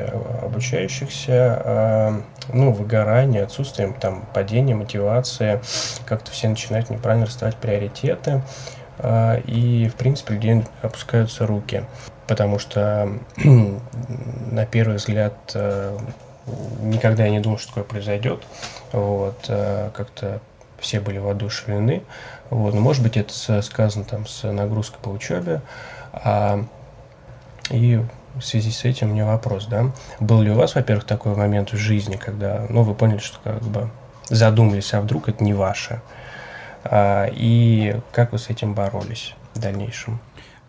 обучающихся 0.41 1.61
э, 1.63 2.21
ну, 2.51 2.71
выгорание, 2.71 3.43
отсутствие 3.43 3.93
там, 4.01 4.25
падения, 4.33 4.73
мотивации, 4.73 5.61
как-то 6.07 6.31
все 6.31 6.49
начинают 6.49 6.89
неправильно 6.89 7.27
расставлять 7.27 7.57
приоритеты, 7.57 8.41
э, 8.97 9.39
и, 9.41 9.87
в 9.87 9.93
принципе, 9.93 10.33
людей 10.33 10.63
опускаются 10.81 11.45
руки, 11.45 11.83
потому 12.25 12.57
что, 12.57 13.07
на 13.43 14.65
первый 14.65 14.95
взгляд, 14.95 15.35
э, 15.53 15.95
никогда 16.81 17.25
я 17.25 17.29
не 17.29 17.39
думал, 17.39 17.59
что 17.59 17.67
такое 17.67 17.83
произойдет, 17.83 18.41
вот, 18.91 19.45
э, 19.47 19.91
как-то 19.93 20.41
все 20.79 20.99
были 20.99 21.17
воодушевлены. 21.17 22.03
Вот. 22.49 22.73
Но, 22.73 22.81
может 22.81 23.03
быть, 23.03 23.17
это 23.17 23.61
сказано 23.61 24.05
там 24.05 24.25
с 24.25 24.43
нагрузкой 24.43 24.99
по 25.01 25.09
учебе. 25.09 25.61
А, 26.13 26.63
и 27.69 28.01
в 28.35 28.41
связи 28.41 28.71
с 28.71 28.85
этим 28.85 29.09
у 29.09 29.13
меня 29.13 29.25
вопрос, 29.25 29.67
да, 29.67 29.91
был 30.19 30.41
ли 30.41 30.51
у 30.51 30.55
вас, 30.55 30.75
во-первых, 30.75 31.05
такой 31.05 31.35
момент 31.35 31.71
в 31.71 31.77
жизни, 31.77 32.15
когда, 32.15 32.65
ну, 32.69 32.83
вы 32.83 32.93
поняли, 32.93 33.19
что 33.19 33.39
как 33.43 33.61
бы 33.63 33.89
задумались, 34.29 34.93
а 34.93 35.01
вдруг 35.01 35.29
это 35.29 35.43
не 35.43 35.53
ваше, 35.53 36.01
а, 36.83 37.27
и 37.31 37.99
как 38.11 38.31
вы 38.31 38.39
с 38.39 38.49
этим 38.49 38.73
боролись 38.73 39.35
в 39.53 39.59
дальнейшем? 39.59 40.19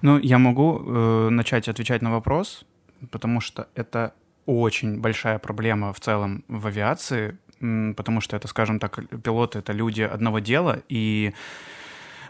Ну, 0.02 0.18
я 0.18 0.38
могу 0.38 0.78
э, 0.78 1.28
начать 1.30 1.68
отвечать 1.68 2.02
на 2.02 2.12
вопрос, 2.12 2.64
потому 3.10 3.40
что 3.40 3.66
это 3.74 4.12
очень 4.44 5.00
большая 5.00 5.38
проблема 5.38 5.92
в 5.92 6.00
целом 6.00 6.44
в 6.48 6.66
авиации, 6.66 7.36
потому 7.60 8.20
что 8.20 8.36
это, 8.36 8.48
скажем 8.48 8.78
так, 8.78 8.98
пилоты— 9.22 9.58
это 9.60 9.72
люди 9.72 10.02
одного 10.02 10.40
дела, 10.40 10.82
и 10.88 11.32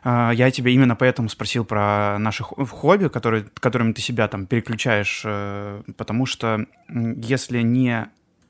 а, 0.08 0.30
я 0.30 0.52
тебя 0.52 0.70
именно 0.70 0.94
поэтому 0.94 1.28
спросил 1.28 1.64
про 1.64 2.16
наши 2.18 2.44
хобби, 2.44 3.08
которые, 3.08 3.46
которыми 3.54 3.92
ты 3.92 4.00
себя 4.00 4.28
там 4.28 4.46
переключаешь, 4.46 5.22
э, 5.24 5.82
потому 5.96 6.26
что 6.26 6.66
если 6.88 7.62
не 7.62 8.08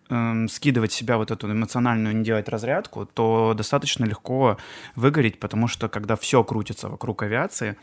эм, 0.08 0.48
скидывать 0.48 0.92
себя 0.92 1.16
вот 1.16 1.30
эту 1.30 1.50
эмоциональную, 1.50 2.16
не 2.16 2.24
делать 2.24 2.48
разрядку, 2.48 3.06
то 3.06 3.54
достаточно 3.56 4.04
легко 4.04 4.58
выгореть, 4.94 5.40
потому 5.40 5.68
что 5.68 5.88
когда 5.88 6.16
все 6.16 6.42
крутится 6.44 6.88
вокруг 6.88 7.22
авиации, 7.22 7.76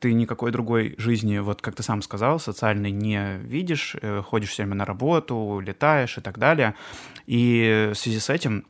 ты 0.00 0.14
никакой 0.14 0.50
другой 0.50 0.94
жизни, 0.98 1.38
вот 1.38 1.60
как 1.60 1.74
ты 1.74 1.82
сам 1.82 2.02
сказал, 2.02 2.40
социальной 2.40 2.90
не 2.90 3.38
видишь, 3.38 3.96
э, 4.00 4.22
ходишь 4.22 4.50
все 4.50 4.62
время 4.62 4.76
на 4.76 4.84
работу, 4.84 5.60
летаешь 5.64 6.18
и 6.18 6.20
так 6.20 6.38
далее. 6.38 6.74
И 7.26 7.90
в 7.92 7.98
связи 7.98 8.18
с 8.18 8.30
этим 8.30 8.64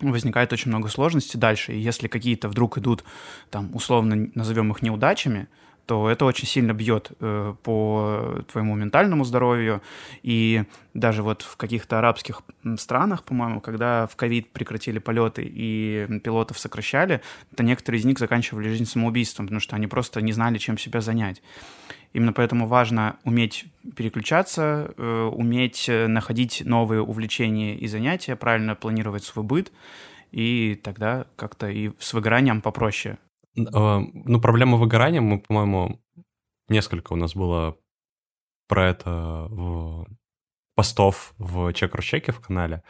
возникает 0.00 0.52
очень 0.52 0.70
много 0.70 0.88
сложностей 0.88 1.40
дальше. 1.40 1.72
И 1.72 1.78
если 1.78 2.08
какие-то 2.08 2.48
вдруг 2.48 2.78
идут, 2.78 3.04
там, 3.50 3.74
условно 3.74 4.28
назовем 4.34 4.70
их 4.70 4.82
неудачами, 4.82 5.48
то 5.86 6.10
это 6.10 6.24
очень 6.24 6.48
сильно 6.48 6.72
бьет 6.72 7.12
э, 7.20 7.54
по 7.62 8.42
твоему 8.50 8.74
ментальному 8.74 9.24
здоровью. 9.24 9.82
И 10.22 10.64
даже 10.94 11.22
вот 11.22 11.42
в 11.42 11.56
каких-то 11.56 11.98
арабских 11.98 12.42
странах, 12.76 13.22
по-моему, 13.22 13.60
когда 13.60 14.08
в 14.08 14.16
ковид 14.16 14.50
прекратили 14.50 14.98
полеты 14.98 15.44
и 15.46 16.20
пилотов 16.24 16.58
сокращали, 16.58 17.22
то 17.54 17.62
некоторые 17.62 18.00
из 18.00 18.04
них 18.04 18.18
заканчивали 18.18 18.68
жизнь 18.68 18.86
самоубийством, 18.86 19.46
потому 19.46 19.60
что 19.60 19.76
они 19.76 19.86
просто 19.86 20.20
не 20.20 20.32
знали, 20.32 20.58
чем 20.58 20.76
себя 20.76 21.00
занять. 21.00 21.40
Именно 22.12 22.32
поэтому 22.32 22.66
важно 22.66 23.16
уметь 23.24 23.66
переключаться, 23.94 24.92
э, 24.96 25.30
уметь 25.32 25.88
э, 25.88 26.08
находить 26.08 26.62
новые 26.64 27.02
увлечения 27.02 27.76
и 27.76 27.86
занятия, 27.86 28.34
правильно 28.34 28.74
планировать 28.74 29.22
свой 29.22 29.44
быт, 29.44 29.70
и 30.32 30.80
тогда 30.82 31.26
как-то 31.36 31.68
и 31.68 31.92
с 32.00 32.12
выгоранием 32.12 32.60
попроще 32.60 33.18
ну, 33.56 34.40
проблема 34.40 34.76
выгорания, 34.76 35.20
мы, 35.20 35.40
по-моему, 35.40 36.00
несколько 36.68 37.12
у 37.12 37.16
нас 37.16 37.34
было 37.34 37.76
про 38.68 38.88
это 38.88 39.46
в 39.50 40.06
постов 40.74 41.34
в 41.38 41.72
чек-чеке 41.72 42.32
в 42.32 42.40
канале. 42.40 42.82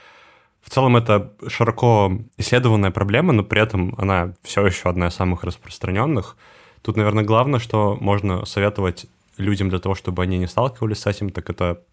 В 0.61 0.71
целом 0.71 0.97
это 0.97 1.33
широко 1.47 2.11
исследованная 2.37 2.91
проблема, 2.91 3.33
но 3.33 3.45
при 3.45 3.63
этом 3.63 3.95
она 3.99 4.35
все 4.43 4.67
еще 4.67 4.89
одна 4.89 5.09
из 5.09 5.15
самых 5.15 5.45
распространенных. 5.45 6.37
Тут, 6.83 6.97
наверное, 6.97 7.25
главное, 7.25 7.61
что 7.61 7.97
можно 8.01 8.45
советовать 8.45 9.07
людям 9.39 9.69
для 9.69 9.79
того, 9.79 9.95
чтобы 9.95 10.23
они 10.23 10.39
не 10.39 10.49
сталкивались 10.49 10.99
с 10.99 11.07
этим, 11.07 11.31
так 11.31 11.51
это 11.51 11.85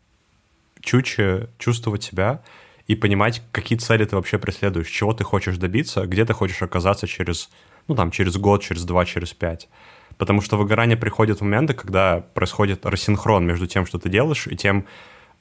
чуче 0.81 1.49
чувствовать 1.59 2.03
себя 2.03 2.41
и 2.87 2.95
понимать, 2.95 3.43
какие 3.51 3.77
цели 3.77 4.05
ты 4.05 4.15
вообще 4.15 4.39
преследуешь, 4.39 4.89
чего 4.89 5.13
ты 5.13 5.23
хочешь 5.23 5.57
добиться, 5.57 6.05
где 6.07 6.25
ты 6.25 6.33
хочешь 6.33 6.61
оказаться 6.61 7.05
через 7.05 7.49
ну, 7.87 7.95
там, 7.95 8.11
через 8.11 8.37
год, 8.37 8.61
через 8.61 8.85
два, 8.85 9.05
через 9.05 9.33
пять. 9.33 9.69
Потому 10.17 10.41
что 10.41 10.57
выгорание 10.57 10.97
приходит 10.97 11.39
в 11.39 11.43
моменты, 11.43 11.73
когда 11.73 12.21
происходит 12.33 12.85
рассинхрон 12.85 13.45
между 13.45 13.67
тем, 13.67 13.85
что 13.85 13.97
ты 13.99 14.09
делаешь, 14.09 14.47
и 14.47 14.55
тем, 14.55 14.85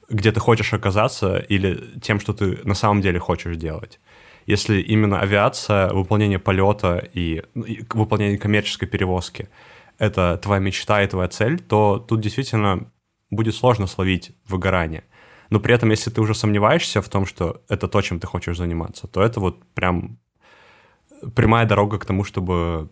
где 0.09 0.31
ты 0.31 0.39
хочешь 0.39 0.73
оказаться, 0.73 1.37
или 1.37 1.99
тем, 2.01 2.19
что 2.19 2.33
ты 2.33 2.59
на 2.63 2.73
самом 2.73 3.01
деле 3.01 3.19
хочешь 3.19 3.57
делать. 3.57 3.99
Если 4.45 4.81
именно 4.81 5.21
авиация, 5.21 5.89
выполнение 5.89 6.39
полета 6.39 6.97
и, 7.13 7.43
и 7.55 7.85
выполнение 7.93 8.37
коммерческой 8.37 8.87
перевозки— 8.87 9.47
это 9.99 10.37
твоя 10.37 10.59
мечта 10.59 11.01
и 11.01 11.07
твоя 11.07 11.29
цель, 11.29 11.59
то 11.59 11.99
тут 11.99 12.19
действительно 12.19 12.91
будет 13.29 13.55
сложно 13.55 13.87
словить 13.87 14.31
выгорание. 14.47 15.03
Но 15.49 15.59
при 15.59 15.73
этом, 15.73 15.91
если 15.91 16.09
ты 16.09 16.19
уже 16.19 16.33
сомневаешься 16.33 17.01
в 17.01 17.09
том, 17.09 17.25
что 17.25 17.61
это 17.69 17.87
то, 17.87 18.01
чем 18.01 18.19
ты 18.19 18.27
хочешь 18.27 18.57
заниматься, 18.57 19.07
то 19.07 19.21
это 19.21 19.39
вот 19.39 19.63
прям 19.73 20.17
прямая 21.35 21.65
дорога 21.65 21.99
к 21.99 22.05
тому, 22.05 22.23
чтобы 22.23 22.89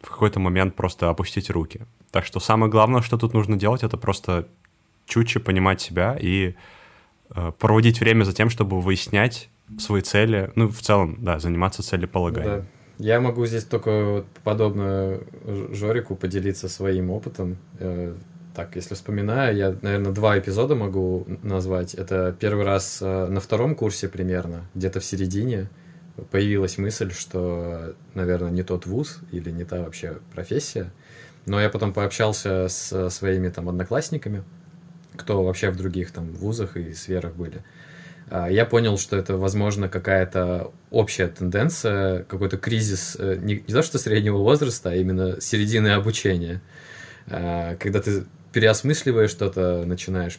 в 0.00 0.10
какой-то 0.10 0.40
момент 0.40 0.74
просто 0.74 1.10
опустить 1.10 1.50
руки. 1.50 1.80
Так 2.10 2.24
что 2.24 2.40
самое 2.40 2.70
главное, 2.70 3.02
что 3.02 3.18
тут 3.18 3.34
нужно 3.34 3.56
делать, 3.56 3.82
это 3.82 3.96
просто 3.96 4.48
чуть-чуть 5.06 5.44
понимать 5.44 5.80
себя 5.80 6.16
и 6.20 6.54
э, 7.34 7.52
проводить 7.58 8.00
время 8.00 8.24
за 8.24 8.32
тем, 8.32 8.50
чтобы 8.50 8.80
выяснять 8.80 9.48
свои 9.78 10.00
цели, 10.00 10.50
ну, 10.54 10.68
в 10.68 10.80
целом, 10.80 11.16
да, 11.18 11.38
заниматься 11.38 11.82
целеполаганием. 11.82 12.60
Да. 12.60 12.66
Я 12.98 13.20
могу 13.20 13.46
здесь 13.46 13.64
только 13.64 14.04
вот 14.04 14.26
подобно 14.42 15.20
Жорику 15.70 16.16
поделиться 16.16 16.68
своим 16.68 17.10
опытом. 17.10 17.58
Э, 17.78 18.14
так, 18.54 18.74
если 18.74 18.94
вспоминаю, 18.94 19.56
я, 19.56 19.76
наверное, 19.82 20.12
два 20.12 20.38
эпизода 20.38 20.74
могу 20.74 21.24
назвать. 21.42 21.94
Это 21.94 22.34
первый 22.38 22.64
раз 22.64 22.98
э, 23.00 23.26
на 23.28 23.40
втором 23.40 23.76
курсе 23.76 24.08
примерно, 24.08 24.68
где-то 24.74 24.98
в 24.98 25.04
середине 25.04 25.68
появилась 26.30 26.78
мысль, 26.78 27.12
что, 27.12 27.94
наверное, 28.14 28.50
не 28.50 28.62
тот 28.62 28.86
вуз 28.86 29.18
или 29.32 29.50
не 29.50 29.64
та 29.64 29.80
вообще 29.80 30.18
профессия. 30.34 30.90
Но 31.46 31.60
я 31.60 31.68
потом 31.70 31.92
пообщался 31.92 32.68
с 32.68 33.10
своими 33.10 33.48
там 33.48 33.68
одноклассниками, 33.68 34.44
кто 35.16 35.42
вообще 35.42 35.70
в 35.70 35.76
других 35.76 36.10
там 36.12 36.32
вузах 36.32 36.76
и 36.76 36.92
сферах 36.92 37.34
были. 37.34 37.62
А, 38.30 38.50
я 38.50 38.66
понял, 38.66 38.98
что 38.98 39.16
это, 39.16 39.36
возможно, 39.36 39.88
какая-то 39.88 40.72
общая 40.90 41.28
тенденция, 41.28 42.24
какой-то 42.24 42.58
кризис 42.58 43.16
э, 43.18 43.36
не, 43.40 43.54
не 43.54 43.74
то 43.74 43.82
что 43.82 43.98
среднего 43.98 44.38
возраста, 44.38 44.90
а 44.90 44.94
именно 44.94 45.40
середины 45.40 45.88
обучения. 45.88 46.60
А, 47.26 47.76
когда 47.76 48.00
ты 48.00 48.24
переосмысливаешь 48.52 49.30
что-то, 49.30 49.84
начинаешь 49.86 50.38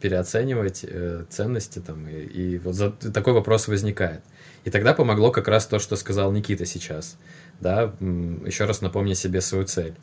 переоценивать 0.00 0.84
э, 0.84 1.24
ценности 1.28 1.80
там, 1.80 2.08
и, 2.08 2.22
и 2.22 2.58
вот 2.58 2.74
за, 2.74 2.90
такой 2.90 3.32
вопрос 3.32 3.68
возникает. 3.68 4.22
И 4.66 4.70
тогда 4.70 4.94
помогло 4.94 5.30
как 5.30 5.46
раз 5.46 5.64
то, 5.66 5.78
что 5.78 5.94
сказал 5.94 6.32
Никита 6.32 6.66
сейчас. 6.66 7.18
Да, 7.60 7.94
еще 8.00 8.64
раз 8.64 8.80
напомни 8.80 9.14
себе 9.14 9.40
свою 9.40 9.64
цель. 9.64 9.94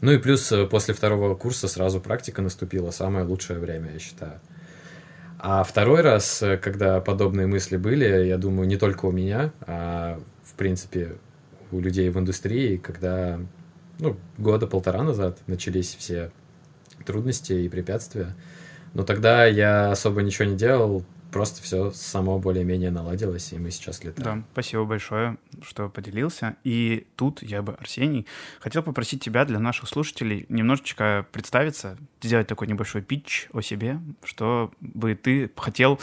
Ну 0.00 0.12
и 0.12 0.18
плюс 0.18 0.52
э, 0.52 0.64
после 0.64 0.94
второго 0.94 1.34
курса 1.34 1.66
сразу 1.66 2.00
практика 2.00 2.40
наступила, 2.40 2.92
самое 2.92 3.24
лучшее 3.24 3.58
время, 3.58 3.90
я 3.92 3.98
считаю. 3.98 4.40
А 5.40 5.64
второй 5.64 6.02
раз, 6.02 6.40
э, 6.40 6.56
когда 6.56 7.00
подобные 7.00 7.48
мысли 7.48 7.76
были, 7.76 8.26
я 8.26 8.38
думаю, 8.38 8.68
не 8.68 8.76
только 8.76 9.06
у 9.06 9.10
меня, 9.10 9.52
а 9.66 10.20
в 10.44 10.54
принципе 10.54 11.16
у 11.72 11.80
людей 11.80 12.08
в 12.08 12.16
индустрии, 12.16 12.76
когда 12.76 13.40
ну, 13.98 14.16
года 14.38 14.68
полтора 14.68 15.02
назад 15.02 15.40
начались 15.48 15.96
все 15.98 16.30
трудности 17.04 17.54
и 17.54 17.68
препятствия. 17.68 18.36
Но 18.94 19.02
тогда 19.02 19.46
я 19.46 19.90
особо 19.90 20.22
ничего 20.22 20.44
не 20.48 20.56
делал, 20.56 21.04
просто 21.32 21.62
все 21.62 21.90
само 21.92 22.38
более-менее 22.38 22.90
наладилось, 22.90 23.52
и 23.52 23.58
мы 23.58 23.70
сейчас 23.70 24.04
летаем. 24.04 24.40
Да, 24.40 24.46
спасибо 24.52 24.84
большое, 24.84 25.38
что 25.62 25.88
поделился. 25.88 26.56
И 26.62 27.06
тут 27.16 27.42
я 27.42 27.62
бы, 27.62 27.72
Арсений, 27.72 28.26
хотел 28.60 28.82
попросить 28.82 29.24
тебя 29.24 29.44
для 29.44 29.58
наших 29.58 29.88
слушателей 29.88 30.46
немножечко 30.48 31.26
представиться, 31.32 31.96
сделать 32.20 32.46
такой 32.46 32.68
небольшой 32.68 33.02
питч 33.02 33.48
о 33.52 33.62
себе, 33.62 33.98
что 34.22 34.70
бы 34.80 35.14
ты 35.14 35.50
хотел 35.56 35.98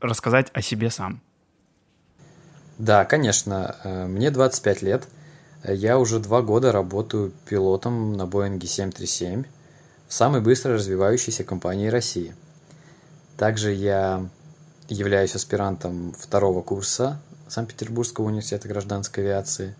рассказать 0.00 0.50
о 0.54 0.62
себе 0.62 0.90
сам. 0.90 1.20
Да, 2.78 3.04
конечно. 3.04 3.76
Э, 3.84 4.06
мне 4.06 4.30
25 4.30 4.82
лет. 4.82 5.08
Я 5.64 5.98
уже 5.98 6.18
два 6.18 6.42
года 6.42 6.72
работаю 6.72 7.32
пилотом 7.48 8.14
на 8.14 8.26
Боинге 8.26 8.66
737 8.66 9.44
в 10.08 10.12
самой 10.12 10.40
быстро 10.40 10.74
развивающейся 10.74 11.44
компании 11.44 11.88
России. 11.88 12.34
Также 13.36 13.72
я 13.72 14.28
являюсь 14.88 15.34
аспирантом 15.34 16.12
второго 16.12 16.62
курса 16.62 17.20
Санкт-Петербургского 17.48 18.26
университета 18.26 18.68
гражданской 18.68 19.24
авиации. 19.24 19.74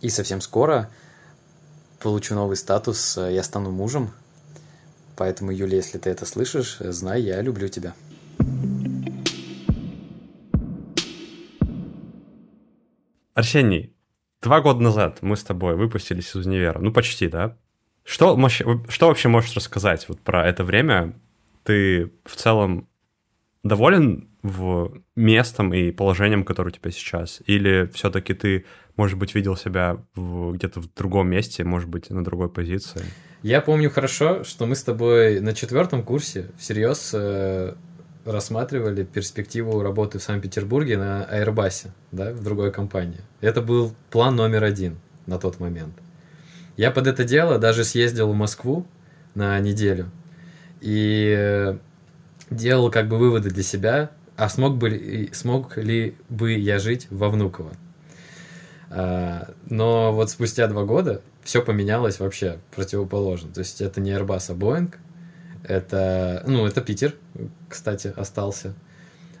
И 0.00 0.10
совсем 0.10 0.40
скоро 0.40 0.90
получу 2.00 2.34
новый 2.34 2.56
статус, 2.56 3.16
я 3.16 3.42
стану 3.42 3.70
мужем. 3.70 4.12
Поэтому, 5.16 5.50
Юля, 5.50 5.76
если 5.76 5.98
ты 5.98 6.10
это 6.10 6.24
слышишь, 6.26 6.78
знай, 6.78 7.22
я 7.22 7.40
люблю 7.42 7.68
тебя. 7.68 7.94
Арсений, 13.34 13.94
два 14.42 14.60
года 14.60 14.80
назад 14.80 15.18
мы 15.22 15.36
с 15.36 15.44
тобой 15.44 15.76
выпустились 15.76 16.30
из 16.30 16.46
универа. 16.46 16.80
Ну, 16.80 16.92
почти, 16.92 17.28
да? 17.28 17.56
Что, 18.04 18.36
что 18.48 19.06
вообще 19.08 19.28
можешь 19.28 19.54
рассказать 19.54 20.08
вот 20.08 20.20
про 20.20 20.48
это 20.48 20.64
время? 20.64 21.14
Ты 21.62 22.12
в 22.24 22.36
целом 22.36 22.87
доволен 23.68 24.28
в 24.42 24.92
местом 25.16 25.72
и 25.74 25.90
положением, 25.90 26.44
которое 26.44 26.70
у 26.70 26.72
тебя 26.72 26.90
сейчас? 26.90 27.40
Или 27.46 27.88
все-таки 27.94 28.34
ты, 28.34 28.64
может 28.96 29.18
быть, 29.18 29.34
видел 29.34 29.56
себя 29.56 29.98
в, 30.14 30.52
где-то 30.52 30.80
в 30.80 30.92
другом 30.94 31.28
месте, 31.28 31.64
может 31.64 31.88
быть, 31.88 32.10
на 32.10 32.24
другой 32.24 32.48
позиции? 32.48 33.02
Я 33.42 33.60
помню 33.60 33.90
хорошо, 33.90 34.42
что 34.44 34.66
мы 34.66 34.74
с 34.74 34.82
тобой 34.82 35.40
на 35.40 35.54
четвертом 35.54 36.02
курсе 36.02 36.46
всерьез 36.58 37.12
э, 37.14 37.74
рассматривали 38.24 39.04
перспективу 39.04 39.82
работы 39.82 40.18
в 40.18 40.22
Санкт-Петербурге 40.22 40.98
на 40.98 41.28
Airbus, 41.30 41.88
да, 42.10 42.32
в 42.32 42.42
другой 42.42 42.72
компании. 42.72 43.20
Это 43.40 43.62
был 43.62 43.94
план 44.10 44.36
номер 44.36 44.64
один 44.64 44.96
на 45.26 45.38
тот 45.38 45.60
момент. 45.60 45.94
Я 46.76 46.90
под 46.90 47.06
это 47.06 47.24
дело 47.24 47.58
даже 47.58 47.84
съездил 47.84 48.30
в 48.32 48.34
Москву 48.34 48.86
на 49.34 49.58
неделю 49.60 50.10
и 50.80 51.34
э, 51.36 51.78
делал 52.50 52.90
как 52.90 53.08
бы 53.08 53.18
выводы 53.18 53.50
для 53.50 53.62
себя, 53.62 54.10
а 54.36 54.48
смог, 54.48 54.76
бы, 54.76 55.30
смог 55.32 55.76
ли 55.76 56.16
бы 56.28 56.52
я 56.52 56.78
жить 56.78 57.08
во 57.10 57.28
Внуково. 57.28 57.72
А, 58.90 59.52
но 59.68 60.12
вот 60.12 60.30
спустя 60.30 60.66
два 60.66 60.84
года 60.84 61.20
все 61.42 61.62
поменялось 61.62 62.20
вообще 62.20 62.58
противоположно. 62.74 63.52
То 63.52 63.60
есть 63.60 63.80
это 63.80 64.00
не 64.00 64.10
Airbus, 64.10 64.44
а 64.48 64.54
Boeing. 64.54 64.94
Это, 65.64 66.42
ну, 66.46 66.66
это 66.66 66.80
Питер, 66.80 67.14
кстати, 67.68 68.12
остался. 68.16 68.74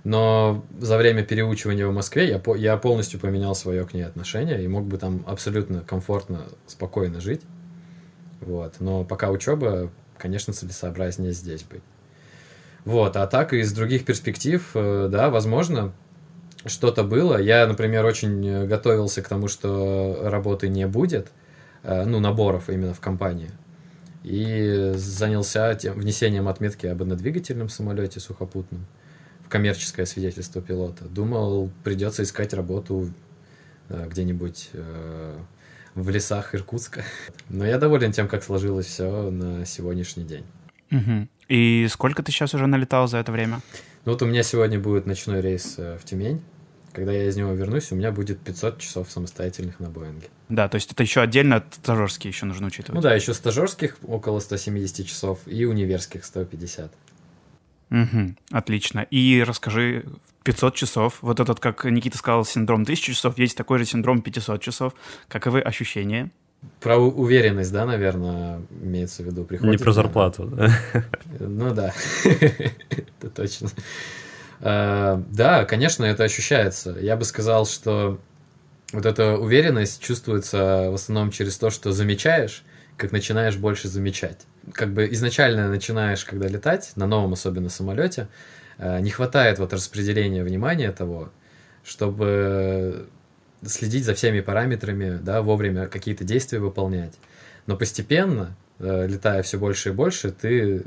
Но 0.04 0.64
за 0.78 0.96
время 0.96 1.22
переучивания 1.22 1.86
в 1.86 1.92
Москве 1.92 2.28
я, 2.28 2.42
я 2.56 2.76
полностью 2.76 3.20
поменял 3.20 3.54
свое 3.54 3.84
к 3.86 3.94
ней 3.94 4.02
отношение 4.02 4.62
и 4.62 4.68
мог 4.68 4.84
бы 4.84 4.96
там 4.98 5.24
абсолютно 5.26 5.80
комфортно, 5.80 6.44
спокойно 6.66 7.20
жить. 7.20 7.42
Вот. 8.40 8.76
Но 8.80 9.04
пока 9.04 9.30
учеба, 9.30 9.90
конечно, 10.16 10.52
целесообразнее 10.52 11.32
здесь 11.32 11.62
быть. 11.62 11.82
Вот, 12.84 13.16
а 13.16 13.26
так 13.26 13.52
из 13.52 13.72
других 13.72 14.04
перспектив, 14.04 14.70
э, 14.74 15.08
да, 15.10 15.30
возможно, 15.30 15.92
что-то 16.64 17.04
было. 17.04 17.36
Я, 17.40 17.66
например, 17.66 18.04
очень 18.04 18.66
готовился 18.66 19.22
к 19.22 19.28
тому, 19.28 19.48
что 19.48 20.20
работы 20.24 20.68
не 20.68 20.86
будет, 20.86 21.28
э, 21.82 22.04
ну, 22.04 22.20
наборов 22.20 22.70
именно 22.70 22.94
в 22.94 23.00
компании. 23.00 23.50
И 24.24 24.92
занялся 24.96 25.74
тем, 25.74 25.98
внесением 25.98 26.48
отметки 26.48 26.86
об 26.86 27.02
однодвигательном 27.02 27.68
самолете 27.68 28.20
сухопутном 28.20 28.86
в 29.44 29.48
коммерческое 29.48 30.06
свидетельство 30.06 30.60
пилота. 30.60 31.04
Думал, 31.04 31.70
придется 31.84 32.22
искать 32.22 32.52
работу 32.52 33.10
э, 33.88 34.06
где-нибудь 34.08 34.70
в 35.94 36.10
лесах 36.10 36.54
Иркутска. 36.54 37.04
Но 37.48 37.66
я 37.66 37.78
доволен 37.78 38.12
тем, 38.12 38.28
как 38.28 38.42
сложилось 38.42 38.86
все 38.86 39.30
на 39.30 39.64
сегодняшний 39.64 40.24
день. 40.24 40.44
Угу. 40.90 41.28
И 41.48 41.86
сколько 41.90 42.22
ты 42.22 42.30
сейчас 42.30 42.54
уже 42.54 42.66
налетал 42.66 43.08
за 43.08 43.18
это 43.18 43.32
время? 43.32 43.60
Ну 44.04 44.12
вот 44.12 44.22
у 44.22 44.26
меня 44.26 44.42
сегодня 44.42 44.78
будет 44.78 45.06
ночной 45.06 45.40
рейс 45.40 45.74
э, 45.78 45.98
в 45.98 46.04
Тюмень. 46.04 46.42
Когда 46.92 47.12
я 47.12 47.28
из 47.28 47.36
него 47.36 47.52
вернусь, 47.52 47.92
у 47.92 47.96
меня 47.96 48.10
будет 48.12 48.40
500 48.40 48.78
часов 48.78 49.10
самостоятельных 49.10 49.78
на 49.78 49.88
Боинге. 49.88 50.28
Да, 50.48 50.68
то 50.68 50.76
есть 50.76 50.92
это 50.92 51.02
еще 51.02 51.20
отдельно 51.20 51.64
стажерские 51.70 52.30
еще 52.30 52.46
нужно 52.46 52.68
учитывать. 52.68 52.94
Ну 52.94 53.00
да, 53.00 53.14
еще 53.14 53.34
стажерских 53.34 53.96
около 54.06 54.40
170 54.40 55.06
часов 55.06 55.40
и 55.46 55.64
универских 55.64 56.24
150. 56.24 56.92
Угу, 57.90 58.34
отлично. 58.50 59.00
И 59.10 59.42
расскажи, 59.46 60.04
500 60.44 60.74
часов, 60.74 61.18
вот 61.20 61.40
этот, 61.40 61.60
как 61.60 61.84
Никита 61.84 62.18
сказал, 62.18 62.44
синдром 62.44 62.82
1000 62.82 63.12
часов, 63.12 63.38
есть 63.38 63.56
такой 63.56 63.78
же 63.78 63.84
синдром 63.84 64.22
500 64.22 64.60
часов. 64.62 64.94
Каковы 65.28 65.60
ощущения? 65.60 66.30
Про 66.80 66.96
уверенность, 66.98 67.72
да, 67.72 67.86
наверное, 67.86 68.62
имеется 68.82 69.22
в 69.22 69.26
виду. 69.26 69.44
Приходит, 69.44 69.78
Не 69.80 69.84
про 69.84 69.92
зарплату, 69.92 70.46
да? 70.46 70.70
Ну 71.38 71.74
да, 71.74 71.92
это 72.24 73.30
точно. 73.34 73.68
А, 74.60 75.22
да, 75.30 75.64
конечно, 75.64 76.04
это 76.04 76.24
ощущается. 76.24 76.96
Я 77.00 77.16
бы 77.16 77.24
сказал, 77.24 77.66
что 77.66 78.20
вот 78.92 79.06
эта 79.06 79.36
уверенность 79.36 80.02
чувствуется 80.02 80.88
в 80.90 80.94
основном 80.94 81.30
через 81.30 81.58
то, 81.58 81.70
что 81.70 81.92
замечаешь, 81.92 82.64
как 82.96 83.12
начинаешь 83.12 83.56
больше 83.56 83.88
замечать. 83.88 84.46
Как 84.72 84.92
бы 84.92 85.08
изначально 85.12 85.68
начинаешь, 85.68 86.24
когда 86.24 86.48
летать, 86.48 86.92
на 86.96 87.06
новом 87.06 87.32
особенно 87.34 87.68
самолете, 87.68 88.28
а, 88.78 89.00
не 89.00 89.10
хватает 89.10 89.58
вот 89.58 89.72
распределения 89.72 90.42
внимания 90.42 90.90
того, 90.92 91.30
чтобы 91.84 93.08
следить 93.64 94.04
за 94.04 94.14
всеми 94.14 94.40
параметрами, 94.40 95.18
да, 95.22 95.42
вовремя 95.42 95.86
какие-то 95.86 96.24
действия 96.24 96.58
выполнять. 96.58 97.14
Но 97.66 97.76
постепенно, 97.76 98.56
э, 98.78 99.06
летая 99.06 99.42
все 99.42 99.58
больше 99.58 99.90
и 99.90 99.92
больше, 99.92 100.30
ты 100.30 100.86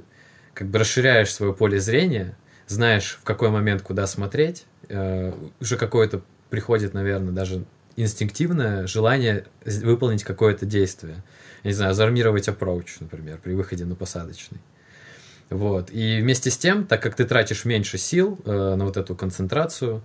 как 0.53 0.67
бы 0.67 0.79
расширяешь 0.79 1.33
свое 1.33 1.53
поле 1.53 1.79
зрения, 1.79 2.37
знаешь, 2.67 3.17
в 3.21 3.23
какой 3.23 3.49
момент 3.49 3.81
куда 3.81 4.07
смотреть, 4.07 4.65
э, 4.89 5.33
уже 5.59 5.77
какое-то 5.77 6.21
приходит, 6.49 6.93
наверное, 6.93 7.33
даже 7.33 7.65
инстинктивное 7.95 8.87
желание 8.87 9.45
выполнить 9.65 10.23
какое-то 10.23 10.65
действие. 10.65 11.23
Я 11.63 11.69
не 11.69 11.75
знаю, 11.75 11.93
зармировать 11.93 12.47
approach, 12.47 12.97
например, 12.99 13.37
при 13.37 13.53
выходе 13.53 13.85
на 13.85 13.95
посадочный. 13.95 14.59
Вот. 15.49 15.91
И 15.91 16.21
вместе 16.21 16.49
с 16.49 16.57
тем, 16.57 16.85
так 16.85 17.03
как 17.03 17.15
ты 17.15 17.25
тратишь 17.25 17.65
меньше 17.65 17.97
сил 17.97 18.39
э, 18.45 18.75
на 18.75 18.85
вот 18.85 18.95
эту 18.95 19.15
концентрацию, 19.15 20.01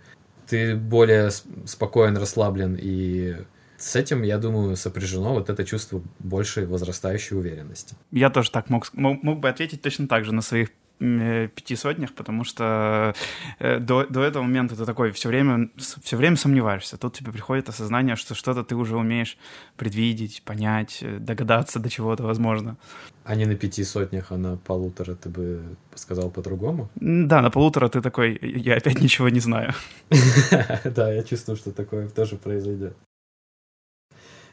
ты 0.48 0.76
более 0.76 1.30
спокоен, 1.30 2.16
расслаблен, 2.16 2.76
и 2.80 3.36
с 3.78 3.96
этим, 3.96 4.22
я 4.22 4.38
думаю, 4.38 4.76
сопряжено 4.76 5.34
вот 5.34 5.50
это 5.50 5.64
чувство 5.64 6.02
большей 6.18 6.66
возрастающей 6.66 7.36
уверенности. 7.36 7.94
Я 8.10 8.30
тоже 8.30 8.50
так 8.50 8.70
мог, 8.70 8.92
мог, 8.94 9.22
мог 9.22 9.40
бы 9.40 9.48
ответить 9.48 9.82
точно 9.82 10.08
так 10.08 10.24
же 10.24 10.32
на 10.32 10.42
своих 10.42 10.70
пяти 10.98 11.76
сотнях, 11.76 12.14
потому 12.14 12.44
что 12.44 13.14
э, 13.58 13.78
до, 13.78 14.06
до 14.06 14.22
этого 14.22 14.42
момента 14.42 14.76
ты 14.76 14.84
такой 14.84 15.10
все 15.10 15.28
время, 15.28 15.68
все 15.76 16.16
время 16.16 16.36
сомневаешься. 16.36 16.96
Тут 16.96 17.14
тебе 17.14 17.32
приходит 17.32 17.68
осознание, 17.68 18.16
что 18.16 18.34
что-то 18.34 18.64
ты 18.64 18.74
уже 18.74 18.96
умеешь 18.96 19.36
предвидеть, 19.76 20.42
понять, 20.42 20.98
э, 21.02 21.18
догадаться 21.18 21.78
до 21.78 21.90
чего-то 21.90 22.22
возможно. 22.22 22.76
А 23.24 23.34
не 23.34 23.44
на 23.44 23.56
пяти 23.56 23.84
сотнях, 23.84 24.32
а 24.32 24.36
на 24.36 24.56
полутора 24.56 25.14
ты 25.14 25.28
бы 25.28 25.76
сказал 25.94 26.30
по-другому? 26.30 26.88
Да, 26.94 27.42
на 27.42 27.50
полутора 27.50 27.88
ты 27.88 28.00
такой, 28.00 28.38
я 28.40 28.76
опять 28.76 29.00
ничего 29.00 29.28
не 29.28 29.40
знаю. 29.40 29.72
Да, 30.84 31.12
я 31.12 31.22
чувствую, 31.22 31.56
что 31.56 31.72
такое 31.72 32.08
тоже 32.08 32.36
произойдет. 32.36 32.96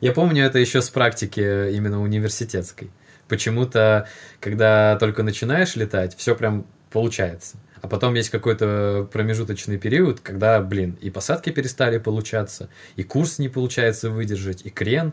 Я 0.01 0.11
помню 0.11 0.43
это 0.43 0.59
еще 0.59 0.81
с 0.81 0.89
практики 0.89 1.71
именно 1.71 2.01
университетской. 2.01 2.89
Почему-то, 3.27 4.07
когда 4.39 4.97
только 4.97 5.23
начинаешь 5.23 5.75
летать, 5.75 6.15
все 6.17 6.35
прям 6.35 6.65
получается. 6.91 7.57
А 7.81 7.87
потом 7.87 8.13
есть 8.13 8.29
какой-то 8.29 9.09
промежуточный 9.11 9.77
период, 9.77 10.21
когда, 10.21 10.61
блин, 10.61 10.97
и 11.01 11.09
посадки 11.09 11.49
перестали 11.49 11.97
получаться, 11.97 12.69
и 12.95 13.03
курс 13.03 13.39
не 13.39 13.49
получается 13.49 14.09
выдержать, 14.09 14.65
и 14.65 14.69
крен, 14.69 15.11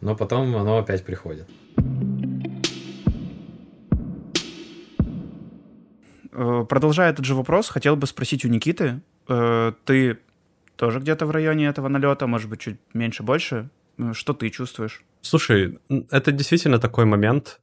но 0.00 0.14
потом 0.14 0.54
оно 0.56 0.78
опять 0.78 1.04
приходит. 1.04 1.48
Э, 6.36 6.66
продолжая 6.68 7.10
этот 7.10 7.24
же 7.24 7.34
вопрос, 7.34 7.68
хотел 7.68 7.96
бы 7.96 8.06
спросить 8.06 8.44
у 8.44 8.48
Никиты. 8.48 9.00
Э, 9.26 9.72
ты 9.84 10.18
тоже 10.76 11.00
где-то 11.00 11.24
в 11.24 11.30
районе 11.30 11.66
этого 11.66 11.88
налета, 11.88 12.26
может 12.26 12.50
быть, 12.50 12.60
чуть 12.60 12.76
меньше, 12.92 13.22
больше? 13.22 13.70
Ну, 13.96 14.12
что 14.12 14.34
ты 14.34 14.50
чувствуешь? 14.50 15.02
Слушай, 15.26 15.78
это 16.10 16.32
действительно 16.32 16.78
такой 16.78 17.04
момент. 17.04 17.60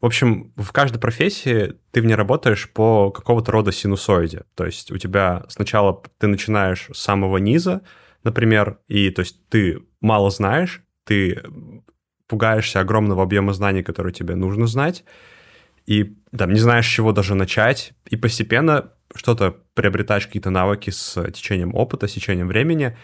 В 0.00 0.06
общем, 0.06 0.52
в 0.56 0.72
каждой 0.72 0.98
профессии 0.98 1.74
ты 1.90 2.00
в 2.00 2.06
ней 2.06 2.14
работаешь 2.14 2.70
по 2.70 3.10
какого-то 3.10 3.52
рода 3.52 3.72
синусоиде. 3.72 4.44
То 4.54 4.64
есть 4.64 4.90
у 4.90 4.96
тебя 4.96 5.44
сначала 5.48 6.02
ты 6.18 6.26
начинаешь 6.26 6.88
с 6.92 6.98
самого 6.98 7.36
низа, 7.36 7.82
например, 8.24 8.78
и 8.88 9.10
то 9.10 9.20
есть 9.20 9.48
ты 9.48 9.82
мало 10.00 10.30
знаешь, 10.30 10.82
ты 11.04 11.42
пугаешься 12.26 12.80
огромного 12.80 13.22
объема 13.22 13.52
знаний, 13.52 13.82
которые 13.82 14.14
тебе 14.14 14.36
нужно 14.36 14.66
знать, 14.66 15.04
и 15.86 16.16
там 16.36 16.52
не 16.52 16.60
знаешь, 16.60 16.86
с 16.86 16.90
чего 16.90 17.12
даже 17.12 17.34
начать, 17.34 17.92
и 18.08 18.16
постепенно 18.16 18.92
что-то 19.14 19.56
приобретаешь 19.74 20.26
какие-то 20.26 20.50
навыки 20.50 20.90
с 20.90 21.30
течением 21.32 21.74
опыта, 21.74 22.06
с 22.06 22.12
течением 22.12 22.46
времени, 22.46 22.96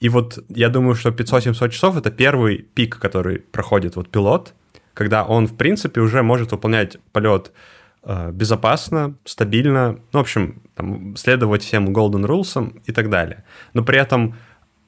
и 0.00 0.08
вот 0.08 0.38
я 0.48 0.68
думаю, 0.68 0.94
что 0.94 1.10
500-700 1.10 1.70
часов— 1.70 1.96
это 1.98 2.10
первый 2.10 2.58
пик, 2.58 2.98
который 2.98 3.38
проходит 3.38 3.96
вот 3.96 4.10
пилот, 4.10 4.54
когда 4.92 5.24
он, 5.24 5.46
в 5.46 5.56
принципе, 5.56 6.00
уже 6.00 6.22
может 6.22 6.52
выполнять 6.52 6.98
полет 7.12 7.52
э, 8.02 8.30
безопасно, 8.32 9.16
стабильно, 9.24 9.98
ну, 10.12 10.18
в 10.18 10.22
общем, 10.22 10.62
там, 10.74 11.16
следовать 11.16 11.62
всем 11.62 11.88
golden 11.88 12.26
rules 12.26 12.80
и 12.86 12.92
так 12.92 13.10
далее. 13.10 13.44
Но 13.72 13.82
при 13.84 13.98
этом 13.98 14.36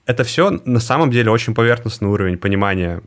это 0.06 0.22
все 0.22 0.50
на 0.64 0.80
самом 0.80 1.10
деле 1.10 1.30
очень 1.30 1.54
поверхностный 1.54 2.08
уровень 2.08 2.38
понимания 2.38 3.02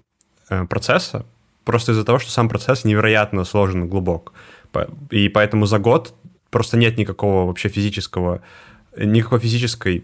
э, 0.49 0.65
процесса, 0.65 1.25
просто 1.63 1.93
из-за 1.93 2.03
того, 2.03 2.19
что 2.19 2.31
сам 2.31 2.49
процесс 2.49 2.83
невероятно 2.83 3.45
сложен 3.45 3.85
и 3.85 3.87
глубок. 3.87 4.33
И 5.09 5.29
поэтому 5.29 5.65
за 5.65 5.79
год 5.79 6.13
просто 6.49 6.77
нет 6.77 6.97
никакого 6.97 7.45
вообще 7.45 7.69
физического, 7.69 8.41
никакой 8.97 9.39
физической 9.39 10.03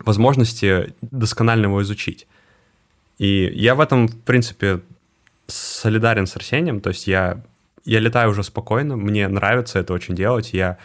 возможности 0.00 0.94
досконально 1.02 1.66
его 1.66 1.82
изучить. 1.82 2.26
И 3.18 3.50
я 3.54 3.74
в 3.74 3.80
этом, 3.80 4.08
в 4.08 4.20
принципе, 4.22 4.80
солидарен 5.46 6.26
с 6.26 6.36
Арсением, 6.36 6.80
то 6.80 6.90
есть 6.90 7.06
я, 7.06 7.42
я 7.84 8.00
летаю 8.00 8.30
уже 8.30 8.42
спокойно, 8.42 8.96
мне 8.96 9.28
нравится 9.28 9.78
это 9.78 9.92
очень 9.92 10.14
делать, 10.14 10.52
я 10.52 10.78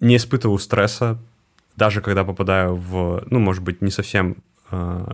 не 0.00 0.16
испытываю 0.16 0.58
стресса, 0.58 1.18
даже 1.76 2.00
когда 2.00 2.24
попадаю 2.24 2.74
в, 2.74 3.24
ну, 3.26 3.38
может 3.38 3.62
быть, 3.62 3.82
не 3.82 3.90
совсем 3.90 4.36
э, 4.70 5.06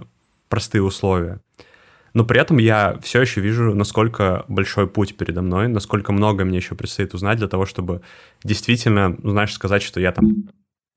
простые 0.48 0.82
условия. 0.82 1.40
Но 2.14 2.24
при 2.24 2.40
этом 2.40 2.58
я 2.58 2.98
все 3.02 3.20
еще 3.20 3.40
вижу, 3.40 3.74
насколько 3.74 4.44
большой 4.46 4.86
путь 4.86 5.16
передо 5.16 5.42
мной, 5.42 5.66
насколько 5.66 6.12
много 6.12 6.44
мне 6.44 6.58
еще 6.58 6.74
предстоит 6.74 7.12
узнать 7.12 7.38
для 7.38 7.48
того, 7.48 7.66
чтобы 7.66 8.02
действительно, 8.44 9.16
ну, 9.18 9.30
знаешь, 9.30 9.52
сказать, 9.52 9.82
что 9.82 9.98
я 10.00 10.12
там 10.12 10.48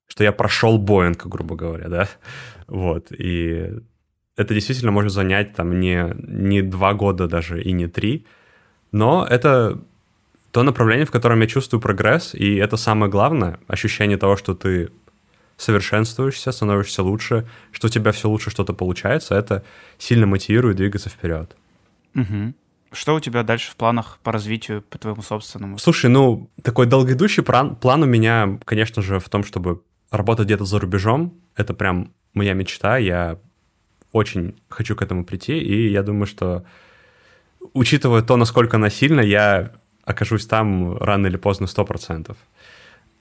что 0.07 0.23
я 0.23 0.31
прошел 0.31 0.77
Боинг, 0.77 1.25
грубо 1.25 1.55
говоря, 1.55 1.89
да, 1.89 2.09
вот, 2.67 3.11
и 3.11 3.73
это 4.35 4.53
действительно 4.53 4.91
может 4.91 5.11
занять 5.11 5.53
там 5.55 5.79
не, 5.79 6.13
не 6.17 6.61
два 6.61 6.93
года 6.93 7.27
даже 7.27 7.61
и 7.61 7.71
не 7.71 7.87
три, 7.87 8.25
но 8.91 9.25
это 9.29 9.81
то 10.51 10.63
направление, 10.63 11.05
в 11.05 11.11
котором 11.11 11.41
я 11.41 11.47
чувствую 11.47 11.81
прогресс, 11.81 12.33
и 12.33 12.55
это 12.55 12.77
самое 12.77 13.11
главное, 13.11 13.59
ощущение 13.67 14.17
того, 14.17 14.37
что 14.37 14.55
ты 14.55 14.89
совершенствуешься, 15.57 16.51
становишься 16.51 17.03
лучше, 17.03 17.47
что 17.71 17.87
у 17.87 17.89
тебя 17.89 18.11
все 18.11 18.29
лучше 18.29 18.49
что-то 18.49 18.73
получается, 18.73 19.35
это 19.35 19.63
сильно 19.97 20.27
мотивирует 20.27 20.77
двигаться 20.77 21.09
вперед. 21.09 21.55
Угу. 22.15 22.53
Что 22.91 23.15
у 23.15 23.19
тебя 23.19 23.43
дальше 23.43 23.71
в 23.71 23.75
планах 23.75 24.19
по 24.23 24.31
развитию, 24.31 24.81
по 24.81 24.97
твоему 24.97 25.21
собственному? 25.21 25.77
Слушай, 25.77 26.09
ну, 26.09 26.49
такой 26.61 26.85
долгоидущий 26.85 27.43
план, 27.43 27.75
план 27.75 28.03
у 28.03 28.05
меня, 28.05 28.59
конечно 28.65 29.01
же, 29.01 29.19
в 29.19 29.29
том, 29.29 29.43
чтобы 29.43 29.81
работать 30.11 30.45
где-то 30.45 30.65
за 30.65 30.79
рубежом— 30.79 31.33
это 31.55 31.73
прям 31.73 32.13
моя 32.33 32.53
мечта. 32.53 32.97
Я 32.97 33.39
очень 34.11 34.55
хочу 34.69 34.95
к 34.95 35.01
этому 35.01 35.25
прийти, 35.25 35.57
и 35.57 35.89
я 35.89 36.03
думаю, 36.03 36.25
что, 36.25 36.63
учитывая 37.73 38.21
то, 38.21 38.37
насколько 38.37 38.77
она 38.77 38.89
сильна, 38.89 39.21
я 39.21 39.71
окажусь 40.03 40.45
там 40.45 40.97
рано 40.97 41.27
или 41.27 41.37
поздно 41.37 41.65
100%. 41.65 42.35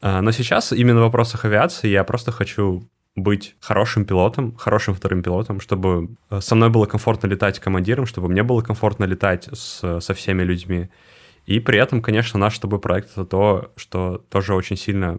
А, 0.03 0.21
но 0.23 0.31
сейчас 0.31 0.73
именно 0.73 1.01
в 1.01 1.05
вопросах 1.05 1.45
авиации 1.45 1.89
я 1.89 2.05
просто 2.05 2.31
хочу 2.31 2.89
быть 3.17 3.57
хорошим 3.61 4.05
пилотом, 4.05 4.55
хорошим 4.57 4.95
вторым 4.95 5.23
пилотом, 5.23 5.61
чтобы 5.61 6.11
э, 6.31 6.41
со 6.41 6.55
мной 6.55 6.69
было 6.69 6.85
комфортно 6.85 7.27
летать 7.27 7.59
командиром, 7.59 8.05
чтобы 8.05 8.29
мне 8.29 8.43
было 8.43 8.61
комфортно 8.61 9.05
летать 9.05 9.49
с, 9.53 10.01
со 10.01 10.15
всеми 10.15 10.43
людьми. 10.43 10.91
И 11.47 11.59
при 11.61 11.79
этом, 11.79 12.03
конечно, 12.03 12.39
наш 12.39 12.57
с 12.57 12.61
тобой 12.61 12.79
проект— 12.79 13.13
это 13.13 13.25
то, 13.25 13.73
что 13.77 14.23
тоже 14.29 14.55
очень 14.55 14.77
сильно 14.77 15.19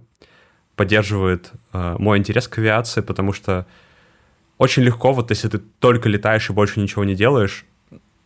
поддерживает 0.78 1.52
э, 1.74 1.96
мой 2.00 2.20
интерес 2.20 2.48
к 2.48 2.60
авиации, 2.60 3.02
потому 3.02 3.34
что 3.34 3.66
очень 4.58 4.84
легко, 4.84 5.12
вот 5.12 5.32
если 5.32 5.50
ты 5.50 5.58
только 5.58 6.08
летаешь 6.08 6.50
и 6.50 6.54
больше 6.54 6.80
ничего 6.80 7.04
не 7.04 7.16
делаешь, 7.16 7.66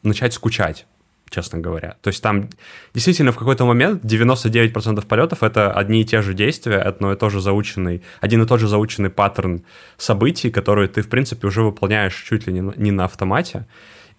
начать 0.04 0.34
скучать, 0.34 0.86
честно 1.30 1.60
говоря. 1.60 1.96
То 2.02 2.10
есть 2.10 2.22
там 2.22 2.50
действительно 2.94 3.32
в 3.32 3.38
какой-то 3.38 3.66
момент 3.66 4.04
99% 4.04 5.06
полетов— 5.08 5.44
это 5.44 5.72
одни 5.72 6.02
и 6.02 6.06
те 6.06 6.22
же 6.22 6.34
действия, 6.34 6.78
одно 6.78 7.14
и 7.14 7.16
то 7.16 7.30
же 7.30 7.40
заученный, 7.40 8.04
один 8.20 8.44
и 8.44 8.46
тот 8.46 8.60
же 8.60 8.68
заученный 8.68 9.10
паттерн 9.10 9.64
событий, 9.98 10.52
которые 10.52 10.90
ты, 10.90 11.02
в 11.02 11.10
принципе, 11.10 11.48
уже 11.48 11.64
выполняешь 11.64 12.22
чуть 12.30 12.48
ли 12.48 12.54
не, 12.54 12.92
на 12.92 13.06
автомате. 13.06 13.66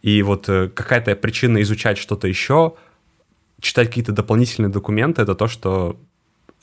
И 0.01 0.23
вот 0.23 0.49
э, 0.49 0.69
какая-то 0.69 1.15
причина 1.17 1.61
изучать 1.61 1.99
что-то 1.99 2.29
еще, 2.29 2.75
читать 3.61 3.89
какие-то 3.89 4.13
дополнительные 4.13 4.71
документы— 4.71 5.21
это 5.23 5.35
то, 5.35 5.49
что 5.49 6.01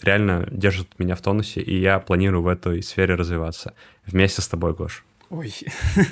реально 0.01 0.47
держит 0.51 0.99
меня 0.99 1.15
в 1.15 1.21
тонусе, 1.21 1.61
и 1.61 1.79
я 1.79 1.99
планирую 1.99 2.41
в 2.41 2.47
этой 2.47 2.81
сфере 2.81 3.15
развиваться 3.15 3.73
вместе 4.05 4.41
с 4.41 4.47
тобой, 4.47 4.73
Гош. 4.73 5.03
Ой, 5.29 5.53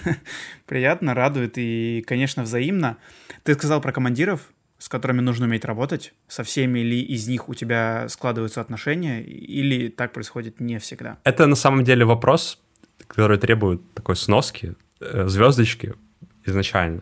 приятно, 0.66 1.14
радует 1.14 1.58
и, 1.58 2.04
конечно, 2.06 2.44
взаимно. 2.44 2.98
Ты 3.44 3.56
сказал 3.56 3.82
про 3.82 3.92
командиров, 3.92 4.42
с 4.78 4.90
которыми 4.90 5.22
нужно 5.22 5.46
уметь 5.46 5.66
работать. 5.66 6.14
Со 6.28 6.44
всеми 6.44 6.80
ли 6.80 7.02
из 7.02 7.28
них 7.28 7.50
у 7.50 7.56
тебя 7.56 8.08
складываются 8.10 8.62
отношения, 8.62 9.24
или 9.24 9.88
так 9.88 10.14
происходит 10.14 10.60
не 10.60 10.78
всегда? 10.78 11.18
Это 11.24 11.48
на 11.48 11.56
самом 11.56 11.84
деле 11.84 12.06
вопрос, 12.06 12.60
который 13.08 13.40
требует 13.40 13.82
такой 13.96 14.16
сноски, 14.16 14.76
э, 15.00 15.28
звездочки 15.28 15.96
изначально. 16.46 17.02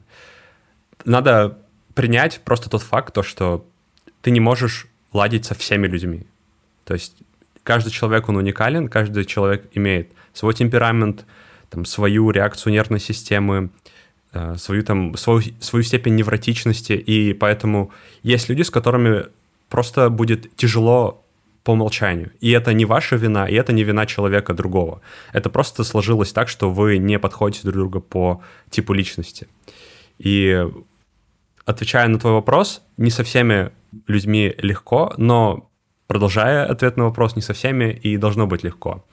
Надо 1.04 1.60
принять 1.94 2.42
просто 2.46 2.70
тот 2.70 2.82
факт, 2.82 3.14
то, 3.14 3.24
что 3.24 3.68
ты 4.22 4.32
не 4.32 4.40
можешь 4.40 4.88
ладить 5.12 5.46
со 5.46 5.54
всеми 5.54 5.88
людьми. 5.88 6.26
То 6.86 6.94
есть 6.94 7.18
каждый 7.64 7.90
человек, 7.90 8.30
он 8.30 8.38
уникален, 8.38 8.88
каждый 8.88 9.26
человек 9.26 9.70
имеет 9.74 10.12
свой 10.34 10.54
темперамент, 10.54 11.26
там, 11.70 11.84
свою 11.84 12.32
реакцию 12.32 12.74
нервной 12.74 13.00
системы, 13.00 13.70
э, 14.32 14.56
свою, 14.58 14.84
там, 14.84 15.18
свою, 15.18 15.42
свою 15.60 15.84
степень 15.84 16.16
невротичности, 16.16 16.94
и 16.94 17.34
поэтому 17.34 17.92
есть 18.24 18.50
люди, 18.50 18.62
с 18.62 18.70
которыми 18.70 19.26
просто 19.70 20.10
будет 20.10 20.56
тяжело 20.56 21.26
по 21.64 21.72
умолчанию. 21.72 22.32
И 22.40 22.52
это 22.52 22.74
не 22.74 22.86
ваша 22.86 23.16
вина, 23.16 23.50
и 23.50 23.56
это 23.56 23.74
не 23.74 23.84
вина 23.84 24.06
человека 24.06 24.54
другого. 24.54 25.02
Это 25.34 25.50
просто 25.50 25.84
сложилось 25.84 26.32
так, 26.32 26.48
что 26.48 26.70
вы 26.70 27.00
не 27.00 27.18
подходите 27.18 27.64
друг 27.64 27.76
друга 27.76 28.00
по 28.00 28.42
типу 28.70 28.94
личности. 28.94 29.48
И 30.20 30.64
отвечая 31.66 32.08
на 32.08 32.20
твой 32.20 32.34
вопрос, 32.34 32.84
не 32.98 33.10
со 33.10 33.24
всеми 33.24 33.72
людьми 34.08 34.54
легко, 34.60 35.16
но 35.18 35.68
Продолжая 36.08 36.66
ответ 36.66 36.98
на 36.98 37.06
вопрос, 37.06 37.36
не 37.36 37.42
со 37.42 37.54
всеми 37.54 37.92
и 37.92 38.18
должно 38.18 38.48
быть 38.48 38.64
легко. 38.64 39.04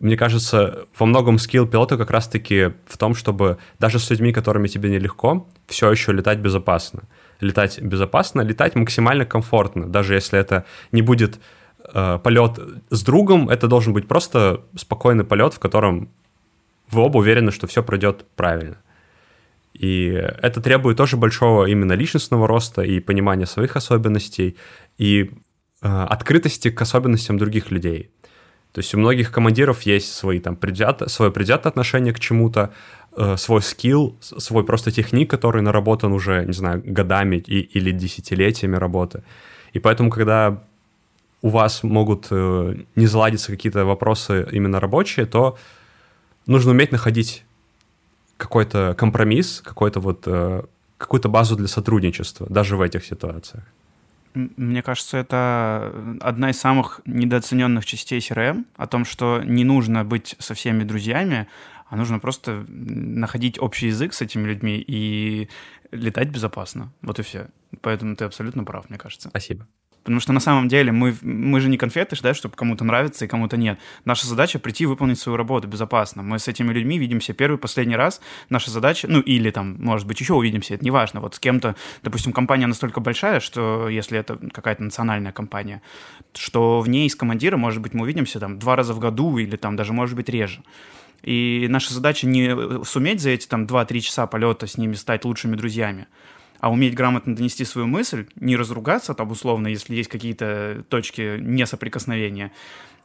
Мне 0.00 0.16
кажется, 0.16 0.86
во 0.96 1.06
многом 1.06 1.38
скилл 1.38 1.66
пилота 1.66 1.96
как 1.96 2.10
раз-таки 2.10 2.72
в 2.86 2.96
том, 2.98 3.14
чтобы 3.14 3.58
даже 3.80 3.98
с 3.98 4.10
людьми, 4.10 4.32
которыми 4.32 4.68
тебе 4.68 4.90
нелегко, 4.90 5.46
все 5.66 5.90
еще 5.90 6.12
летать 6.12 6.38
безопасно. 6.38 7.02
летать 7.40 7.80
безопасно, 7.80 8.42
летать 8.42 8.74
максимально 8.74 9.24
комфортно, 9.24 9.86
даже 9.86 10.14
если 10.14 10.38
это 10.38 10.64
не 10.92 11.02
будет 11.02 11.40
э, 11.94 12.18
полет 12.22 12.58
с 12.90 13.02
другом, 13.02 13.48
это 13.48 13.68
должен 13.68 13.92
быть 13.92 14.08
просто 14.08 14.62
спокойный 14.76 15.24
полет, 15.24 15.54
в 15.54 15.58
котором 15.58 16.08
вы 16.90 17.02
оба 17.02 17.18
уверены, 17.18 17.50
что 17.50 17.66
все 17.66 17.82
пройдет 17.82 18.24
правильно. 18.36 18.76
И 19.74 20.08
это 20.42 20.60
требует 20.60 20.96
тоже 20.96 21.16
большого 21.16 21.66
именно 21.66 21.92
личностного 21.92 22.48
роста 22.48 22.82
и 22.82 23.00
понимания 23.00 23.46
своих 23.46 23.76
особенностей, 23.76 24.56
и 24.96 25.30
открытости 25.80 26.70
к 26.70 26.82
особенностям 26.82 27.38
других 27.38 27.70
людей. 27.70 28.10
То 28.72 28.80
есть 28.80 28.94
у 28.94 28.98
многих 28.98 29.32
командиров 29.32 29.82
есть 29.82 30.12
свои 30.12 30.40
там 30.40 30.56
предвзято, 30.56 31.08
свое 31.08 31.32
предвзятое 31.32 31.70
отношение 31.70 32.12
к 32.12 32.20
чему-то, 32.20 32.72
э, 33.16 33.36
свой 33.36 33.62
скилл, 33.62 34.16
свой 34.20 34.64
просто 34.64 34.90
техник, 34.90 35.30
который 35.30 35.62
наработан 35.62 36.12
уже, 36.12 36.44
не 36.44 36.52
знаю, 36.52 36.82
годами 36.84 37.36
и, 37.36 37.60
или 37.60 37.92
десятилетиями 37.92 38.76
работы. 38.76 39.22
И 39.72 39.78
поэтому, 39.78 40.10
когда 40.10 40.62
у 41.40 41.48
вас 41.48 41.82
могут 41.82 42.26
э, 42.30 42.74
не 42.94 43.06
заладиться 43.06 43.50
какие-то 43.52 43.84
вопросы 43.84 44.46
именно 44.52 44.80
рабочие, 44.80 45.26
то 45.26 45.56
нужно 46.46 46.72
уметь 46.72 46.92
находить 46.92 47.44
какой-то 48.36 48.94
компромисс, 48.98 49.62
какой-то 49.64 50.00
вот 50.00 50.22
э, 50.26 50.62
какую-то 50.98 51.28
базу 51.28 51.56
для 51.56 51.68
сотрудничества, 51.68 52.46
даже 52.50 52.76
в 52.76 52.82
этих 52.82 53.04
ситуациях. 53.04 53.64
Мне 54.34 54.82
кажется, 54.82 55.18
это 55.18 56.18
одна 56.20 56.50
из 56.50 56.60
самых 56.60 57.00
недооцененных 57.06 57.84
частей 57.84 58.18
CRM, 58.18 58.64
о 58.76 58.86
том, 58.86 59.04
что 59.04 59.42
не 59.44 59.64
нужно 59.64 60.04
быть 60.04 60.36
со 60.38 60.54
всеми 60.54 60.84
друзьями, 60.84 61.48
а 61.88 61.96
нужно 61.96 62.18
просто 62.18 62.64
находить 62.68 63.58
общий 63.58 63.86
язык 63.86 64.12
с 64.12 64.20
этими 64.20 64.46
людьми 64.46 64.82
и 64.86 65.48
летать 65.90 66.28
безопасно. 66.28 66.92
Вот 67.02 67.18
и 67.18 67.22
все. 67.22 67.48
Поэтому 67.80 68.16
ты 68.16 68.24
абсолютно 68.24 68.64
прав, 68.64 68.90
мне 68.90 68.98
кажется. 68.98 69.28
Спасибо. 69.30 69.66
Потому 70.08 70.20
что 70.20 70.32
на 70.32 70.40
самом 70.40 70.68
деле 70.68 70.90
мы, 70.90 71.14
мы 71.20 71.60
же 71.60 71.68
не 71.68 71.76
конфеты, 71.76 72.16
да, 72.22 72.32
чтобы 72.32 72.56
кому-то 72.56 72.82
нравится 72.82 73.26
и 73.26 73.28
кому-то 73.28 73.58
нет. 73.58 73.78
Наша 74.06 74.26
задача 74.26 74.58
прийти 74.58 74.84
и 74.84 74.86
выполнить 74.86 75.18
свою 75.18 75.36
работу 75.36 75.68
безопасно. 75.68 76.22
Мы 76.22 76.38
с 76.38 76.48
этими 76.48 76.72
людьми 76.72 76.98
видимся 76.98 77.34
первый, 77.34 77.58
последний 77.58 77.94
раз. 77.94 78.22
Наша 78.48 78.70
задача, 78.70 79.06
ну 79.06 79.20
или 79.20 79.50
там, 79.50 79.76
может 79.78 80.06
быть, 80.06 80.18
еще 80.18 80.32
увидимся, 80.32 80.72
это 80.72 80.82
неважно. 80.82 81.20
Вот 81.20 81.34
с 81.34 81.38
кем-то, 81.38 81.76
допустим, 82.02 82.32
компания 82.32 82.66
настолько 82.66 83.00
большая, 83.00 83.40
что 83.40 83.90
если 83.90 84.18
это 84.18 84.38
какая-то 84.50 84.82
национальная 84.82 85.32
компания, 85.32 85.82
что 86.32 86.80
в 86.80 86.88
ней 86.88 87.10
с 87.10 87.14
командиром, 87.14 87.60
может 87.60 87.82
быть, 87.82 87.92
мы 87.92 88.04
увидимся 88.04 88.40
там 88.40 88.58
два 88.58 88.76
раза 88.76 88.94
в 88.94 88.98
году 89.00 89.36
или 89.36 89.56
там 89.56 89.76
даже, 89.76 89.92
может 89.92 90.16
быть, 90.16 90.30
реже. 90.30 90.62
И 91.22 91.66
наша 91.68 91.92
задача 91.92 92.26
не 92.26 92.82
суметь 92.82 93.20
за 93.20 93.28
эти 93.28 93.46
там 93.46 93.66
2-3 93.66 94.00
часа 94.00 94.26
полета 94.26 94.66
с 94.66 94.78
ними 94.78 94.94
стать 94.94 95.26
лучшими 95.26 95.54
друзьями, 95.54 96.06
а 96.60 96.70
уметь 96.70 96.94
грамотно 96.94 97.34
донести 97.34 97.64
свою 97.64 97.86
мысль, 97.86 98.26
не 98.36 98.56
разругаться 98.56 99.14
там 99.14 99.30
условно, 99.30 99.68
если 99.68 99.94
есть 99.94 100.08
какие-то 100.08 100.84
точки 100.88 101.38
несоприкосновения, 101.38 102.52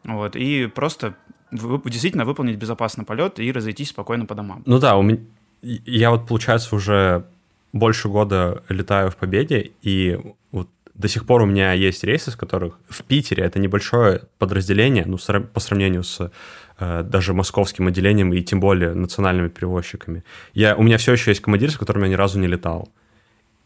вот, 0.04 0.36
и 0.36 0.68
просто 0.68 1.16
действительно 1.52 2.26
выполнить 2.26 2.58
безопасный 2.58 3.06
полет 3.06 3.40
и 3.40 3.52
разойтись 3.52 3.90
спокойно 3.90 4.26
по 4.26 4.36
домам. 4.36 4.64
Ну 4.66 4.80
да, 4.80 4.98
у 4.98 5.04
меня, 5.04 5.20
я 5.62 6.10
вот, 6.10 6.28
получается, 6.28 6.76
уже 6.76 7.26
больше 7.72 8.10
года 8.10 8.64
летаю 8.70 9.12
в 9.12 9.16
Победе, 9.16 9.72
и 9.82 10.20
вот 10.52 10.70
до 10.96 11.08
сих 11.08 11.26
пор 11.26 11.42
у 11.42 11.46
меня 11.46 11.74
есть 11.74 12.04
рейсы, 12.04 12.32
с 12.32 12.36
которых 12.36 12.80
в 12.90 13.04
Питере 13.04 13.44
это 13.44 13.60
небольшое 13.60 14.24
подразделение, 14.40 15.06
ну, 15.06 15.18
по 15.54 15.60
сравнению 15.60 16.04
с 16.04 16.32
э, 16.80 17.04
даже 17.04 17.34
московским 17.34 17.88
отделением 17.88 18.34
и 18.34 18.42
тем 18.42 18.60
более 18.60 18.94
национальными 18.94 19.48
перевозчиками. 19.48 20.24
Я, 20.54 20.76
у 20.76 20.84
меня 20.84 20.98
все 20.98 21.14
еще 21.14 21.32
есть 21.32 21.42
командир, 21.42 21.72
с 21.72 21.78
которым 21.78 22.04
я 22.04 22.10
ни 22.10 22.16
разу 22.16 22.40
не 22.40 22.48
летал 22.48 22.90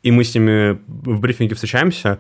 и 0.08 0.12
мы 0.12 0.24
с 0.24 0.34
ними 0.34 0.80
в 0.88 1.20
брифинге 1.20 1.53
встречаемся, 1.55 2.20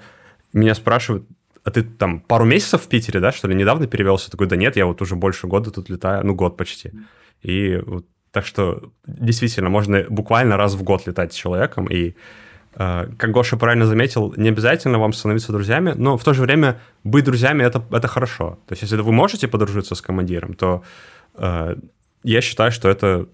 меня 0.51 0.75
спрашивают, 0.75 1.25
а 1.63 1.71
ты 1.71 1.83
там 1.83 2.19
пару 2.19 2.43
месяцев 2.43 2.81
в 2.81 2.89
Питере, 2.89 3.21
да, 3.21 3.31
что 3.31 3.47
ли, 3.47 3.55
недавно 3.55 3.87
перевелся? 3.87 4.29
Такой, 4.29 4.47
да 4.47 4.57
нет, 4.57 4.75
я 4.75 4.85
вот 4.85 5.01
уже 5.01 5.15
больше 5.15 5.47
года 5.47 5.71
тут 5.71 5.89
летаю, 5.89 6.25
ну, 6.25 6.35
год 6.35 6.57
почти. 6.57 6.91
И 7.43 7.81
вот, 7.85 8.05
так 8.31 8.45
что 8.45 8.91
действительно 9.05 9.69
можно 9.69 10.03
буквально 10.09 10.57
раз 10.57 10.73
в 10.73 10.83
год 10.83 11.07
летать 11.07 11.31
с 11.31 11.35
человеком, 11.37 11.85
и 11.85 12.13
э, 12.75 13.07
как 13.17 13.31
Гоша 13.31 13.55
правильно 13.55 13.85
заметил, 13.85 14.33
не 14.35 14.49
обязательно 14.49 14.99
вам 14.99 15.13
становиться 15.13 15.53
друзьями, 15.53 15.93
но 15.95 16.17
в 16.17 16.23
то 16.25 16.33
же 16.33 16.41
время 16.41 16.81
быть 17.05 17.23
друзьями 17.23 17.63
это, 17.63 17.81
это 17.91 18.09
хорошо. 18.09 18.59
То 18.67 18.73
есть, 18.73 18.81
если 18.81 18.97
вы 18.97 19.13
можете 19.13 19.47
подружиться 19.47 19.95
с 19.95 20.01
командиром, 20.01 20.55
то 20.55 20.83
э, 21.35 21.75
я 22.23 22.41
считаю, 22.41 22.71
что 22.73 22.89
это, 22.89 23.27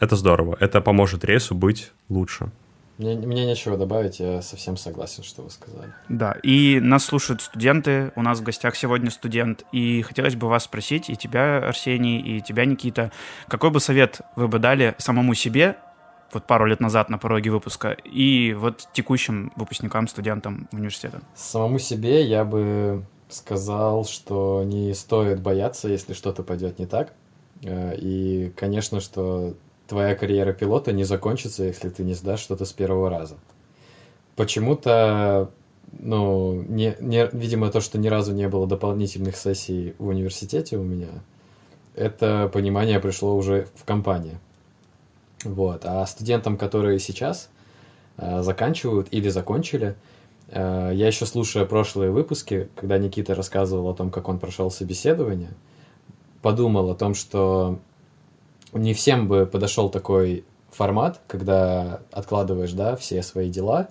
это 0.00 0.16
здорово. 0.16 0.56
Это 0.58 0.80
поможет 0.80 1.24
рейсу 1.24 1.54
быть 1.54 1.92
лучше. 2.08 2.50
Мне, 2.98 3.14
мне 3.14 3.46
нечего 3.46 3.76
добавить, 3.76 4.18
я 4.18 4.42
совсем 4.42 4.76
согласен, 4.76 5.22
что 5.22 5.42
вы 5.42 5.50
сказали. 5.50 5.92
Да, 6.08 6.32
и 6.42 6.80
нас 6.80 7.04
слушают 7.04 7.40
студенты, 7.40 8.12
у 8.16 8.22
нас 8.22 8.40
в 8.40 8.42
гостях 8.42 8.74
сегодня 8.74 9.10
студент, 9.10 9.64
и 9.70 10.02
хотелось 10.02 10.34
бы 10.34 10.48
вас 10.48 10.64
спросить, 10.64 11.08
и 11.08 11.16
тебя, 11.16 11.58
Арсений, 11.58 12.18
и 12.18 12.40
тебя, 12.40 12.64
Никита, 12.64 13.12
какой 13.46 13.70
бы 13.70 13.78
совет 13.78 14.20
вы 14.34 14.48
бы 14.48 14.58
дали 14.58 14.96
самому 14.98 15.34
себе 15.34 15.76
вот 16.32 16.46
пару 16.46 16.66
лет 16.66 16.80
назад 16.80 17.08
на 17.08 17.18
пороге 17.18 17.50
выпуска 17.50 17.92
и 17.92 18.52
вот 18.52 18.88
текущим 18.92 19.52
выпускникам, 19.54 20.08
студентам 20.08 20.68
университета? 20.72 21.20
Самому 21.36 21.78
себе 21.78 22.24
я 22.24 22.44
бы 22.44 23.04
сказал, 23.28 24.06
что 24.06 24.64
не 24.64 24.92
стоит 24.94 25.40
бояться, 25.40 25.88
если 25.88 26.14
что-то 26.14 26.42
пойдет 26.42 26.80
не 26.80 26.86
так. 26.86 27.12
Э, 27.62 27.94
и, 27.96 28.52
конечно, 28.56 29.00
что 29.00 29.54
твоя 29.88 30.14
карьера 30.14 30.52
пилота 30.52 30.92
не 30.92 31.04
закончится, 31.04 31.64
если 31.64 31.88
ты 31.88 32.04
не 32.04 32.14
сдашь 32.14 32.40
что-то 32.40 32.64
с 32.64 32.72
первого 32.72 33.10
раза. 33.10 33.36
Почему-то, 34.36 35.50
ну, 35.98 36.62
не, 36.62 36.94
не, 37.00 37.28
видимо, 37.32 37.70
то, 37.70 37.80
что 37.80 37.98
ни 37.98 38.06
разу 38.06 38.32
не 38.34 38.48
было 38.48 38.66
дополнительных 38.66 39.36
сессий 39.36 39.94
в 39.98 40.08
университете 40.08 40.76
у 40.76 40.84
меня, 40.84 41.08
это 41.96 42.48
понимание 42.52 43.00
пришло 43.00 43.34
уже 43.34 43.66
в 43.74 43.84
компании. 43.84 44.38
Вот. 45.42 45.84
А 45.84 46.06
студентам, 46.06 46.56
которые 46.56 46.98
сейчас 46.98 47.48
э, 48.18 48.42
заканчивают 48.42 49.08
или 49.10 49.28
закончили, 49.30 49.96
э, 50.48 50.92
я 50.94 51.06
еще 51.06 51.26
слушая 51.26 51.64
прошлые 51.64 52.10
выпуски, 52.10 52.68
когда 52.76 52.98
Никита 52.98 53.34
рассказывал 53.34 53.88
о 53.88 53.94
том, 53.94 54.10
как 54.10 54.28
он 54.28 54.38
прошел 54.38 54.70
собеседование, 54.70 55.50
подумал 56.42 56.90
о 56.90 56.94
том, 56.94 57.14
что 57.14 57.78
не 58.72 58.94
всем 58.94 59.28
бы 59.28 59.46
подошел 59.46 59.88
такой 59.88 60.44
формат, 60.70 61.20
когда 61.26 62.02
откладываешь, 62.12 62.72
да, 62.72 62.96
все 62.96 63.22
свои 63.22 63.50
дела, 63.50 63.88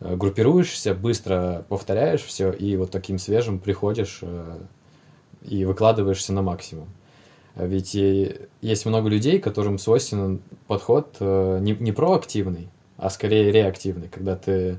э, 0.00 0.16
группируешься, 0.16 0.94
быстро 0.94 1.64
повторяешь 1.68 2.22
все, 2.22 2.50
и 2.50 2.76
вот 2.76 2.90
таким 2.90 3.18
свежим 3.18 3.58
приходишь 3.58 4.20
э, 4.22 4.58
и 5.42 5.64
выкладываешься 5.64 6.32
на 6.32 6.42
максимум. 6.42 6.88
А 7.54 7.66
ведь 7.66 7.94
есть 7.94 8.86
много 8.86 9.08
людей, 9.08 9.38
которым 9.38 9.78
свойственен 9.78 10.40
подход 10.66 11.16
э, 11.20 11.58
не, 11.60 11.72
не 11.72 11.92
проактивный, 11.92 12.68
а 12.96 13.10
скорее 13.10 13.50
реактивный, 13.50 14.08
когда 14.08 14.36
ты 14.36 14.78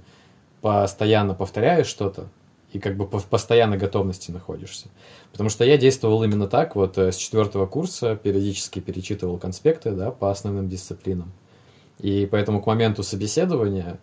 постоянно 0.62 1.34
повторяешь 1.34 1.88
что-то, 1.88 2.28
и 2.74 2.80
как 2.80 2.96
бы 2.96 3.06
в 3.06 3.26
постоянной 3.26 3.78
готовности 3.78 4.32
находишься. 4.32 4.88
Потому 5.32 5.50
что 5.50 5.64
я 5.66 5.78
действовал 5.78 6.24
именно 6.24 6.48
так, 6.48 6.76
вот 6.76 6.98
э, 6.98 7.12
с 7.12 7.16
четвертого 7.16 7.66
курса 7.66 8.16
периодически 8.16 8.80
перечитывал 8.80 9.38
конспекты, 9.38 9.92
да, 9.92 10.12
по 10.12 10.32
основным 10.32 10.70
дисциплинам. 10.70 11.32
И 12.00 12.28
поэтому 12.30 12.62
к 12.62 12.66
моменту 12.66 13.04
собеседования 13.04 14.00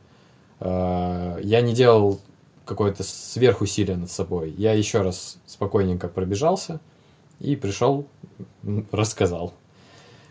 э, 0.61 1.39
я 1.43 1.61
не 1.61 1.75
делал 1.75 2.21
какое-то 2.65 3.03
сверхусилие 3.03 3.97
над 3.97 4.11
собой. 4.11 4.55
Я 4.59 4.75
еще 4.75 5.01
раз 5.01 5.39
спокойненько 5.47 6.09
пробежался 6.09 6.81
и 7.41 7.57
пришел, 7.57 8.07
рассказал. 8.93 9.55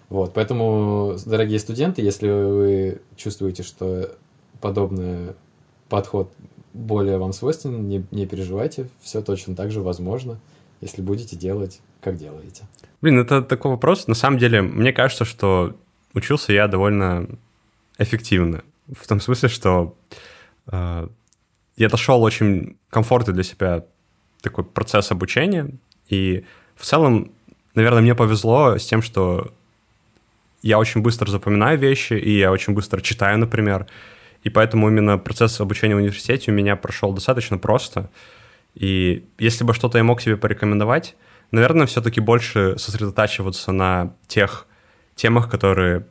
Вот, 0.09 0.33
поэтому, 0.33 1.17
дорогие 1.25 1.59
студенты, 1.59 2.01
если 2.01 2.29
вы 2.29 3.01
чувствуете, 3.17 3.63
что 3.63 4.15
подобный 4.61 5.33
подход 5.89 6.31
более 6.77 7.17
вам 7.17 7.33
свойственен, 7.33 7.87
не, 7.87 8.05
не 8.11 8.25
переживайте, 8.25 8.87
все 9.01 9.21
точно 9.21 9.55
так 9.55 9.71
же 9.71 9.81
возможно, 9.81 10.39
если 10.81 11.01
будете 11.01 11.35
делать, 11.35 11.79
как 12.01 12.17
делаете. 12.17 12.63
Блин, 13.01 13.19
это 13.19 13.41
такой 13.41 13.71
вопрос. 13.71 14.07
На 14.07 14.15
самом 14.15 14.37
деле, 14.37 14.61
мне 14.61 14.93
кажется, 14.93 15.25
что 15.25 15.75
учился 16.13 16.53
я 16.53 16.67
довольно 16.67 17.27
эффективно. 17.97 18.63
В 18.95 19.07
том 19.07 19.19
смысле, 19.19 19.49
что 19.49 19.95
э, 20.71 21.07
я 21.75 21.89
дошел 21.89 22.21
очень 22.23 22.77
комфортный 22.89 23.33
для 23.33 23.43
себя 23.43 23.85
такой 24.41 24.63
процесс 24.63 25.11
обучения. 25.11 25.71
И 26.09 26.45
в 26.75 26.85
целом, 26.85 27.31
наверное, 27.75 28.01
мне 28.01 28.15
повезло 28.15 28.77
с 28.77 28.85
тем, 28.85 29.01
что 29.01 29.51
я 30.61 30.79
очень 30.79 31.01
быстро 31.01 31.29
запоминаю 31.29 31.77
вещи, 31.77 32.13
и 32.13 32.37
я 32.37 32.51
очень 32.51 32.73
быстро 32.73 33.01
читаю, 33.01 33.37
например. 33.37 33.87
И 34.47 34.49
поэтому 34.49 34.87
именно 34.87 35.17
процесс 35.17 35.59
обучения 35.59 35.93
в 35.93 35.97
университете 35.97 36.51
у 36.51 36.53
меня 36.53 36.77
прошел 36.77 37.11
достаточно 37.11 37.57
просто. 37.57 38.09
И 38.75 39.25
если 39.37 39.65
бы 39.65 39.73
что-то 39.73 39.97
я 39.97 40.05
мог 40.05 40.21
себе 40.21 40.37
порекомендовать, 40.37 41.17
наверное, 41.51 41.85
все-таки 41.85 42.21
больше 42.21 42.75
сосредотачиваться 42.77 43.73
на 43.73 44.13
тех 44.27 44.65
темах, 45.15 45.51
которые 45.51 46.05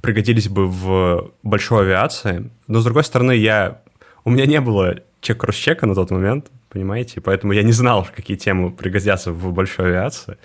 пригодились 0.00 0.48
бы 0.48 0.66
в 0.66 1.32
большой 1.42 1.82
авиации. 1.82 2.50
Но, 2.66 2.80
с 2.80 2.84
другой 2.84 3.04
стороны, 3.04 3.32
я... 3.32 3.82
у 4.24 4.30
меня 4.30 4.46
не 4.46 4.62
было 4.62 5.00
чек-кросс-чека 5.20 5.84
на 5.84 5.94
тот 5.94 6.10
момент, 6.12 6.50
понимаете? 6.70 7.20
Поэтому 7.20 7.52
я 7.52 7.62
не 7.62 7.72
знал, 7.72 8.08
какие 8.16 8.38
темы 8.38 8.70
пригодятся 8.70 9.32
в 9.32 9.52
большой 9.52 9.88
авиации. 9.88 10.38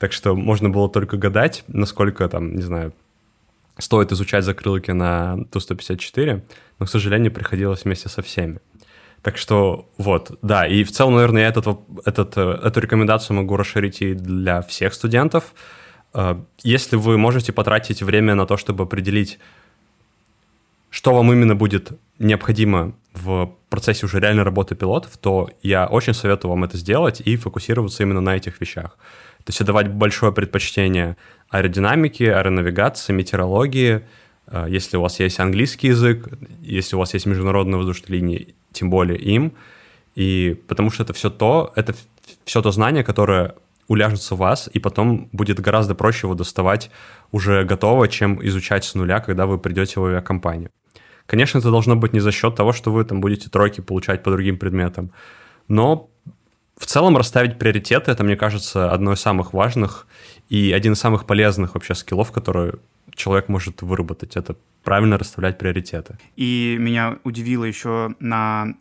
Так 0.00 0.12
что 0.12 0.34
можно 0.34 0.68
было 0.68 0.88
только 0.88 1.16
гадать, 1.16 1.62
насколько 1.68 2.28
там, 2.28 2.56
не 2.56 2.62
знаю, 2.62 2.92
стоит 3.80 4.12
изучать 4.12 4.44
закрылки 4.44 4.90
на 4.90 5.44
Ту-154, 5.50 6.42
но, 6.78 6.86
к 6.86 6.90
сожалению, 6.90 7.32
приходилось 7.32 7.84
вместе 7.84 8.08
со 8.08 8.22
всеми. 8.22 8.60
Так 9.22 9.36
что 9.36 9.90
вот, 9.98 10.38
да, 10.42 10.66
и 10.66 10.82
в 10.82 10.90
целом, 10.92 11.14
наверное, 11.14 11.42
я 11.42 11.48
этот, 11.48 11.66
этот, 12.06 12.36
э, 12.36 12.58
эту 12.64 12.80
рекомендацию 12.80 13.36
могу 13.36 13.56
расширить 13.56 14.00
и 14.00 14.14
для 14.14 14.62
всех 14.62 14.94
студентов. 14.94 15.54
Э, 16.14 16.40
если 16.62 16.96
вы 16.96 17.18
можете 17.18 17.52
потратить 17.52 18.02
время 18.02 18.34
на 18.34 18.46
то, 18.46 18.56
чтобы 18.56 18.84
определить, 18.84 19.38
что 20.88 21.14
вам 21.14 21.32
именно 21.32 21.54
будет 21.54 21.92
необходимо 22.18 22.94
в 23.12 23.52
процессе 23.68 24.06
уже 24.06 24.20
реальной 24.20 24.42
работы 24.42 24.74
пилотов, 24.74 25.16
то 25.18 25.50
я 25.62 25.86
очень 25.86 26.14
советую 26.14 26.50
вам 26.50 26.64
это 26.64 26.78
сделать 26.78 27.20
и 27.20 27.36
фокусироваться 27.36 28.02
именно 28.02 28.20
на 28.20 28.36
этих 28.36 28.60
вещах. 28.60 28.96
То 29.44 29.48
есть 29.48 29.60
отдавать 29.60 29.88
большое 29.88 30.32
предпочтение 30.32 31.16
аэродинамике, 31.50 32.32
аэронавигации, 32.32 33.12
метеорологии, 33.12 34.02
э, 34.46 34.66
если 34.68 34.96
у 34.96 35.02
вас 35.02 35.20
есть 35.20 35.40
английский 35.40 35.88
язык, 35.88 36.28
если 36.62 36.96
у 36.96 36.98
вас 36.98 37.14
есть 37.14 37.26
международные 37.26 37.76
воздушные 37.76 38.20
линии, 38.20 38.54
тем 38.72 38.90
более 38.90 39.18
им. 39.18 39.52
И 40.14 40.60
потому 40.68 40.90
что 40.90 41.02
это 41.02 41.12
все 41.12 41.30
то, 41.30 41.72
это 41.76 41.94
все 42.44 42.62
то 42.62 42.70
знание, 42.70 43.04
которое 43.04 43.54
уляжется 43.88 44.36
в 44.36 44.38
вас, 44.38 44.70
и 44.72 44.78
потом 44.78 45.28
будет 45.32 45.58
гораздо 45.58 45.96
проще 45.96 46.26
его 46.26 46.34
доставать 46.34 46.90
уже 47.32 47.64
готово, 47.64 48.06
чем 48.06 48.44
изучать 48.46 48.84
с 48.84 48.94
нуля, 48.94 49.18
когда 49.20 49.46
вы 49.46 49.58
придете 49.58 49.98
в 49.98 50.04
авиакомпанию. 50.04 50.70
Конечно, 51.26 51.58
это 51.58 51.70
должно 51.70 51.96
быть 51.96 52.12
не 52.12 52.20
за 52.20 52.30
счет 52.30 52.54
того, 52.54 52.72
что 52.72 52.92
вы 52.92 53.04
там 53.04 53.20
будете 53.20 53.50
тройки 53.50 53.80
получать 53.80 54.22
по 54.22 54.30
другим 54.30 54.58
предметам, 54.58 55.10
но 55.66 56.08
в 56.76 56.86
целом 56.86 57.16
расставить 57.16 57.58
приоритеты, 57.58 58.10
это, 58.10 58.24
мне 58.24 58.36
кажется, 58.36 58.90
одно 58.90 59.12
из 59.12 59.20
самых 59.20 59.52
важных 59.52 60.06
и 60.50 60.72
один 60.72 60.92
из 60.92 60.98
самых 60.98 61.26
полезных 61.26 61.74
вообще 61.74 61.94
скиллов, 61.94 62.32
которые 62.32 62.74
человек 63.14 63.48
может 63.48 63.82
выработать. 63.82 64.36
Это 64.36 64.56
правильно 64.82 65.16
расставлять 65.16 65.58
приоритеты. 65.58 66.18
И 66.36 66.76
меня 66.78 67.18
удивило 67.24 67.64
еще 67.64 68.14
на 68.18 68.74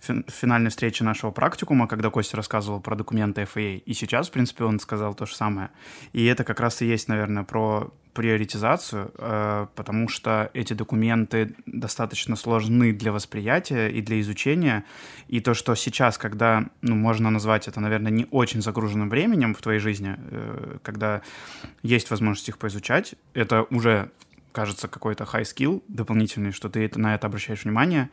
финальной 0.00 0.70
встрече 0.70 1.04
нашего 1.04 1.30
практикума, 1.30 1.86
когда 1.86 2.10
Костя 2.10 2.36
рассказывал 2.36 2.80
про 2.80 2.96
документы 2.96 3.42
FAA. 3.42 3.78
И 3.78 3.94
сейчас, 3.94 4.28
в 4.28 4.32
принципе, 4.32 4.64
он 4.64 4.78
сказал 4.78 5.14
то 5.14 5.26
же 5.26 5.34
самое. 5.34 5.70
И 6.12 6.24
это 6.24 6.44
как 6.44 6.60
раз 6.60 6.82
и 6.82 6.86
есть, 6.86 7.08
наверное, 7.08 7.44
про 7.44 7.92
приоритизацию, 8.14 9.12
э, 9.16 9.66
потому 9.76 10.08
что 10.08 10.50
эти 10.52 10.72
документы 10.72 11.54
достаточно 11.66 12.36
сложны 12.36 12.92
для 12.92 13.12
восприятия 13.12 13.88
и 13.88 14.02
для 14.02 14.20
изучения. 14.20 14.84
И 15.28 15.40
то, 15.40 15.54
что 15.54 15.74
сейчас, 15.76 16.18
когда, 16.18 16.66
ну, 16.82 16.96
можно 16.96 17.30
назвать 17.30 17.68
это, 17.68 17.80
наверное, 17.80 18.10
не 18.10 18.26
очень 18.30 18.60
загруженным 18.60 19.08
временем 19.08 19.54
в 19.54 19.62
твоей 19.62 19.78
жизни, 19.78 20.16
э, 20.18 20.78
когда 20.82 21.22
есть 21.82 22.10
возможность 22.10 22.48
их 22.48 22.58
поизучать, 22.58 23.14
это 23.34 23.66
уже 23.70 24.10
кажется 24.50 24.88
какой-то 24.88 25.22
high 25.22 25.44
skill 25.44 25.82
дополнительный, 25.86 26.50
что 26.50 26.68
ты 26.68 26.90
на 26.96 27.14
это 27.14 27.28
обращаешь 27.28 27.62
внимание, 27.62 28.10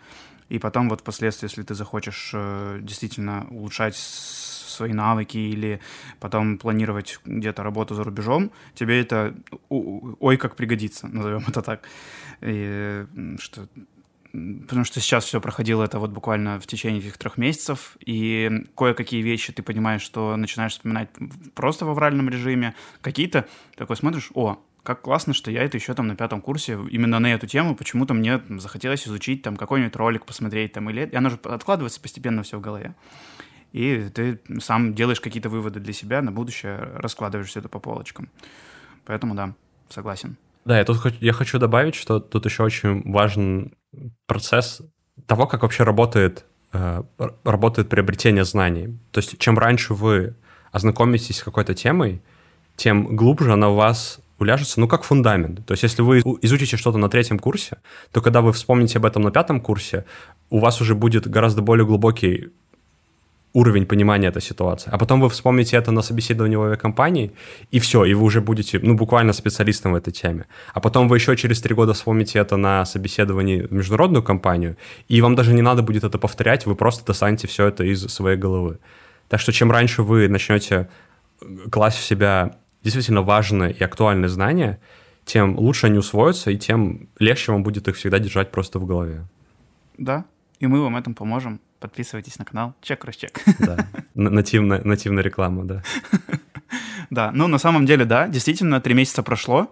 и 0.49 0.59
потом 0.59 0.89
вот 0.89 1.01
впоследствии, 1.01 1.47
если 1.47 1.63
ты 1.63 1.73
захочешь 1.73 2.31
э, 2.33 2.79
действительно 2.81 3.47
улучшать 3.49 3.95
свои 3.95 4.93
навыки 4.93 5.37
или 5.37 5.79
потом 6.19 6.57
планировать 6.57 7.19
где-то 7.25 7.63
работу 7.63 7.95
за 7.95 8.03
рубежом, 8.03 8.51
тебе 8.73 9.01
это 9.01 9.35
ой 9.69 10.37
как 10.37 10.55
пригодится, 10.55 11.07
назовем 11.07 11.43
это 11.47 11.61
так. 11.61 11.81
И, 12.41 13.05
что 13.39 13.67
потому 14.67 14.83
что 14.83 14.99
сейчас 14.99 15.23
все 15.23 15.39
проходило 15.39 15.83
это 15.83 15.97
вот 15.99 16.11
буквально 16.11 16.59
в 16.59 16.67
течение 16.67 16.99
этих 16.99 17.17
трех 17.17 17.37
месяцев, 17.37 17.95
и 18.05 18.65
кое-какие 18.75 19.21
вещи 19.21 19.53
ты 19.53 19.63
понимаешь, 19.63 20.01
что 20.01 20.35
начинаешь 20.35 20.73
вспоминать 20.73 21.09
просто 21.53 21.85
в 21.85 21.89
авральном 21.89 22.29
режиме, 22.29 22.75
какие-то 23.01 23.47
такой 23.77 23.95
смотришь, 23.95 24.31
о, 24.33 24.59
как 24.85 25.01
классно, 25.01 25.33
что 25.33 25.51
я 25.51 25.63
это 25.63 25.77
еще 25.77 25.93
там 25.93 26.07
на 26.07 26.15
пятом 26.15 26.41
курсе 26.41 26.77
именно 26.91 27.19
на 27.19 27.33
эту 27.33 27.47
тему 27.47 27.75
почему-то 27.75 28.13
мне 28.13 28.39
захотелось 28.59 29.07
изучить 29.07 29.41
там 29.41 29.57
какой-нибудь 29.57 29.95
ролик 29.95 30.25
посмотреть 30.25 30.73
там 30.73 30.89
или 30.89 31.07
и 31.07 31.15
оно 31.15 31.29
же 31.29 31.39
откладывается 31.43 31.99
постепенно 31.99 32.43
все 32.43 32.57
в 32.57 32.61
голове. 32.61 32.93
И 33.73 34.09
ты 34.13 34.39
сам 34.59 34.93
делаешь 34.93 35.19
какие-то 35.19 35.49
выводы 35.49 35.79
для 35.79 35.91
себя 35.91 36.21
на 36.21 36.31
будущее 36.31 36.77
раскладываешь 36.95 37.49
все 37.49 37.59
это 37.59 37.67
по 37.67 37.79
полочкам. 37.79 38.29
Поэтому 39.05 39.33
да 39.33 39.53
согласен. 39.89 40.37
Да 40.63 40.77
я 40.77 40.85
тут 40.85 40.99
я 41.19 41.33
хочу 41.33 41.59
добавить 41.59 41.95
что 41.95 42.19
тут 42.19 42.45
еще 42.45 42.63
очень 42.63 43.11
важен 43.11 43.73
процесс 44.27 44.81
того 45.25 45.47
как 45.47 45.63
вообще 45.63 45.83
работает 45.83 46.45
э, 46.73 47.03
работает 47.43 47.89
приобретение 47.89 48.45
знаний. 48.45 48.97
То 49.11 49.19
есть 49.19 49.37
чем 49.39 49.57
раньше 49.57 49.95
вы 49.95 50.35
ознакомитесь 50.71 51.39
с 51.39 51.43
какой-то 51.43 51.73
темой 51.73 52.21
тем 52.75 53.15
глубже 53.15 53.53
она 53.53 53.69
у 53.69 53.75
вас 53.75 54.19
уляжется, 54.39 54.79
ну, 54.79 54.87
как 54.87 55.03
фундамент. 55.03 55.65
То 55.65 55.73
есть, 55.73 55.83
если 55.83 56.01
вы 56.01 56.19
изучите 56.41 56.77
что-то 56.77 56.97
на 56.97 57.09
третьем 57.09 57.39
курсе, 57.39 57.77
то 58.11 58.21
когда 58.21 58.41
вы 58.41 58.51
вспомните 58.51 58.97
об 58.97 59.05
этом 59.05 59.21
на 59.23 59.31
пятом 59.31 59.61
курсе, 59.61 60.05
у 60.49 60.59
вас 60.59 60.81
уже 60.81 60.95
будет 60.95 61.27
гораздо 61.27 61.61
более 61.61 61.85
глубокий 61.85 62.49
уровень 63.55 63.85
понимания 63.85 64.27
этой 64.27 64.41
ситуации. 64.41 64.89
А 64.93 64.97
потом 64.97 65.21
вы 65.21 65.29
вспомните 65.29 65.77
это 65.77 65.91
на 65.91 66.01
собеседовании 66.01 66.57
в 66.57 66.63
авиакомпании, 66.63 67.31
и 67.71 67.79
все, 67.79 68.03
и 68.03 68.13
вы 68.13 68.23
уже 68.23 68.41
будете, 68.41 68.79
ну, 68.83 68.95
буквально 68.95 69.31
специалистом 69.33 69.93
в 69.93 69.95
этой 69.95 70.11
теме. 70.11 70.45
А 70.73 70.81
потом 70.81 71.07
вы 71.07 71.17
еще 71.17 71.37
через 71.37 71.61
три 71.61 71.73
года 71.73 71.93
вспомните 71.93 72.39
это 72.39 72.57
на 72.57 72.85
собеседовании 72.85 73.61
в 73.61 73.71
международную 73.71 74.23
компанию, 74.23 74.75
и 75.07 75.21
вам 75.21 75.35
даже 75.35 75.53
не 75.53 75.61
надо 75.61 75.83
будет 75.83 76.03
это 76.03 76.17
повторять, 76.17 76.65
вы 76.65 76.75
просто 76.75 77.05
достанете 77.05 77.47
все 77.47 77.67
это 77.67 77.85
из 77.85 78.01
своей 78.07 78.37
головы. 78.37 78.77
Так 79.29 79.39
что 79.39 79.53
чем 79.53 79.71
раньше 79.71 80.03
вы 80.03 80.27
начнете 80.27 80.89
класть 81.71 81.97
в 81.97 82.03
себя 82.03 82.57
действительно 82.85 83.23
важные 83.23 83.73
и 83.73 83.83
актуальные 83.83 84.29
знания, 84.29 84.79
тем 85.25 85.57
лучше 85.57 85.87
они 85.87 85.97
усвоятся, 85.97 86.51
и 86.51 86.57
тем 86.57 87.09
легче 87.17 87.51
вам 87.51 87.63
будет 87.63 87.87
их 87.87 87.95
всегда 87.95 88.19
держать 88.19 88.51
просто 88.51 88.77
в 88.77 88.85
голове. 88.85 89.25
Да, 89.97 90.25
и 90.59 90.67
мы 90.67 90.81
вам 90.81 90.95
этом 90.95 91.15
поможем. 91.15 91.59
Подписывайтесь 91.79 92.37
на 92.37 92.45
канал 92.45 92.75
Чек 92.81 93.03
Чек. 93.15 93.41
Да, 93.59 93.87
нативная, 94.13 94.81
нативная 94.83 95.23
реклама, 95.23 95.65
да. 95.65 95.83
Да, 97.11 97.31
ну 97.31 97.47
на 97.47 97.59
самом 97.59 97.85
деле, 97.85 98.03
да, 98.03 98.27
действительно, 98.27 98.81
три 98.81 98.95
месяца 98.95 99.21
прошло, 99.21 99.71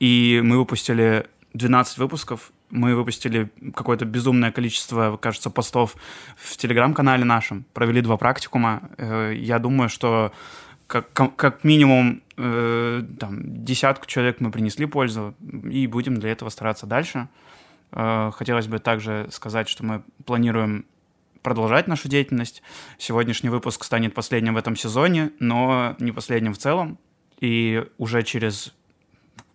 и 0.00 0.40
мы 0.42 0.58
выпустили 0.58 1.26
12 1.54 1.98
выпусков, 1.98 2.52
мы 2.70 2.96
выпустили 2.96 3.50
какое-то 3.74 4.04
безумное 4.04 4.50
количество, 4.50 5.16
кажется, 5.16 5.48
постов 5.48 5.94
в 6.36 6.56
телеграм-канале 6.56 7.24
нашем, 7.24 7.64
провели 7.72 8.00
два 8.00 8.16
практикума. 8.16 8.82
Э, 8.98 9.32
я 9.34 9.60
думаю, 9.60 9.88
что 9.88 10.32
как, 10.86 11.36
как 11.36 11.64
минимум 11.64 12.21
э, 12.36 13.02
там, 13.18 13.64
десятку 13.64 14.06
человек 14.06 14.40
мы 14.40 14.50
принесли 14.50 14.86
пользу, 14.86 15.34
и 15.70 15.86
будем 15.86 16.18
для 16.18 16.30
этого 16.30 16.48
стараться 16.48 16.86
дальше. 16.86 17.28
Э, 17.92 18.30
хотелось 18.34 18.66
бы 18.66 18.78
также 18.78 19.28
сказать, 19.30 19.68
что 19.68 19.84
мы 19.84 20.02
планируем 20.24 20.86
продолжать 21.42 21.88
нашу 21.88 22.08
деятельность. 22.08 22.62
Сегодняшний 22.98 23.50
выпуск 23.50 23.84
станет 23.84 24.14
последним 24.14 24.54
в 24.54 24.56
этом 24.56 24.76
сезоне, 24.76 25.32
но 25.40 25.96
не 25.98 26.12
последним 26.12 26.54
в 26.54 26.58
целом. 26.58 26.98
И 27.40 27.84
уже 27.98 28.22
через 28.22 28.74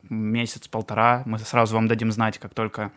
месяц-полтора 0.09 1.23
мы 1.25 1.39
сразу 1.39 1.75
вам 1.75 1.87
дадим 1.87 2.11
знать, 2.11 2.37
как 2.37 2.53
только 2.53 2.91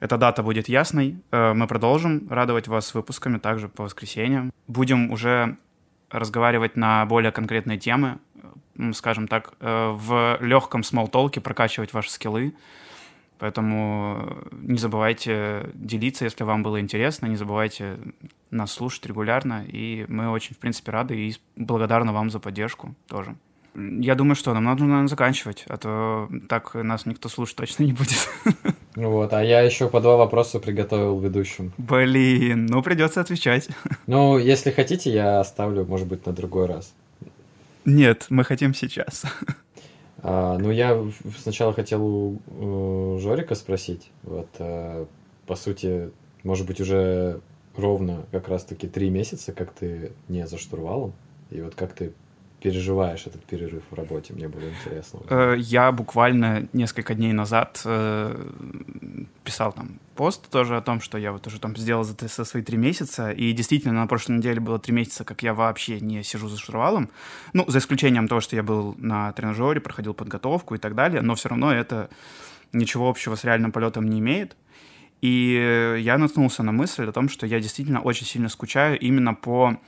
эта 0.00 0.16
дата 0.16 0.42
будет 0.42 0.68
ясной. 0.68 1.16
Э, 1.30 1.54
мы 1.54 1.66
продолжим 1.66 2.28
радовать 2.30 2.68
вас 2.68 2.94
выпусками 2.94 3.38
также 3.38 3.68
по 3.68 3.84
воскресеньям. 3.84 4.52
Будем 4.66 5.10
уже 5.10 5.56
разговаривать 6.10 6.76
на 6.76 7.04
более 7.06 7.32
конкретные 7.32 7.78
темы, 7.78 8.18
скажем 8.92 9.28
так, 9.28 9.52
э, 9.60 9.90
в 9.94 10.38
легком 10.40 10.82
смолтолке 10.82 11.40
прокачивать 11.40 11.92
ваши 11.92 12.10
скиллы. 12.10 12.54
Поэтому 13.38 14.36
не 14.50 14.78
забывайте 14.78 15.70
делиться, 15.74 16.24
если 16.24 16.42
вам 16.42 16.62
было 16.62 16.80
интересно, 16.80 17.26
не 17.26 17.36
забывайте 17.36 17.98
нас 18.50 18.72
слушать 18.72 19.06
регулярно, 19.06 19.64
и 19.64 20.06
мы 20.08 20.30
очень, 20.30 20.56
в 20.56 20.58
принципе, 20.58 20.90
рады 20.90 21.16
и 21.16 21.36
благодарны 21.54 22.12
вам 22.12 22.30
за 22.30 22.40
поддержку 22.40 22.94
тоже. 23.06 23.36
Я 23.74 24.16
думаю, 24.16 24.34
что 24.34 24.54
нам 24.54 24.64
надо, 24.64 24.82
наверное, 24.82 25.08
заканчивать, 25.08 25.64
а 25.68 25.76
то 25.76 26.28
так 26.48 26.74
нас 26.74 27.06
никто 27.06 27.28
слушать 27.28 27.56
точно 27.56 27.84
не 27.84 27.92
будет. 27.92 28.28
Вот, 28.96 29.32
а 29.32 29.44
я 29.44 29.60
еще 29.60 29.88
по 29.88 30.00
два 30.00 30.16
вопроса 30.16 30.58
приготовил 30.58 31.20
ведущим. 31.20 31.72
Блин, 31.78 32.66
ну 32.66 32.82
придется 32.82 33.20
отвечать. 33.20 33.68
Ну, 34.08 34.38
если 34.38 34.72
хотите, 34.72 35.12
я 35.12 35.38
оставлю, 35.38 35.84
может 35.84 36.08
быть, 36.08 36.26
на 36.26 36.32
другой 36.32 36.66
раз. 36.66 36.92
Нет, 37.88 38.26
мы 38.28 38.44
хотим 38.44 38.74
сейчас. 38.74 39.24
А, 40.20 40.58
ну, 40.58 40.72
я 40.72 41.00
сначала 41.38 41.72
хотел 41.72 42.04
у, 42.04 42.40
у 42.48 43.18
Жорика 43.18 43.54
спросить. 43.54 44.10
Вот, 44.24 44.48
а, 44.58 45.06
по 45.46 45.54
сути, 45.54 46.10
может 46.42 46.66
быть, 46.66 46.80
уже 46.80 47.40
ровно 47.76 48.26
как 48.32 48.48
раз-таки 48.48 48.88
три 48.88 49.10
месяца, 49.10 49.52
как 49.52 49.72
ты 49.72 50.10
не 50.28 50.46
за 50.46 50.58
штурвалом. 50.58 51.12
И 51.50 51.60
вот 51.60 51.76
как 51.76 51.92
ты 51.92 52.12
переживаешь 52.60 53.26
этот 53.26 53.44
перерыв 53.44 53.84
в 53.90 53.94
работе? 53.94 54.34
Мне 54.34 54.48
было 54.48 54.68
интересно. 54.68 55.20
Э, 55.30 55.54
я 55.56 55.92
буквально 55.92 56.68
несколько 56.72 57.14
дней 57.14 57.32
назад 57.32 57.80
э, 57.84 58.50
писал 59.48 59.72
там 59.72 59.98
пост 60.14 60.50
тоже 60.50 60.76
о 60.76 60.82
том, 60.82 61.00
что 61.00 61.16
я 61.16 61.32
вот 61.32 61.46
уже 61.46 61.58
там 61.58 61.74
сделал 61.74 62.04
за, 62.04 62.14
за 62.20 62.44
свои 62.44 62.62
три 62.62 62.76
месяца, 62.76 63.30
и 63.30 63.50
действительно 63.52 63.94
на 63.94 64.06
прошлой 64.06 64.36
неделе 64.36 64.60
было 64.60 64.78
три 64.78 64.92
месяца, 64.92 65.24
как 65.24 65.42
я 65.42 65.54
вообще 65.54 66.00
не 66.00 66.22
сижу 66.22 66.48
за 66.48 66.58
штурвалом, 66.58 67.08
ну, 67.54 67.64
за 67.66 67.78
исключением 67.78 68.28
того, 68.28 68.42
что 68.42 68.56
я 68.56 68.62
был 68.62 68.94
на 68.98 69.32
тренажере, 69.32 69.80
проходил 69.80 70.12
подготовку 70.12 70.74
и 70.74 70.78
так 70.78 70.94
далее, 70.94 71.22
но 71.22 71.34
все 71.34 71.48
равно 71.48 71.72
это 71.72 72.10
ничего 72.74 73.08
общего 73.08 73.36
с 73.36 73.44
реальным 73.44 73.72
полетом 73.72 74.10
не 74.10 74.18
имеет. 74.18 74.54
И 75.22 75.96
я 76.00 76.18
наткнулся 76.18 76.62
на 76.62 76.72
мысль 76.72 77.08
о 77.08 77.12
том, 77.12 77.30
что 77.30 77.46
я 77.46 77.58
действительно 77.58 78.02
очень 78.02 78.26
сильно 78.26 78.50
скучаю 78.50 79.00
именно 79.00 79.32
по 79.32 79.78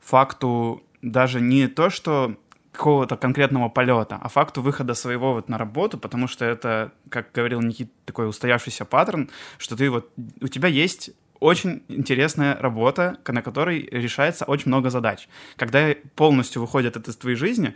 факту 0.00 0.82
даже 1.02 1.40
не 1.40 1.68
то, 1.68 1.88
что 1.88 2.34
какого-то 2.74 3.16
конкретного 3.16 3.68
полета, 3.68 4.18
а 4.20 4.28
факту 4.28 4.62
выхода 4.62 4.94
своего 4.94 5.32
вот 5.32 5.48
на 5.48 5.58
работу, 5.58 5.96
потому 5.96 6.28
что 6.28 6.44
это, 6.44 6.92
как 7.08 7.32
говорил 7.32 7.60
Никит, 7.60 7.90
такой 8.04 8.28
устоявшийся 8.28 8.84
паттерн, 8.84 9.30
что 9.58 9.76
ты 9.76 9.90
вот, 9.90 10.10
у 10.40 10.48
тебя 10.48 10.68
есть 10.68 11.10
очень 11.40 11.82
интересная 11.88 12.56
работа, 12.60 13.18
на 13.26 13.42
которой 13.42 13.88
решается 13.92 14.44
очень 14.44 14.68
много 14.68 14.90
задач. 14.90 15.28
Когда 15.56 15.94
полностью 16.16 16.62
выходит 16.62 16.96
это 16.96 17.10
из 17.10 17.16
твоей 17.16 17.36
жизни, 17.36 17.74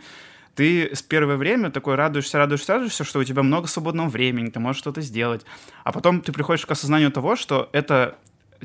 ты 0.55 0.93
с 0.93 1.01
первое 1.01 1.37
время 1.37 1.71
такой 1.71 1.95
радуешься, 1.95 2.37
радуешься, 2.37 2.73
радуешься, 2.73 3.03
что 3.03 3.19
у 3.19 3.23
тебя 3.23 3.43
много 3.43 3.67
свободного 3.67 4.09
времени, 4.09 4.49
ты 4.49 4.59
можешь 4.59 4.81
что-то 4.81 5.01
сделать. 5.01 5.45
А 5.83 5.91
потом 5.91 6.21
ты 6.21 6.31
приходишь 6.31 6.65
к 6.65 6.71
осознанию 6.71 7.11
того, 7.11 7.35
что 7.35 7.69
эта 7.71 8.17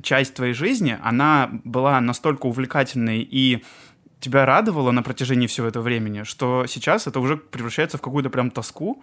часть 0.02 0.34
твоей 0.34 0.54
жизни, 0.54 0.98
она 1.02 1.50
была 1.64 2.00
настолько 2.00 2.46
увлекательной 2.46 3.20
и 3.22 3.62
тебя 4.20 4.46
радовало 4.46 4.90
на 4.90 5.02
протяжении 5.02 5.46
всего 5.46 5.66
этого 5.66 5.82
времени, 5.82 6.22
что 6.22 6.66
сейчас 6.66 7.06
это 7.06 7.20
уже 7.20 7.36
превращается 7.36 7.98
в 7.98 8.00
какую-то 8.00 8.30
прям 8.30 8.50
тоску, 8.50 9.02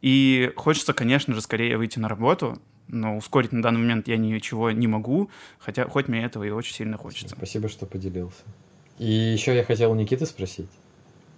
и 0.00 0.52
хочется, 0.56 0.92
конечно 0.92 1.34
же, 1.34 1.40
скорее 1.40 1.78
выйти 1.78 1.98
на 1.98 2.08
работу, 2.08 2.58
но 2.88 3.16
ускорить 3.16 3.52
на 3.52 3.62
данный 3.62 3.80
момент 3.80 4.08
я 4.08 4.16
ничего 4.16 4.70
не 4.70 4.86
могу, 4.86 5.30
хотя 5.58 5.86
хоть 5.88 6.08
мне 6.08 6.24
этого 6.24 6.44
и 6.44 6.50
очень 6.50 6.74
сильно 6.74 6.98
хочется. 6.98 7.34
Спасибо, 7.36 7.68
что 7.68 7.86
поделился. 7.86 8.42
И 8.98 9.10
еще 9.10 9.54
я 9.54 9.64
хотел 9.64 9.92
у 9.92 9.94
Никиты 9.94 10.26
спросить. 10.26 10.68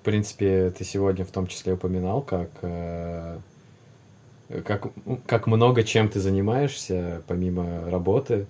В 0.01 0.05
принципе, 0.05 0.71
ты 0.71 0.85
сегодня 0.85 1.25
в 1.25 1.31
том 1.31 1.47
числе 1.47 1.75
упоминал, 1.75 2.21
как, 2.23 2.51
э, 2.63 3.39
как, 4.65 4.89
как 5.27 5.47
много 5.47 5.83
чем 5.83 6.09
ты 6.09 6.21
занимаешься, 6.21 7.23
помимо 7.27 7.89
работы, 7.91 8.47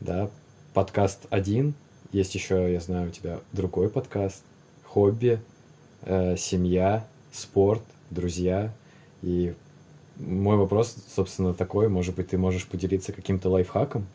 да, 0.00 0.28
подкаст 0.74 1.26
один, 1.30 1.74
есть 2.12 2.34
еще, 2.34 2.72
я 2.72 2.80
знаю, 2.80 3.08
у 3.08 3.10
тебя 3.10 3.40
другой 3.52 3.88
подкаст, 3.88 4.42
хобби, 4.84 5.40
э, 6.02 6.36
семья, 6.36 7.06
спорт, 7.32 7.82
друзья. 8.10 8.72
И 9.22 9.54
мой 10.16 10.56
вопрос, 10.56 10.94
собственно, 11.14 11.54
такой, 11.54 11.88
может 11.88 12.14
быть, 12.14 12.28
ты 12.28 12.38
можешь 12.38 12.66
поделиться 12.66 13.12
каким-то 13.12 13.48
лайфхаком, 13.48 14.06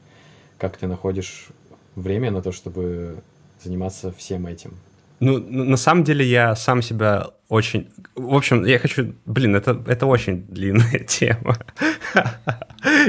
как 0.57 0.77
ты 0.77 0.87
находишь 0.87 1.47
время 1.95 2.31
на 2.31 2.41
то, 2.41 2.51
чтобы 2.51 3.23
заниматься 3.63 4.11
всем 4.11 4.45
этим? 4.45 4.77
Ну, 5.19 5.39
на 5.39 5.77
самом 5.77 6.03
деле 6.03 6.25
я 6.25 6.55
сам 6.55 6.83
себя 6.83 7.31
очень... 7.49 7.89
В 8.15 8.35
общем, 8.35 8.65
я 8.65 8.79
хочу... 8.79 9.13
Блин, 9.25 9.55
это, 9.55 9.81
это 9.87 10.05
очень 10.05 10.45
длинная 10.47 10.99
тема. 11.07 11.57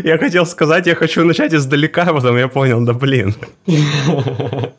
Я 0.05 0.19
хотел 0.19 0.47
сказать, 0.47 0.87
я 0.87 0.95
хочу 0.95 1.25
начать 1.25 1.53
издалека, 1.55 2.03
а 2.03 2.15
потом 2.15 2.37
я 2.37 2.49
понял, 2.49 2.81
да 2.85 2.93
блин. 2.93 3.35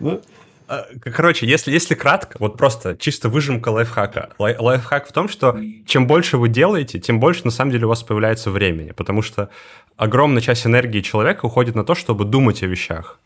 Ну, 0.00 0.20
а, 0.68 0.86
короче, 1.02 1.46
если, 1.46 1.72
если 1.72 1.94
кратко, 1.94 2.36
вот 2.38 2.58
просто 2.58 2.94
чисто 2.96 3.30
выжимка 3.30 3.70
лайфхака. 3.70 4.30
Лай, 4.38 4.54
лайфхак 4.58 5.08
в 5.08 5.12
том, 5.12 5.28
что 5.28 5.58
чем 5.86 6.06
больше 6.06 6.36
вы 6.36 6.50
делаете, 6.50 7.00
тем 7.00 7.20
больше 7.20 7.40
на 7.44 7.50
самом 7.50 7.72
деле 7.72 7.86
у 7.86 7.88
вас 7.88 8.02
появляется 8.02 8.50
времени, 8.50 8.92
потому 8.92 9.22
что 9.22 9.48
огромная 9.96 10.42
часть 10.42 10.66
энергии 10.66 11.00
человека 11.00 11.46
уходит 11.46 11.74
на 11.74 11.84
то, 11.84 11.94
чтобы 11.94 12.26
думать 12.26 12.62
о 12.62 12.66
вещах. 12.66 13.18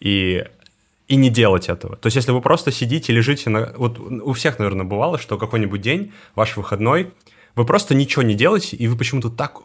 И 0.00 0.44
и 1.10 1.16
не 1.16 1.28
делать 1.28 1.68
этого. 1.68 1.96
То 1.96 2.06
есть, 2.06 2.16
если 2.16 2.30
вы 2.30 2.40
просто 2.40 2.70
сидите, 2.70 3.12
лежите 3.12 3.50
на... 3.50 3.72
Вот 3.76 3.98
у 3.98 4.32
всех, 4.32 4.60
наверное, 4.60 4.86
бывало, 4.86 5.18
что 5.18 5.38
какой-нибудь 5.38 5.80
день, 5.80 6.12
ваш 6.36 6.56
выходной, 6.56 7.10
вы 7.56 7.66
просто 7.66 7.96
ничего 7.96 8.22
не 8.22 8.34
делаете, 8.34 8.76
и 8.76 8.86
вы 8.86 8.96
почему-то 8.96 9.28
так 9.28 9.58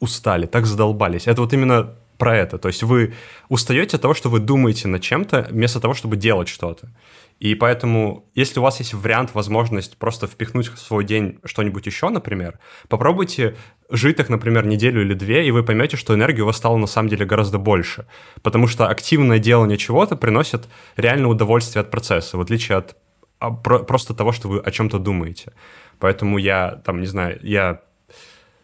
устали, 0.00 0.46
так 0.46 0.66
задолбались. 0.66 1.28
Это 1.28 1.42
вот 1.42 1.52
именно 1.52 1.94
про 2.18 2.36
это. 2.36 2.58
То 2.58 2.66
есть 2.66 2.82
вы 2.82 3.14
устаете 3.48 3.96
от 3.96 4.02
того, 4.02 4.14
что 4.14 4.30
вы 4.30 4.40
думаете 4.40 4.88
над 4.88 5.00
чем-то, 5.00 5.46
вместо 5.50 5.78
того, 5.78 5.94
чтобы 5.94 6.16
делать 6.16 6.48
что-то. 6.48 6.90
И 7.38 7.54
поэтому, 7.54 8.24
если 8.34 8.58
у 8.58 8.62
вас 8.62 8.80
есть 8.80 8.92
вариант, 8.92 9.30
возможность 9.34 9.96
просто 9.96 10.26
впихнуть 10.26 10.68
в 10.68 10.78
свой 10.78 11.04
день 11.04 11.38
что-нибудь 11.44 11.86
еще, 11.86 12.08
например, 12.08 12.58
попробуйте 12.88 13.54
жить 13.90 14.16
так, 14.16 14.28
например, 14.28 14.66
неделю 14.66 15.02
или 15.02 15.14
две, 15.14 15.46
и 15.46 15.50
вы 15.50 15.62
поймете, 15.62 15.96
что 15.96 16.14
энергии 16.14 16.40
у 16.42 16.46
вас 16.46 16.56
стало 16.56 16.76
на 16.76 16.86
самом 16.86 17.08
деле 17.08 17.26
гораздо 17.26 17.58
больше. 17.58 18.06
Потому 18.42 18.66
что 18.66 18.88
активное 18.88 19.38
делание 19.38 19.78
чего-то 19.78 20.16
приносит 20.16 20.68
реальное 20.96 21.28
удовольствие 21.28 21.80
от 21.80 21.90
процесса, 21.90 22.36
в 22.36 22.40
отличие 22.40 22.78
от 22.78 22.96
а, 23.38 23.50
просто 23.50 24.14
того, 24.14 24.32
что 24.32 24.48
вы 24.48 24.60
о 24.60 24.70
чем-то 24.70 24.98
думаете. 24.98 25.52
Поэтому 25.98 26.38
я, 26.38 26.80
там, 26.84 27.00
не 27.00 27.06
знаю, 27.06 27.38
я 27.42 27.80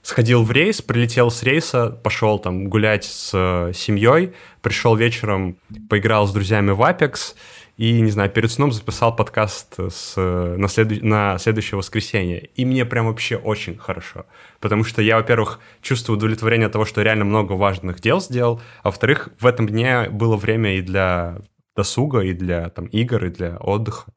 сходил 0.03 0.45
в 0.45 0.53
рейс, 0.53 0.83
прилетел 0.83 1.31
с 1.31 1.43
рейса, 1.43 1.91
пошел 1.91 2.39
там 2.39 2.69
гулять 2.69 3.05
с 3.05 3.33
э, 3.35 3.73
семьей, 3.75 4.35
пришел 4.63 4.95
вечером, 4.95 5.59
поиграл 5.91 6.29
с 6.29 6.33
друзьями 6.33 6.71
в 6.71 6.81
Apex 6.81 7.35
и, 7.77 8.01
не 8.01 8.11
знаю, 8.11 8.31
перед 8.31 8.51
сном 8.51 8.73
записал 8.73 9.15
подкаст 9.15 9.75
с, 9.79 10.17
на, 10.17 10.69
следу... 10.69 11.05
на 11.07 11.39
следующее 11.39 11.77
воскресенье. 11.77 12.47
И 12.55 12.65
мне 12.65 12.85
прям 12.85 13.07
вообще 13.07 13.37
очень 13.37 13.77
хорошо. 13.77 14.25
Потому 14.61 14.83
что 14.85 15.03
я, 15.03 15.17
во-первых, 15.17 15.61
чувствую 15.83 16.17
удовлетворение 16.17 16.67
от 16.67 16.73
того, 16.73 16.87
что 16.87 17.03
реально 17.03 17.27
много 17.27 17.53
важных 17.53 18.01
дел 18.01 18.21
сделал, 18.21 18.63
а 18.83 18.89
во-вторых, 18.89 19.29
в 19.39 19.47
этом 19.47 19.67
дне 19.67 20.09
было 20.09 20.37
время 20.37 20.77
и 20.77 20.81
для 20.81 21.39
досуга, 21.77 22.21
и 22.21 22.33
для 22.33 22.71
там, 22.71 22.87
игр, 22.87 23.27
и 23.27 23.31
для 23.31 23.57
отдыха. 23.59 24.11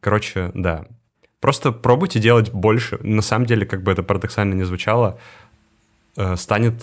Короче, 0.00 0.52
да, 0.54 0.86
Просто 1.40 1.72
пробуйте 1.72 2.20
делать 2.20 2.52
больше. 2.52 2.98
На 3.02 3.22
самом 3.22 3.46
деле, 3.46 3.64
как 3.64 3.82
бы 3.82 3.90
это 3.90 4.02
парадоксально 4.02 4.54
не 4.54 4.64
звучало, 4.64 5.18
э, 6.16 6.36
станет... 6.36 6.74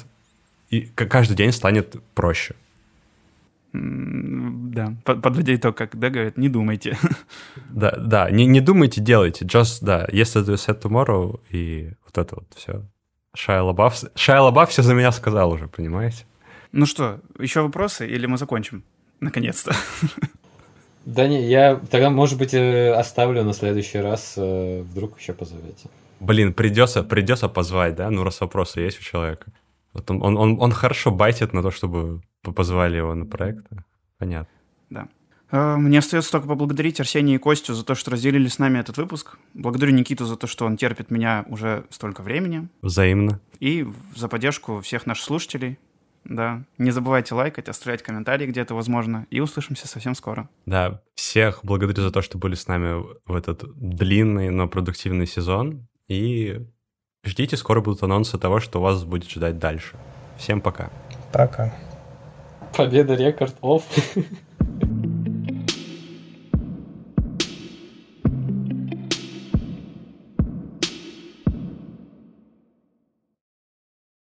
И 0.69 0.81
каждый 0.81 1.35
день 1.35 1.51
станет 1.51 1.95
проще. 2.13 2.55
Да, 3.73 4.95
подводя 5.03 5.55
итог, 5.55 5.75
как 5.75 5.97
да, 5.99 6.09
говорят, 6.09 6.37
не 6.37 6.49
думайте. 6.49 6.97
Да, 7.69 7.91
да, 7.91 8.31
не, 8.31 8.45
не 8.45 8.61
думайте, 8.61 9.01
делайте. 9.01 9.45
Just, 9.45 9.79
да, 9.81 10.07
если 10.11 10.41
you 10.41 10.55
said 10.55 10.81
tomorrow, 10.81 11.39
и 11.51 11.91
вот 12.05 12.17
это 12.17 12.35
вот 12.35 12.47
все. 12.55 12.83
Шайа 13.35 13.61
Лабаф, 13.61 14.01
Шайа 14.15 14.41
Лабаф 14.41 14.69
все 14.69 14.81
за 14.81 14.95
меня 14.95 15.11
сказал 15.11 15.51
уже, 15.51 15.67
понимаете? 15.67 16.25
Ну 16.71 16.85
что, 16.85 17.19
еще 17.39 17.61
вопросы 17.61 18.07
или 18.07 18.25
мы 18.25 18.37
закончим? 18.37 18.83
Наконец-то. 19.19 19.75
Да 21.05 21.25
не, 21.25 21.47
я 21.47 21.79
тогда, 21.89 22.09
может 22.09 22.37
быть, 22.37 22.53
э, 22.53 22.91
оставлю 22.91 23.45
на 23.45 23.53
следующий 23.53 23.99
раз, 23.99 24.33
э, 24.35 24.81
вдруг 24.81 25.17
еще 25.17 25.31
позовете. 25.31 25.87
Блин, 26.19 26.53
придется, 26.53 27.01
придется 27.01 27.47
позвать, 27.47 27.95
да? 27.95 28.09
Ну, 28.09 28.25
раз 28.25 28.41
вопросы 28.41 28.81
есть 28.81 28.99
у 28.99 29.03
человека. 29.03 29.45
Вот 29.97 30.11
он, 30.11 30.21
он, 30.21 30.37
он, 30.37 30.61
он 30.61 30.71
хорошо 30.71 31.11
байтит 31.11 31.53
на 31.53 31.63
то, 31.63 31.71
чтобы 31.71 32.21
позвали 32.43 32.97
его 32.97 33.15
на 33.15 33.25
проект. 33.25 33.65
Понятно. 34.19 34.53
Да. 34.91 35.07
Э, 35.51 35.75
мне 35.77 35.99
остается 35.99 36.31
только 36.31 36.47
поблагодарить 36.47 36.99
Арсения 36.99 37.35
и 37.35 37.39
Костю 37.39 37.73
за 37.73 37.83
то, 37.83 37.95
что 37.95 38.11
разделили 38.11 38.47
с 38.47 38.59
нами 38.59 38.77
этот 38.77 38.97
выпуск. 38.97 39.37
Благодарю 39.55 39.93
Никиту 39.93 40.25
за 40.25 40.35
то, 40.37 40.45
что 40.45 40.65
он 40.65 40.77
терпит 40.77 41.09
меня 41.09 41.45
уже 41.49 41.85
столько 41.89 42.21
времени. 42.21 42.69
Взаимно. 42.83 43.39
И 43.59 43.87
за 44.15 44.27
поддержку 44.27 44.81
всех 44.81 45.07
наших 45.07 45.25
слушателей. 45.25 45.79
Да. 46.23 46.63
Не 46.77 46.91
забывайте 46.91 47.33
лайкать, 47.33 47.67
оставлять 47.67 48.03
комментарии, 48.03 48.45
где 48.45 48.61
это 48.61 48.75
возможно. 48.75 49.25
И 49.31 49.39
услышимся 49.39 49.87
совсем 49.87 50.13
скоро. 50.13 50.47
Да. 50.67 51.01
Всех 51.15 51.61
благодарю 51.63 52.03
за 52.03 52.11
то, 52.11 52.21
что 52.21 52.37
были 52.37 52.53
с 52.53 52.67
нами 52.67 53.03
в 53.25 53.35
этот 53.35 53.63
длинный, 53.75 54.51
но 54.51 54.67
продуктивный 54.67 55.25
сезон. 55.25 55.87
И 56.07 56.67
ждите, 57.23 57.57
скоро 57.57 57.81
будут 57.81 58.03
анонсы 58.03 58.37
того, 58.37 58.59
что 58.59 58.81
вас 58.81 59.03
будет 59.03 59.29
ждать 59.29 59.59
дальше. 59.59 59.95
Всем 60.37 60.61
пока. 60.61 60.89
Пока. 61.31 61.73
Победа 62.75 63.15
рекорд 63.15 63.55
оф. 63.61 63.83